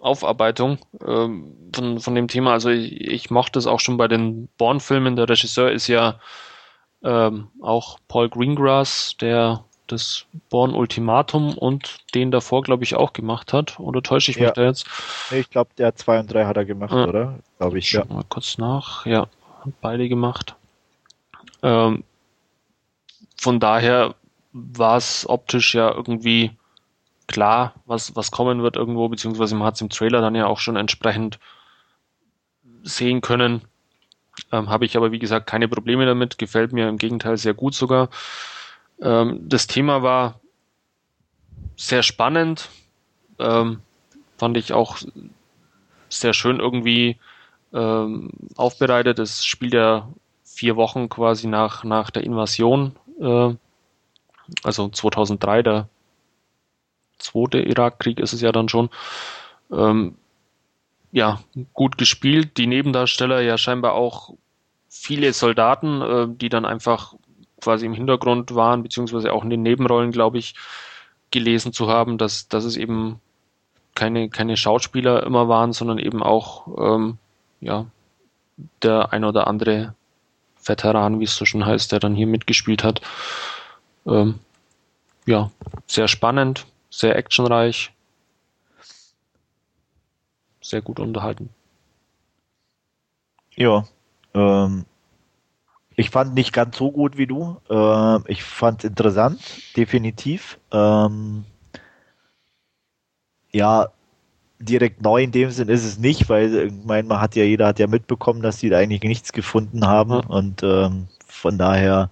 Aufarbeitung 0.01 0.79
ähm, 1.05 1.55
von, 1.73 1.99
von 1.99 2.15
dem 2.15 2.27
Thema. 2.27 2.53
Also 2.53 2.69
ich, 2.69 3.01
ich 3.01 3.29
mochte 3.29 3.59
es 3.59 3.67
auch 3.67 3.79
schon 3.79 3.97
bei 3.97 4.07
den 4.07 4.47
Born-Filmen. 4.57 5.15
Der 5.15 5.29
Regisseur 5.29 5.71
ist 5.71 5.87
ja 5.87 6.19
ähm, 7.03 7.47
auch 7.61 7.99
Paul 8.07 8.29
Greengrass, 8.29 9.15
der 9.19 9.63
das 9.87 10.25
Born 10.49 10.73
Ultimatum 10.73 11.57
und 11.57 11.97
den 12.13 12.31
davor, 12.31 12.61
glaube 12.61 12.83
ich, 12.83 12.95
auch 12.95 13.13
gemacht 13.13 13.53
hat. 13.53 13.79
Oder 13.79 14.03
täusche 14.03 14.31
ich 14.31 14.37
mich 14.37 14.47
ja. 14.47 14.53
da 14.53 14.63
jetzt? 14.63 14.87
Ich 15.31 15.49
glaube, 15.49 15.71
der 15.77 15.95
2 15.95 16.19
und 16.21 16.33
3 16.33 16.45
hat 16.45 16.57
er 16.57 16.65
gemacht, 16.65 16.93
ja. 16.93 17.07
oder? 17.07 17.39
Glaube 17.57 17.79
ich, 17.79 17.91
ja. 17.91 18.05
Mal 18.05 18.23
kurz 18.29 18.57
nach. 18.57 19.05
Ja, 19.05 19.27
hat 19.65 19.73
beide 19.81 20.07
gemacht. 20.07 20.55
Ähm, 21.63 22.03
von 23.37 23.59
daher 23.59 24.15
war 24.53 24.97
es 24.97 25.27
optisch 25.27 25.75
ja 25.75 25.91
irgendwie 25.91 26.51
klar, 27.29 27.75
was, 27.85 28.15
was 28.15 28.31
kommen 28.31 28.63
wird 28.63 28.75
irgendwo, 28.75 29.07
beziehungsweise 29.07 29.55
man 29.55 29.67
hat 29.67 29.75
es 29.75 29.81
im 29.81 29.89
Trailer 29.89 30.19
dann 30.19 30.35
ja 30.35 30.47
auch 30.47 30.59
schon 30.59 30.75
entsprechend 30.75 31.39
sehen 32.83 33.21
können. 33.21 33.61
Ähm, 34.51 34.69
Habe 34.69 34.85
ich 34.85 34.97
aber, 34.97 35.11
wie 35.11 35.19
gesagt, 35.19 35.47
keine 35.47 35.67
Probleme 35.67 36.05
damit. 36.05 36.37
Gefällt 36.37 36.73
mir 36.73 36.89
im 36.89 36.97
Gegenteil 36.97 37.37
sehr 37.37 37.53
gut 37.53 37.75
sogar. 37.75 38.09
Ähm, 39.01 39.41
das 39.47 39.67
Thema 39.67 40.01
war 40.01 40.39
sehr 41.75 42.03
spannend. 42.03 42.69
Ähm, 43.37 43.81
fand 44.37 44.57
ich 44.57 44.73
auch 44.73 44.97
sehr 46.09 46.33
schön 46.33 46.59
irgendwie 46.59 47.17
ähm, 47.73 48.31
aufbereitet. 48.55 49.19
Es 49.19 49.45
spielt 49.45 49.73
ja 49.73 50.09
vier 50.43 50.75
Wochen 50.75 51.09
quasi 51.09 51.47
nach, 51.47 51.83
nach 51.83 52.09
der 52.09 52.23
Invasion, 52.23 52.95
äh, 53.21 53.53
also 54.63 54.89
2003, 54.89 55.63
der 55.63 55.89
zweite 57.19 57.59
Irakkrieg 57.59 58.19
ist 58.19 58.33
es 58.33 58.41
ja 58.41 58.51
dann 58.51 58.69
schon. 58.69 58.89
Ähm, 59.71 60.15
ja, 61.11 61.39
gut 61.73 61.97
gespielt. 61.97 62.57
Die 62.57 62.67
Nebendarsteller 62.67 63.41
ja 63.41 63.57
scheinbar 63.57 63.93
auch 63.93 64.33
viele 64.89 65.33
Soldaten, 65.33 66.01
äh, 66.01 66.27
die 66.29 66.49
dann 66.49 66.65
einfach 66.65 67.13
quasi 67.61 67.85
im 67.85 67.93
Hintergrund 67.93 68.55
waren, 68.55 68.83
beziehungsweise 68.83 69.33
auch 69.33 69.43
in 69.43 69.49
den 69.49 69.63
Nebenrollen, 69.63 70.11
glaube 70.11 70.37
ich, 70.37 70.55
gelesen 71.31 71.73
zu 71.73 71.89
haben, 71.89 72.17
dass, 72.17 72.47
dass 72.47 72.63
es 72.63 72.77
eben 72.77 73.19
keine, 73.95 74.29
keine 74.29 74.57
Schauspieler 74.57 75.23
immer 75.23 75.47
waren, 75.47 75.73
sondern 75.73 75.99
eben 75.99 76.23
auch 76.23 76.67
ähm, 76.79 77.17
ja, 77.59 77.85
der 78.81 79.11
ein 79.11 79.25
oder 79.25 79.47
andere 79.47 79.93
Veteran, 80.63 81.19
wie 81.19 81.25
es 81.25 81.35
so 81.35 81.45
schon 81.45 81.65
heißt, 81.65 81.91
der 81.91 81.99
dann 81.99 82.15
hier 82.15 82.27
mitgespielt 82.27 82.83
hat. 82.83 83.01
Ähm, 84.05 84.39
ja, 85.25 85.51
sehr 85.85 86.07
spannend, 86.07 86.65
sehr 86.99 87.15
actionreich, 87.15 87.93
sehr 90.61 90.81
gut 90.81 90.99
unterhalten. 90.99 91.49
Ja, 93.55 93.85
ähm, 94.33 94.85
ich 95.95 96.09
fand 96.09 96.33
nicht 96.33 96.53
ganz 96.53 96.77
so 96.77 96.91
gut 96.91 97.17
wie 97.17 97.27
du. 97.27 97.57
Äh, 97.69 98.31
ich 98.31 98.43
fand 98.43 98.83
es 98.83 98.89
interessant, 98.89 99.39
definitiv. 99.75 100.59
Ähm, 100.71 101.45
ja, 103.51 103.89
direkt 104.59 105.01
neu 105.01 105.23
in 105.23 105.31
dem 105.31 105.51
Sinn 105.51 105.69
ist 105.69 105.85
es 105.85 105.97
nicht, 105.97 106.29
weil 106.29 106.67
ich 106.67 106.73
meine, 106.85 107.07
man 107.07 107.21
hat 107.21 107.35
ja, 107.35 107.43
jeder 107.43 107.67
hat 107.67 107.79
ja 107.79 107.87
mitbekommen, 107.87 108.41
dass 108.41 108.57
die 108.57 108.69
da 108.69 108.77
eigentlich 108.77 109.03
nichts 109.03 109.31
gefunden 109.31 109.87
haben 109.87 110.11
ja. 110.11 110.25
und 110.27 110.63
ähm, 110.63 111.07
von 111.25 111.57
daher, 111.57 112.09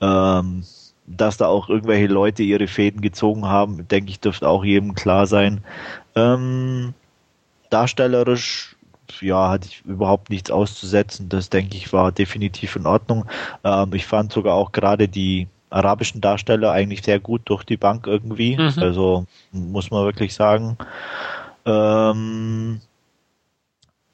ähm, 0.00 0.64
dass 1.06 1.36
da 1.36 1.46
auch 1.46 1.68
irgendwelche 1.68 2.06
Leute 2.06 2.42
ihre 2.42 2.66
Fäden 2.66 3.00
gezogen 3.00 3.46
haben, 3.46 3.86
denke 3.88 4.10
ich, 4.10 4.20
dürfte 4.20 4.48
auch 4.48 4.64
jedem 4.64 4.94
klar 4.94 5.26
sein. 5.26 5.62
Ähm, 6.14 6.94
darstellerisch 7.70 8.76
ja, 9.20 9.50
hatte 9.50 9.68
ich 9.68 9.84
überhaupt 9.84 10.30
nichts 10.30 10.50
auszusetzen. 10.50 11.28
Das 11.28 11.50
denke 11.50 11.76
ich 11.76 11.92
war 11.92 12.12
definitiv 12.12 12.76
in 12.76 12.86
Ordnung. 12.86 13.26
Ähm, 13.62 13.92
ich 13.92 14.06
fand 14.06 14.32
sogar 14.32 14.54
auch 14.54 14.72
gerade 14.72 15.08
die 15.08 15.48
arabischen 15.70 16.20
Darsteller 16.20 16.72
eigentlich 16.72 17.02
sehr 17.02 17.20
gut 17.20 17.42
durch 17.46 17.64
die 17.64 17.76
Bank 17.76 18.06
irgendwie. 18.06 18.56
Mhm. 18.56 18.72
Also 18.76 19.26
muss 19.52 19.90
man 19.90 20.04
wirklich 20.04 20.34
sagen. 20.34 20.76
Ähm, 21.66 22.80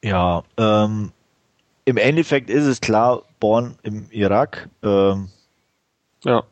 ja, 0.03 0.43
ähm, 0.57 1.12
im 1.84 1.97
Endeffekt 1.97 2.51
ist 2.51 2.64
es 2.64 2.80
klar, 2.80 3.22
Born 3.41 3.76
im 3.82 4.07
Irak. 4.11 4.68
Ähm, 4.82 5.28
ja. 6.24 6.45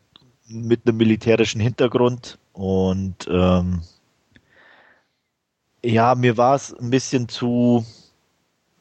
Mit 0.49 0.87
einem 0.87 0.97
militärischen 0.97 1.61
Hintergrund 1.61 2.39
und 2.53 3.29
ähm, 3.31 3.83
ja, 5.85 6.15
mir 6.15 6.37
war 6.37 6.55
es 6.55 6.75
ein 6.75 6.91
bisschen 6.91 7.29
zu 7.29 7.85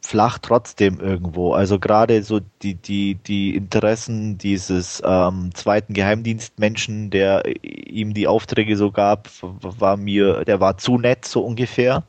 flach 0.01 0.39
trotzdem 0.39 0.99
irgendwo. 0.99 1.53
Also 1.53 1.79
gerade 1.79 2.23
so 2.23 2.39
die, 2.61 2.75
die, 2.75 3.15
die 3.15 3.55
Interessen 3.55 4.37
dieses 4.37 5.01
ähm, 5.05 5.53
zweiten 5.53 5.93
Geheimdienstmenschen, 5.93 7.09
der 7.09 7.43
ihm 7.63 8.13
die 8.13 8.27
Aufträge 8.27 8.77
so 8.77 8.91
gab, 8.91 9.29
war 9.41 9.97
mir, 9.97 10.45
der 10.45 10.59
war 10.59 10.77
zu 10.77 10.97
nett, 10.97 11.25
so 11.25 11.41
ungefähr. 11.41 12.03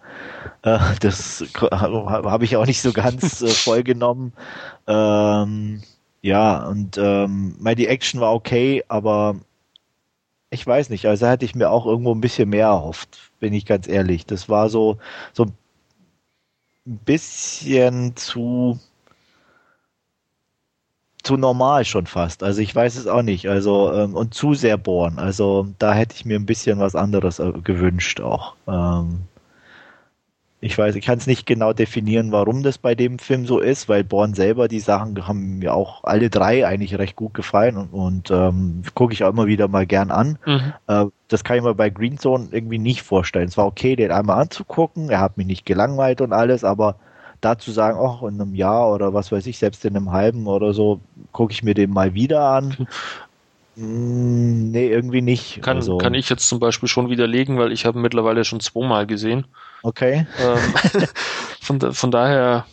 Äh, 0.63 0.79
das 1.01 1.45
habe 1.61 2.45
ich 2.45 2.57
auch 2.57 2.67
nicht 2.67 2.83
so 2.83 2.93
ganz 2.93 3.43
äh, 3.43 3.49
voll 3.49 3.83
genommen. 3.83 4.33
Ähm, 4.87 5.83
ja, 6.23 6.67
und 6.67 6.99
ähm, 6.99 7.57
die 7.77 7.89
Action 7.89 8.21
war 8.21 8.33
okay, 8.33 8.85
aber 8.89 9.37
ich 10.51 10.67
weiß 10.67 10.91
nicht, 10.91 11.07
also 11.07 11.27
hätte 11.27 11.45
ich 11.45 11.55
mir 11.55 11.71
auch 11.71 11.87
irgendwo 11.87 12.15
ein 12.15 12.21
bisschen 12.21 12.49
mehr 12.49 12.67
erhofft, 12.69 13.19
bin 13.41 13.53
ich 13.53 13.67
ganz 13.67 13.89
ehrlich. 13.89 14.27
Das 14.27 14.49
war 14.49 14.69
so, 14.71 14.99
so 15.33 15.45
ein 15.45 15.53
ein 16.89 16.99
bisschen 17.05 18.17
zu 18.17 18.79
zu 21.23 21.37
normal 21.37 21.85
schon 21.85 22.07
fast. 22.07 22.43
Also 22.43 22.61
ich 22.63 22.75
weiß 22.75 22.97
es 22.97 23.07
auch 23.07 23.23
nicht. 23.23 23.49
Also 23.49 23.93
ähm, 23.93 24.15
und 24.15 24.35
zu 24.35 24.55
sehr 24.55 24.79
bohren. 24.79 25.19
Also 25.19 25.69
da 25.79 25.93
hätte 25.93 26.15
ich 26.17 26.25
mir 26.25 26.39
ein 26.39 26.47
bisschen 26.47 26.79
was 26.79 26.95
anderes 26.95 27.39
äh, 27.39 27.53
gewünscht 27.63 28.21
auch. 28.21 28.55
Ähm, 28.67 29.23
ich 30.61 30.77
weiß, 30.77 30.97
ich 30.97 31.05
kann 31.05 31.19
es 31.19 31.29
nicht 31.29 31.47
genau 31.47 31.73
definieren, 31.73 32.33
warum 32.33 32.65
das 32.65 32.79
bei 32.79 32.97
dem 32.97 33.21
Film 33.21 33.47
so 33.47 33.61
ist, 33.61 33.89
weil 33.89 34.03
Born 34.03 34.35
selber, 34.35 34.67
die 34.67 34.81
Sachen 34.81 35.29
haben 35.29 35.59
mir 35.59 35.73
auch 35.73 36.03
alle 36.03 36.31
drei 36.31 36.67
eigentlich 36.67 36.99
recht 36.99 37.15
gut 37.15 37.35
gefallen 37.35 37.77
und, 37.77 37.93
und 37.93 38.31
ähm, 38.33 38.83
gucke 38.95 39.13
ich 39.13 39.23
auch 39.23 39.31
immer 39.31 39.47
wieder 39.47 39.69
mal 39.69 39.87
gern 39.87 40.11
an. 40.11 40.39
Mhm. 40.45 40.73
Äh, 40.89 41.05
das 41.29 41.45
kann 41.45 41.59
ich 41.59 41.63
mir 41.63 41.75
bei 41.75 41.91
Green 41.91 42.19
Zone 42.19 42.49
irgendwie 42.51 42.79
nicht 42.79 43.03
vorstellen. 43.03 43.47
Es 43.47 43.57
war 43.57 43.67
okay, 43.67 43.95
den 43.95 44.11
einmal 44.11 44.41
anzugucken, 44.41 45.11
er 45.11 45.21
hat 45.21 45.37
mich 45.37 45.47
nicht 45.47 45.65
gelangweilt 45.65 46.21
und 46.21 46.33
alles, 46.33 46.65
aber 46.65 46.97
dazu 47.41 47.71
sagen, 47.71 47.99
ach, 48.01 48.23
in 48.23 48.41
einem 48.41 48.57
Jahr 48.57 48.93
oder 48.93 49.15
was 49.15 49.31
weiß 49.31 49.47
ich, 49.47 49.59
selbst 49.59 49.85
in 49.85 49.97
einem 49.97 50.11
halben 50.11 50.49
oder 50.49 50.73
so, 50.73 51.01
gucke 51.31 51.53
ich 51.53 51.63
mir 51.63 51.75
den 51.75 51.91
mal 51.91 52.15
wieder 52.15 52.43
an. 52.43 52.89
Hm, 53.79 54.73
nee, 54.73 54.89
irgendwie 54.89 55.21
nicht. 55.21 55.63
Kann, 55.63 55.77
also. 55.77 55.99
kann 55.99 56.15
ich 56.15 56.29
jetzt 56.29 56.49
zum 56.49 56.59
Beispiel 56.59 56.89
schon 56.89 57.11
widerlegen, 57.11 57.59
weil 57.59 57.71
ich 57.71 57.87
habe 57.87 58.01
mittlerweile 58.01 58.45
schon 58.45 58.59
zweimal 58.59 59.07
gesehen. 59.07 59.47
Okay. 59.85 60.27
Ähm, 60.41 60.59
von, 61.61 61.93
von 61.93 62.11
daher, 62.11 62.67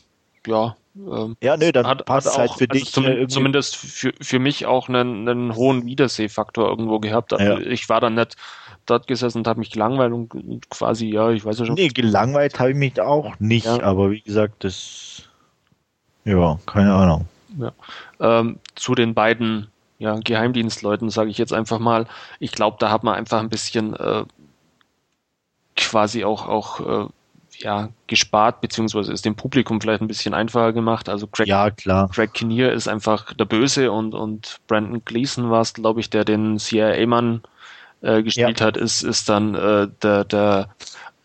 ja. 0.47 0.75
Ähm, 0.95 1.37
ja, 1.43 1.57
nö, 1.57 1.71
dann 1.71 1.85
hat, 1.85 2.05
passt 2.05 2.27
hat 2.27 2.37
halt 2.37 2.49
auch, 2.49 2.57
für 2.57 2.67
also 2.67 2.79
dich. 2.79 2.91
Zum, 2.91 3.05
äh, 3.05 3.27
zumindest 3.27 3.75
für, 3.75 4.13
für 4.19 4.39
mich 4.39 4.65
auch 4.65 4.89
einen, 4.89 5.29
einen 5.29 5.55
hohen 5.55 5.85
Wiedersehfaktor 5.85 6.67
irgendwo 6.69 6.99
gehabt. 6.99 7.33
Ja. 7.33 7.59
Ich 7.59 7.87
war 7.87 8.01
dann 8.01 8.15
nicht 8.15 8.35
dort 8.87 9.05
gesessen 9.05 9.39
und 9.39 9.47
habe 9.47 9.59
mich 9.59 9.69
gelangweilt 9.69 10.11
und, 10.11 10.33
und, 10.33 10.69
quasi, 10.71 11.07
ja, 11.07 11.29
ich 11.29 11.45
weiß 11.45 11.59
ja 11.59 11.65
schon. 11.65 11.75
Nee, 11.75 11.89
gelangweilt 11.89 12.59
habe 12.59 12.71
ich 12.71 12.77
mich 12.77 12.99
auch 12.99 13.39
nicht, 13.39 13.65
ja. 13.65 13.81
aber 13.83 14.09
wie 14.09 14.21
gesagt, 14.21 14.63
das, 14.63 15.23
ja, 16.23 16.57
keine 16.65 16.93
Ahnung. 16.93 17.27
Ja. 17.59 17.71
Ähm, 18.19 18.59
zu 18.73 18.95
den 18.95 19.13
beiden 19.13 19.67
ja, 20.05 20.19
Geheimdienstleuten, 20.23 21.09
sage 21.09 21.31
ich 21.31 21.39
jetzt 21.39 21.51
einfach 21.51 21.79
mal. 21.79 22.05
Ich 22.39 22.51
glaube, 22.51 22.77
da 22.79 22.91
hat 22.91 23.03
man 23.03 23.15
einfach 23.15 23.39
ein 23.39 23.49
bisschen 23.49 23.95
äh, 23.95 24.23
quasi 25.75 26.23
auch, 26.23 26.47
auch 26.47 27.07
äh, 27.07 27.09
ja, 27.57 27.89
gespart, 28.05 28.61
beziehungsweise 28.61 29.11
ist 29.11 29.25
dem 29.25 29.35
Publikum 29.35 29.81
vielleicht 29.81 30.01
ein 30.01 30.07
bisschen 30.07 30.35
einfacher 30.35 30.73
gemacht. 30.73 31.09
Also 31.09 31.25
Greg, 31.25 31.47
ja, 31.47 31.71
klar. 31.71 32.07
Greg 32.13 32.33
Kinnear 32.33 32.71
ist 32.71 32.87
einfach 32.87 33.33
der 33.33 33.45
Böse 33.45 33.91
und, 33.91 34.13
und 34.13 34.59
Brandon 34.67 35.03
Gleason 35.03 35.49
war 35.49 35.61
es, 35.61 35.73
glaube 35.73 36.01
ich, 36.01 36.11
der 36.11 36.23
den 36.23 36.59
CIA-Mann 36.59 37.41
äh, 38.01 38.21
gespielt 38.21 38.59
ja. 38.59 38.67
hat, 38.67 38.77
ist, 38.77 39.01
ist 39.01 39.27
dann 39.27 39.55
äh, 39.55 39.87
der, 40.03 40.23
der 40.23 40.69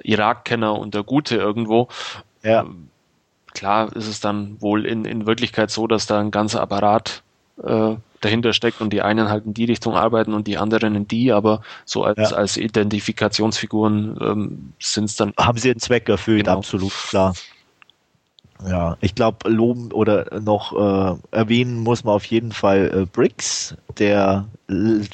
Irak-Kenner 0.03 0.79
und 0.79 0.95
der 0.95 1.03
Gute 1.03 1.37
irgendwo. 1.37 1.89
Ja. 2.43 2.65
klar 3.53 3.95
ist 3.95 4.07
es 4.07 4.21
dann 4.21 4.59
wohl 4.63 4.87
in, 4.87 5.05
in 5.05 5.27
Wirklichkeit 5.27 5.71
so, 5.71 5.87
dass 5.87 6.07
da 6.07 6.19
ein 6.19 6.31
ganzer 6.31 6.63
Apparat 6.63 7.23
äh, 7.63 7.97
dahinter 8.21 8.53
steckt 8.53 8.81
und 8.81 8.93
die 8.93 9.03
einen 9.03 9.29
halt 9.29 9.47
in 9.47 9.55
die 9.55 9.65
Richtung 9.65 9.97
arbeiten 9.97 10.35
und 10.35 10.47
die 10.47 10.59
anderen 10.59 10.95
in 10.95 11.09
die, 11.09 11.33
aber 11.33 11.63
so 11.85 12.05
als, 12.05 12.31
ja. 12.31 12.37
als 12.37 12.57
Identifikationsfiguren 12.57 14.19
ähm, 14.21 14.73
sind 14.79 15.05
es 15.05 15.17
dann. 15.17 15.33
Haben 15.39 15.59
sie 15.59 15.71
einen 15.71 15.81
Zweck 15.81 16.09
erfüllt, 16.09 16.45
genau. 16.45 16.59
absolut 16.59 16.93
klar. 16.93 17.35
Ja, 18.69 18.97
ich 19.01 19.15
glaube, 19.15 19.49
loben 19.49 19.93
oder 19.93 20.41
noch 20.41 20.73
äh, 20.73 21.37
erwähnen 21.37 21.79
muss 21.79 22.05
man 22.05 22.15
auf 22.15 22.25
jeden 22.27 22.53
Fall 22.53 22.91
äh, 22.95 23.07
Briggs, 23.07 23.75
der 23.99 24.47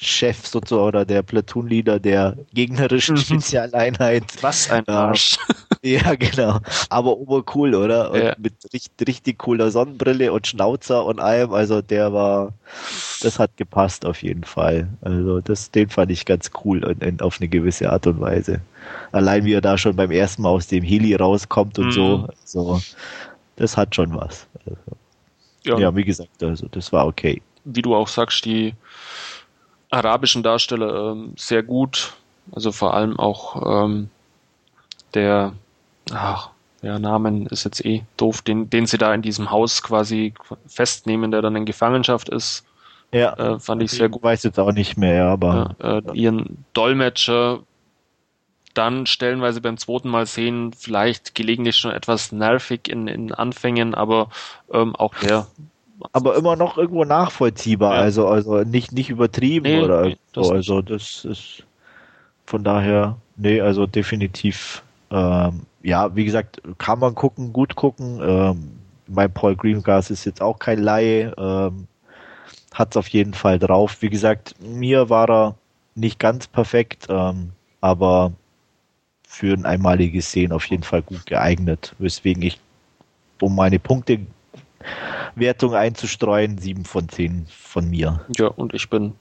Chef 0.01 0.47
sozusagen 0.47 0.86
oder 0.86 1.05
der 1.05 1.22
Platoon-Leader 1.22 1.99
der 1.99 2.36
gegnerischen 2.53 3.14
mhm. 3.14 3.20
Spezialeinheit. 3.20 4.24
Was 4.42 4.70
ein 4.70 4.86
Arsch. 4.88 5.38
Äh, 5.82 5.94
ja, 5.99 6.14
genau. 6.14 6.59
Aber 6.90 7.16
obercool, 7.16 7.74
oder? 7.74 8.11
Und 8.11 8.22
ja. 8.22 8.34
mit 8.38 8.55
richtig, 8.72 9.09
richtig 9.09 9.38
cooler 9.38 9.70
Sonnenbrille 9.70 10.32
und 10.32 10.47
Schnauzer 10.47 11.05
und 11.05 11.20
allem. 11.20 11.53
Also 11.53 11.80
der 11.80 12.12
war, 12.12 12.53
das 13.22 13.38
hat 13.38 13.57
gepasst 13.57 14.05
auf 14.05 14.22
jeden 14.22 14.44
Fall. 14.44 14.88
Also 15.01 15.40
das, 15.40 15.70
den 15.70 15.88
fand 15.88 16.11
ich 16.11 16.26
ganz 16.26 16.51
cool 16.64 16.84
und, 16.84 17.05
und 17.05 17.22
auf 17.22 17.40
eine 17.40 17.49
gewisse 17.49 17.90
Art 17.90 18.07
und 18.07 18.20
Weise. 18.20 18.61
Allein 19.12 19.44
wie 19.44 19.55
er 19.55 19.62
da 19.62 19.78
schon 19.78 19.97
beim 19.97 20.11
ersten 20.11 20.42
Mal 20.42 20.51
aus 20.51 20.66
dem 20.66 20.84
Heli 20.84 21.14
rauskommt 21.14 21.78
und 21.78 21.86
mhm. 21.86 21.92
so. 21.92 22.28
So 22.44 22.80
das 23.57 23.76
hat 23.76 23.94
schon 23.94 24.14
was. 24.14 24.46
Also, 24.64 24.78
ja. 25.64 25.78
ja, 25.78 25.96
wie 25.96 26.04
gesagt, 26.04 26.42
also 26.42 26.68
das 26.68 26.92
war 26.92 27.07
okay. 27.07 27.42
Wie 27.64 27.82
du 27.82 27.94
auch 27.94 28.09
sagst, 28.09 28.44
die 28.44 28.74
arabischen 29.90 30.42
Darsteller 30.42 31.12
ähm, 31.12 31.32
sehr 31.36 31.62
gut. 31.62 32.14
Also 32.52 32.70
vor 32.70 32.94
allem 32.94 33.18
auch 33.18 33.84
ähm, 33.84 34.09
der, 35.14 35.52
ach, 36.12 36.50
ja, 36.82 36.98
Namen 36.98 37.46
ist 37.46 37.64
jetzt 37.64 37.84
eh 37.84 38.04
doof, 38.16 38.42
den, 38.42 38.70
den 38.70 38.86
sie 38.86 38.98
da 38.98 39.12
in 39.12 39.22
diesem 39.22 39.50
Haus 39.50 39.82
quasi 39.82 40.34
festnehmen, 40.66 41.30
der 41.30 41.42
dann 41.42 41.57
in 41.57 41.64
Gefangenschaft 41.64 42.28
ist. 42.28 42.64
Ja, 43.12 43.32
äh, 43.34 43.59
fand 43.59 43.82
ich 43.82 43.90
sehr 43.90 44.09
gut. 44.09 44.20
Ich 44.20 44.24
weiß 44.24 44.42
jetzt 44.44 44.59
auch 44.59 44.72
nicht 44.72 44.96
mehr, 44.96 45.26
aber. 45.26 45.74
Ja, 45.80 45.98
äh, 45.98 46.02
ihren 46.12 46.64
Dolmetscher 46.74 47.61
dann 48.77 49.07
stellenweise 49.07 49.61
beim 49.61 49.77
zweiten 49.77 50.09
Mal 50.09 50.27
sehen, 50.27 50.72
vielleicht 50.72 51.35
gelegentlich 51.35 51.77
schon 51.77 51.93
etwas 51.93 52.33
nervig 52.33 52.89
in, 52.89 53.09
in 53.09 53.33
Anfängen, 53.33 53.95
aber 53.95 54.29
ähm, 54.72 54.95
auch 54.97 55.14
der. 55.14 55.47
Aber 56.12 56.37
immer 56.37 56.57
noch 56.57 56.77
irgendwo 56.77 57.05
nachvollziehbar, 57.05 57.95
ja. 57.95 58.01
also, 58.01 58.29
also 58.29 58.62
nicht, 58.62 58.93
nicht 58.93 59.09
übertrieben 59.09 59.64
nee, 59.64 59.83
oder 59.83 60.03
nee, 60.03 60.18
so. 60.35 60.53
Also 60.53 60.83
das 60.83 61.24
ist 61.24 61.64
von 62.45 62.62
daher, 62.62 63.16
nee, 63.37 63.61
also 63.61 63.87
definitiv, 63.87 64.83
ähm, 65.11 65.62
ja, 65.83 66.14
wie 66.14 66.24
gesagt, 66.24 66.61
kann 66.79 66.99
man 66.99 67.14
gucken, 67.14 67.53
gut 67.53 67.77
gucken. 67.77 68.20
Ähm, 68.22 68.72
mein 69.09 69.33
Paul 69.33 69.57
Greengrass 69.57 70.11
ist 70.11 70.24
jetzt 70.24 70.43
auch 70.43 70.59
kein 70.59 70.81
Laie, 70.81 71.33
ähm, 71.39 71.87
hat 72.74 72.91
es 72.91 72.97
auf 72.97 73.09
jeden 73.09 73.35
Fall 73.35 73.59
drauf. 73.59 73.99
Wie 74.01 74.11
gesagt, 74.11 74.55
mir 74.61 75.09
war 75.09 75.31
er 75.31 75.55
nicht 75.95 76.18
ganz 76.18 76.47
perfekt, 76.47 77.07
ähm, 77.09 77.53
aber 77.81 78.33
für 79.27 79.53
ein 79.53 79.66
einmaliges 79.66 80.31
Sehen 80.33 80.53
auf 80.53 80.64
jeden 80.66 80.85
Fall 80.85 81.03
gut 81.03 81.27
geeignet, 81.27 81.95
weswegen 81.99 82.43
ich, 82.43 82.59
um 83.43 83.55
meine 83.55 83.79
Punktewertung 83.79 85.74
einzustreuen, 85.74 86.57
7 86.57 86.85
von 86.85 87.09
10 87.09 87.47
von 87.49 87.91
mir. 87.91 88.24
Ja, 88.39 88.47
und 88.47 88.72
ich 88.72 88.89
bin 88.89 89.14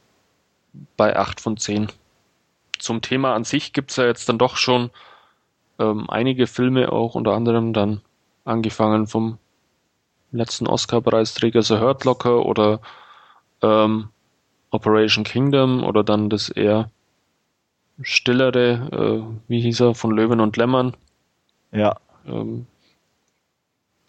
bei 0.96 1.16
8 1.18 1.42
von 1.42 1.58
10. 1.58 1.88
Zum 2.78 3.02
Thema 3.02 3.34
an 3.34 3.44
sich 3.44 3.74
gibt 3.74 3.92
es 3.92 3.98
ja 3.98 4.06
jetzt 4.06 4.30
dann 4.30 4.38
doch 4.38 4.58
schon 4.58 4.92
ähm, 5.80 6.10
einige 6.10 6.48
Filme, 6.48 6.92
auch 6.92 7.16
unter 7.16 7.34
anderem 7.34 7.74
dann 7.74 8.02
angefangen 8.46 9.08
vom 9.08 9.40
letzten 10.32 10.68
Oscar-Preisträger 10.68 11.64
The 11.64 11.80
Hurt 11.80 12.06
Locker 12.06 12.46
oder 12.46 12.80
ähm, 13.62 14.10
Operation 14.70 15.24
Kingdom 15.24 15.84
oder 15.84 16.04
dann 16.04 16.30
das 16.30 16.50
eher 16.50 16.92
stillere, 18.02 18.90
äh, 18.92 19.36
wie 19.48 19.62
hieß 19.62 19.82
er, 19.82 19.96
von 19.96 20.12
Löwen 20.12 20.40
und 20.40 20.58
Lämmern. 20.58 20.96
Ja. 21.72 21.98
Ähm, 22.28 22.66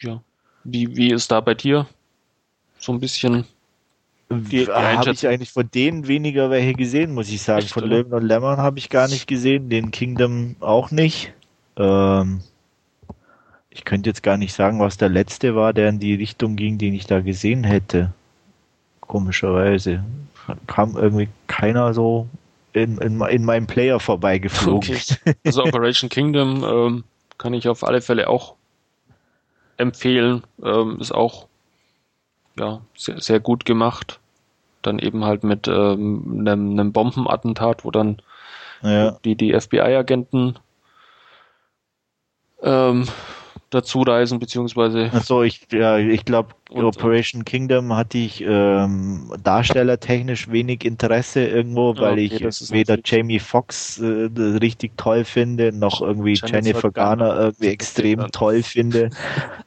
ja. 0.00 0.20
Wie, 0.64 0.96
wie 0.96 1.12
ist 1.12 1.30
da 1.30 1.40
bei 1.40 1.54
dir? 1.54 1.86
So 2.78 2.92
ein 2.92 3.00
bisschen. 3.00 3.44
Die, 4.28 4.66
habe 4.66 5.10
ich 5.12 5.28
eigentlich 5.28 5.52
von 5.52 5.70
denen 5.72 6.08
weniger 6.08 6.50
welche 6.50 6.74
gesehen, 6.74 7.14
muss 7.14 7.28
ich 7.28 7.42
sagen. 7.42 7.62
Echt, 7.62 7.72
von? 7.72 7.84
Löwen 7.84 8.12
und 8.12 8.24
Lämmern 8.24 8.58
habe 8.58 8.78
ich 8.78 8.90
gar 8.90 9.06
nicht 9.06 9.28
gesehen, 9.28 9.70
den 9.70 9.92
Kingdom 9.92 10.56
auch 10.58 10.90
nicht. 10.90 11.32
Ähm, 11.76 12.40
ich 13.70 13.84
könnte 13.84 14.10
jetzt 14.10 14.24
gar 14.24 14.36
nicht 14.36 14.52
sagen, 14.52 14.80
was 14.80 14.96
der 14.96 15.10
letzte 15.10 15.54
war, 15.54 15.72
der 15.72 15.90
in 15.90 16.00
die 16.00 16.14
Richtung 16.14 16.56
ging, 16.56 16.76
den 16.78 16.94
ich 16.94 17.06
da 17.06 17.20
gesehen 17.20 17.62
hätte. 17.62 18.12
Komischerweise. 19.00 20.04
Kam 20.66 20.96
irgendwie 20.96 21.28
keiner 21.46 21.94
so 21.94 22.28
in, 22.76 22.98
in, 22.98 23.20
in 23.22 23.44
meinem 23.44 23.66
Player 23.66 23.98
vorbeigeflogen. 23.98 24.96
Okay. 24.96 25.34
Also 25.44 25.64
Operation 25.64 26.10
Kingdom 26.10 26.62
ähm, 26.62 27.04
kann 27.38 27.54
ich 27.54 27.68
auf 27.68 27.82
alle 27.82 28.02
Fälle 28.02 28.28
auch 28.28 28.54
empfehlen. 29.78 30.42
Ähm, 30.62 30.98
ist 31.00 31.12
auch 31.12 31.46
ja, 32.58 32.82
sehr, 32.94 33.20
sehr 33.20 33.40
gut 33.40 33.64
gemacht. 33.64 34.20
Dann 34.82 34.98
eben 34.98 35.24
halt 35.24 35.42
mit 35.42 35.68
ähm, 35.68 36.44
einem, 36.46 36.72
einem 36.72 36.92
Bombenattentat, 36.92 37.84
wo 37.84 37.90
dann 37.90 38.20
ja. 38.82 39.12
die, 39.24 39.36
die 39.36 39.58
FBI-Agenten 39.58 40.58
ähm, 42.62 43.06
dazu 43.70 44.02
reisen, 44.02 44.38
beziehungsweise. 44.38 45.10
Achso, 45.12 45.42
ich, 45.42 45.66
ja, 45.72 45.98
ich 45.98 46.24
glaube, 46.24 46.50
Operation 46.70 47.44
Kingdom 47.44 47.94
hatte 47.94 48.18
ich 48.18 48.42
ähm, 48.46 49.32
darstellertechnisch 49.42 50.50
wenig 50.50 50.84
Interesse 50.84 51.44
irgendwo, 51.44 51.96
weil 51.96 52.14
okay, 52.14 52.48
ich 52.48 52.70
weder 52.70 52.98
Jamie 53.04 53.38
Foxx 53.38 53.98
äh, 53.98 54.28
richtig 54.60 54.96
toll 54.96 55.24
finde, 55.24 55.72
noch 55.72 56.00
irgendwie 56.00 56.34
Jennifer, 56.34 56.54
Jennifer 56.54 56.90
Garner 56.90 57.36
irgendwie 57.36 57.68
extrem 57.68 58.30
toll 58.32 58.62
finde. 58.64 59.10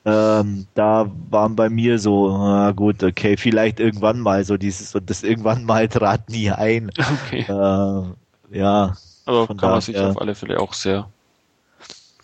ähm, 0.06 0.68
da 0.76 1.10
waren 1.30 1.56
bei 1.56 1.70
mir 1.70 2.00
so, 2.00 2.30
na 2.30 2.72
gut, 2.72 3.04
okay, 3.04 3.38
vielleicht 3.38 3.80
irgendwann 3.80 4.20
mal 4.20 4.44
so 4.44 4.58
dieses, 4.58 4.94
und 4.96 5.10
das 5.10 5.24
irgendwann 5.24 5.64
mal 5.64 5.88
trat 5.90 6.30
nie 6.30 6.52
ein. 6.52 6.92
Okay. 6.98 7.46
Äh, 7.48 8.58
ja. 8.58 8.96
Aber 9.26 9.48
kann 9.48 9.72
man 9.72 9.82
sich 9.82 9.98
auf 9.98 10.20
alle 10.20 10.34
Fälle 10.36 10.60
auch 10.60 10.74
sehr 10.74 11.08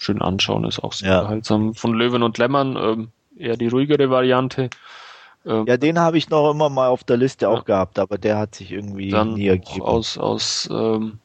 schön 0.05 0.21
anschauen, 0.21 0.63
ist 0.65 0.83
auch 0.83 0.93
sehr 0.93 1.09
ja. 1.09 1.19
unterhaltsam. 1.19 1.73
Von 1.73 1.93
Löwen 1.93 2.23
und 2.23 2.37
Lämmern 2.37 2.77
ähm, 2.77 3.07
eher 3.37 3.57
die 3.57 3.67
ruhigere 3.67 4.09
Variante. 4.09 4.69
Ähm, 5.45 5.65
ja, 5.67 5.77
den 5.77 5.99
habe 5.99 6.17
ich 6.17 6.29
noch 6.29 6.51
immer 6.51 6.69
mal 6.69 6.87
auf 6.87 7.03
der 7.03 7.17
Liste 7.17 7.45
ja. 7.45 7.51
auch 7.51 7.65
gehabt, 7.65 7.99
aber 7.99 8.17
der 8.17 8.37
hat 8.37 8.55
sich 8.55 8.71
irgendwie 8.71 9.09
dann 9.09 9.33
nie 9.33 9.47
ergeben. 9.47 9.81
Aus, 9.81 10.17
aus 10.17 10.69
ähm, 10.71 11.19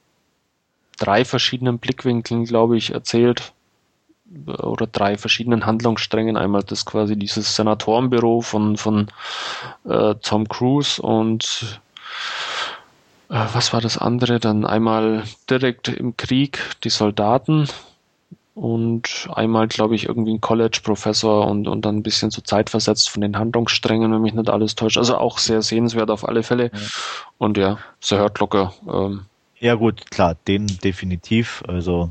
drei 0.99 1.24
verschiedenen 1.24 1.78
Blickwinkeln, 1.78 2.45
glaube 2.45 2.76
ich, 2.76 2.93
erzählt 2.93 3.53
oder 4.47 4.87
drei 4.87 5.16
verschiedenen 5.18 5.66
Handlungssträngen. 5.66 6.37
Einmal 6.37 6.62
das 6.62 6.87
quasi 6.87 7.16
dieses 7.16 7.57
Senatorenbüro 7.57 8.43
von, 8.43 8.76
von 8.76 9.09
äh, 9.89 10.14
Tom 10.22 10.49
Cruise 10.49 11.03
und 11.03 11.81
äh, 13.28 13.47
was 13.53 13.72
war 13.72 13.81
das 13.81 13.99
andere? 13.99 14.39
Dann 14.39 14.64
einmal 14.64 15.24
direkt 15.49 15.89
im 15.89 16.16
Krieg 16.16 16.61
die 16.85 16.91
Soldaten 16.91 17.68
und 18.61 19.26
einmal, 19.32 19.68
glaube 19.68 19.94
ich, 19.94 20.04
irgendwie 20.04 20.34
ein 20.34 20.42
College-Professor 20.42 21.46
und, 21.46 21.66
und 21.66 21.86
dann 21.86 21.96
ein 21.96 22.02
bisschen 22.02 22.30
so 22.30 22.42
zeitversetzt 22.42 23.08
von 23.08 23.22
den 23.22 23.38
Handlungssträngen, 23.38 24.12
wenn 24.12 24.20
mich 24.20 24.34
nicht 24.34 24.50
alles 24.50 24.74
täuscht. 24.74 24.98
Also 24.98 25.16
auch 25.16 25.38
sehr 25.38 25.62
sehenswert 25.62 26.11
auf 26.11 26.28
alle 26.28 26.42
Fälle. 26.42 26.64
Ja. 26.64 26.80
Und 27.38 27.56
ja, 27.56 27.78
sehr 28.00 28.18
hört 28.18 28.38
locker. 28.38 28.74
Ähm. 28.86 29.22
Ja 29.61 29.76
gut, 29.76 30.11
klar, 30.11 30.36
den 30.46 30.66
definitiv. 30.66 31.62
Also 31.68 32.11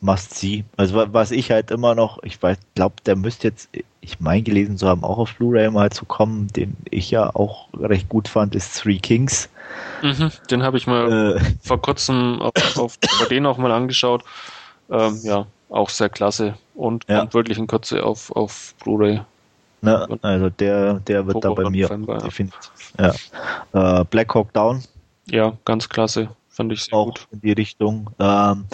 must 0.00 0.34
see. 0.34 0.64
Also 0.76 1.06
was 1.12 1.30
ich 1.30 1.52
halt 1.52 1.70
immer 1.70 1.94
noch, 1.94 2.20
ich 2.24 2.42
weiß, 2.42 2.58
glaube, 2.74 2.96
der 3.06 3.14
müsste 3.14 3.46
jetzt, 3.46 3.68
ich 4.00 4.18
meine 4.18 4.42
gelesen 4.42 4.78
zu 4.78 4.88
haben, 4.88 5.04
auch 5.04 5.18
auf 5.18 5.36
Blu-ray 5.36 5.70
mal 5.70 5.90
zu 5.90 6.06
kommen, 6.06 6.48
den 6.48 6.76
ich 6.90 7.08
ja 7.12 7.32
auch 7.36 7.68
recht 7.78 8.08
gut 8.08 8.26
fand, 8.26 8.56
ist 8.56 8.80
Three 8.80 8.98
Kings. 8.98 9.48
Mhm, 10.02 10.32
den 10.50 10.64
habe 10.64 10.76
ich 10.76 10.88
mal 10.88 11.36
äh, 11.36 11.40
vor 11.62 11.80
kurzem 11.80 12.42
auf, 12.42 12.76
auf 12.76 12.98
den 13.30 13.46
auch 13.46 13.58
mal 13.58 13.70
angeschaut. 13.70 14.24
Ähm, 14.90 15.20
ja, 15.22 15.46
auch 15.68 15.88
sehr 15.88 16.08
klasse 16.08 16.54
und 16.74 17.04
ja. 17.08 17.20
kommt 17.20 17.34
wirklich 17.34 17.58
in 17.58 17.66
Kürze 17.66 18.04
auf, 18.04 18.30
auf 18.32 18.74
Blu-ray. 18.82 19.20
Na, 19.82 20.06
also 20.20 20.50
der, 20.50 20.94
der 21.00 21.26
wird 21.26 21.42
da 21.42 21.50
bei 21.52 21.70
mir 21.70 21.86
November, 21.86 22.18
definitiv. 22.18 22.70
Ja. 22.98 23.14
ja. 23.72 24.00
Äh, 24.00 24.04
Black 24.04 24.34
Hawk 24.34 24.52
Down. 24.52 24.82
Ja, 25.26 25.56
ganz 25.64 25.88
klasse. 25.88 26.28
Fand 26.48 26.72
ich 26.72 26.84
sehr 26.84 26.94
auch 26.94 27.06
gut. 27.06 27.28
in 27.30 27.40
die 27.40 27.52
Richtung. 27.52 28.10
Ähm, 28.18 28.66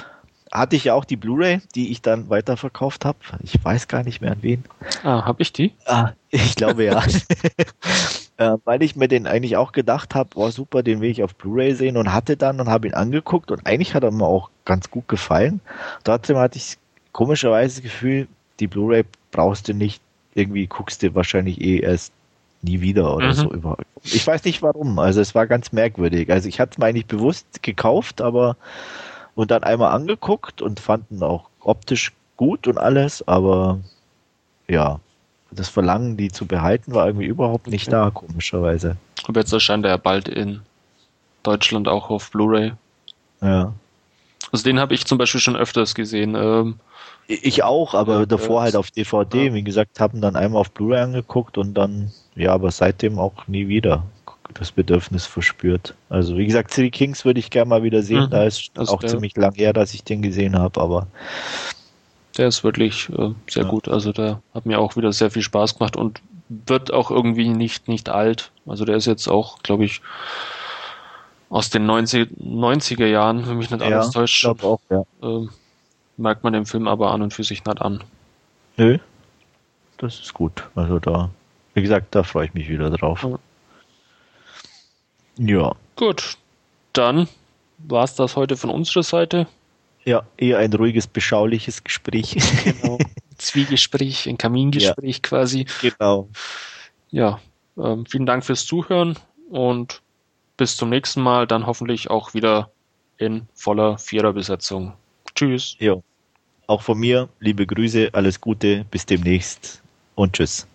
hatte 0.51 0.77
ich 0.77 0.85
ja 0.85 0.95
auch 0.95 1.05
die 1.05 1.17
Blu-ray, 1.17 1.61
die 1.75 1.93
ich 1.93 2.03
dann 2.03 2.29
weiterverkauft 2.31 3.05
habe. 3.05 3.19
Ich 3.43 3.63
weiß 3.63 3.89
gar 3.89 4.03
nicht 4.03 4.21
mehr 4.21 4.33
an 4.33 4.43
wen. 4.43 4.65
Ah, 5.03 5.25
habe 5.25 5.43
ich 5.43 5.53
die? 5.53 5.73
Ah, 5.85 6.13
ich 6.31 6.57
glaube 6.57 6.85
ja. 6.85 7.05
äh, 8.39 8.57
weil 8.65 8.83
ich 8.83 8.97
mir 8.97 9.09
den 9.09 9.27
eigentlich 9.27 9.57
auch 9.57 9.73
gedacht 9.73 10.15
habe, 10.15 10.31
oh 10.35 10.51
super, 10.51 10.83
den 10.83 11.01
will 11.01 11.11
ich 11.11 11.23
auf 11.23 11.35
Blu-ray 11.35 11.75
sehen 11.75 11.97
und 11.97 12.13
hatte 12.13 12.37
dann 12.37 12.61
und 12.61 12.69
habe 12.69 12.89
ihn 12.89 12.95
angeguckt 12.95 13.51
und 13.51 13.67
eigentlich 13.67 13.95
hat 13.95 14.05
er 14.05 14.11
mir 14.11 14.27
auch 14.27 14.51
ganz 14.65 14.91
gut 14.91 15.09
gefallen. 15.09 15.61
Trotzdem 16.05 16.37
hatte 16.37 16.59
ich 16.59 16.77
komischerweise 17.13 17.77
das 17.77 17.83
Gefühl, 17.83 18.29
die 18.61 18.67
Blu-ray 18.67 19.05
brauchst 19.31 19.69
du 19.69 19.75
nicht, 19.75 20.03
irgendwie 20.35 20.67
guckst 20.67 21.03
du 21.03 21.15
wahrscheinlich 21.15 21.61
eh 21.61 21.79
erst 21.79 22.13
nie 22.63 22.81
wieder 22.81 23.15
oder 23.15 23.29
mhm. 23.29 23.33
so 23.33 23.53
überhaupt. 23.53 23.85
Ich 24.03 24.27
weiß 24.27 24.45
nicht 24.45 24.63
warum, 24.63 24.99
also 24.99 25.21
es 25.21 25.35
war 25.35 25.47
ganz 25.47 25.73
merkwürdig. 25.73 26.31
Also 26.31 26.49
ich 26.49 26.61
hatte 26.61 26.73
es 26.73 26.79
mir 26.79 26.87
eigentlich 26.87 27.07
bewusst 27.07 27.63
gekauft, 27.63 28.21
aber 28.21 28.57
und 29.35 29.51
dann 29.51 29.63
einmal 29.63 29.93
angeguckt 29.93 30.63
und 30.63 30.81
fanden 30.81 31.23
auch 31.23 31.49
optisch 31.61 32.13
gut 32.37 32.67
und 32.67 32.79
alles, 32.79 33.27
aber 33.27 33.81
ja, 34.69 35.01
das 35.51 35.69
Verlangen, 35.69 36.17
die 36.17 36.31
zu 36.31 36.47
behalten, 36.47 36.95
war 36.95 37.07
irgendwie 37.07 37.27
überhaupt 37.27 37.69
nicht 37.69 37.93
da, 37.93 38.11
komischerweise. 38.11 38.97
Aber 39.27 39.41
jetzt 39.41 39.53
erscheint 39.53 39.85
er 39.85 39.93
ja 39.93 39.97
bald 39.97 40.29
in 40.29 40.61
Deutschland 41.43 41.89
auch 41.89 42.11
auf 42.11 42.31
Blu-ray. 42.31 42.73
Ja. 43.41 43.73
Also 44.53 44.65
den 44.65 44.79
habe 44.79 44.95
ich 44.95 45.07
zum 45.07 45.19
Beispiel 45.19 45.41
schon 45.41 45.57
öfters 45.57 45.95
gesehen. 45.95 46.35
Ähm, 46.35 46.77
ich 47.29 47.63
auch, 47.65 47.95
aber 47.95 48.21
ja, 48.21 48.27
davor 48.27 48.63
halt 48.63 48.77
auf 48.77 48.91
DVD. 48.91 49.47
Ja. 49.47 49.55
Wie 49.55 49.63
gesagt, 49.63 49.99
haben 49.99 50.21
dann 50.21 50.37
einmal 50.37 50.61
auf 50.61 50.71
Blu-ray 50.71 51.01
angeguckt 51.01 51.59
und 51.59 51.75
dann, 51.75 52.13
ja, 52.35 52.53
aber 52.53 52.71
seitdem 52.71 53.19
auch 53.19 53.47
nie 53.49 53.69
wieder 53.69 54.05
das 54.55 54.71
Bedürfnis 54.71 55.27
verspürt. 55.27 55.95
Also 56.09 56.37
wie 56.37 56.47
gesagt, 56.47 56.73
Three 56.73 56.91
Kings 56.91 57.25
würde 57.25 57.41
ich 57.41 57.51
gerne 57.51 57.69
mal 57.69 57.83
wieder 57.83 58.03
sehen. 58.03 58.27
Mhm. 58.27 58.31
Da 58.31 58.45
ist 58.45 58.71
also 58.77 58.95
auch 58.95 59.05
ziemlich 59.05 59.37
lang 59.37 59.55
her, 59.55 59.73
dass 59.73 59.93
ich 59.93 60.05
den 60.05 60.23
gesehen 60.23 60.57
habe, 60.57 60.81
aber 60.81 61.09
der 62.37 62.49
ist 62.49 62.65
wirklich 62.65 63.09
äh, 63.11 63.33
sehr 63.49 63.65
ja. 63.65 63.69
gut. 63.69 63.89
Also 63.89 64.13
der 64.13 64.41
hat 64.55 64.67
mir 64.67 64.79
auch 64.79 64.97
wieder 64.97 65.13
sehr 65.13 65.31
viel 65.31 65.43
Spaß 65.43 65.79
gemacht 65.79 65.97
und 65.97 66.21
wird 66.49 66.93
auch 66.93 67.11
irgendwie 67.11 67.49
nicht, 67.49 67.89
nicht 67.89 68.09
alt. 68.09 68.51
Also 68.67 68.85
der 68.85 68.97
ist 68.97 69.07
jetzt 69.07 69.29
auch, 69.29 69.63
glaube 69.63 69.85
ich, 69.85 70.01
aus 71.49 71.71
den 71.71 71.87
90, 71.87 72.31
90er 72.41 73.07
Jahren, 73.07 73.47
wenn 73.47 73.59
mich 73.59 73.71
nicht 73.71 73.83
alles 73.83 74.07
ja, 74.07 74.13
täuscht. 74.13 74.45
Ich 74.45 74.65
auch, 74.65 74.81
ja. 74.91 75.03
Äh, 75.23 75.47
merkt 76.17 76.45
man 76.45 76.53
dem 76.53 76.67
Film 76.67 76.89
aber 76.89 77.11
an 77.11 77.23
und 77.23 77.33
für 77.33 77.45
sich 77.45 77.65
nicht 77.65 77.83
an. 77.83 78.03
Nö, 78.77 78.99
das 79.99 80.21
ist 80.21 80.35
gut. 80.35 80.65
Also 80.75 80.99
da, 80.99 81.31
wie 81.75 81.83
gesagt, 81.83 82.15
da 82.15 82.23
freue 82.23 82.47
ich 82.47 82.55
mich 82.55 82.69
wieder 82.69 82.91
drauf. 82.91 83.23
Ja. 83.25 83.39
ja. 85.39 85.73
Gut, 85.97 86.37
dann 86.93 87.29
war 87.79 88.05
es 88.05 88.15
das 88.15 88.37
heute 88.37 88.57
von 88.57 88.71
unserer 88.71 89.03
Seite. 89.03 89.47
Ja, 90.07 90.25
eher 90.37 90.59
ein 90.59 90.73
ruhiges, 90.73 91.09
beschauliches 91.09 91.83
Gespräch. 91.83 92.37
Genau. 92.65 92.99
Zwiegespräch, 93.39 94.29
ein 94.29 94.39
Kamingespräch 94.39 95.17
ja, 95.17 95.21
quasi. 95.21 95.67
Genau. 95.83 96.29
Ja, 97.11 97.41
ähm, 97.77 98.07
vielen 98.07 98.25
Dank 98.25 98.45
fürs 98.45 98.65
Zuhören 98.65 99.19
und 99.51 100.01
bis 100.57 100.77
zum 100.77 100.91
nächsten 100.91 101.21
Mal, 101.21 101.47
dann 101.47 101.67
hoffentlich 101.67 102.09
auch 102.09 102.35
wieder 102.35 102.71
in 103.19 103.49
voller 103.55 103.99
Viererbesetzung. 103.99 104.95
Tschüss. 105.35 105.77
Ja. 105.81 105.97
Auch 106.67 106.83
von 106.83 106.99
mir, 106.99 107.29
liebe 107.41 107.67
Grüße, 107.67 108.11
alles 108.13 108.41
Gute, 108.41 108.87
bis 108.91 109.07
demnächst 109.07 109.83
und 110.15 110.33
tschüss. 110.33 110.67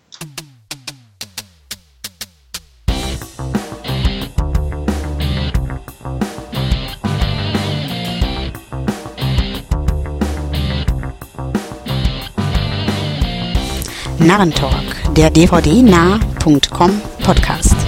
Narrentalk, 14.26 15.14
der 15.16 15.30
dvdnah.com 15.30 16.90
Podcast. 17.24 17.81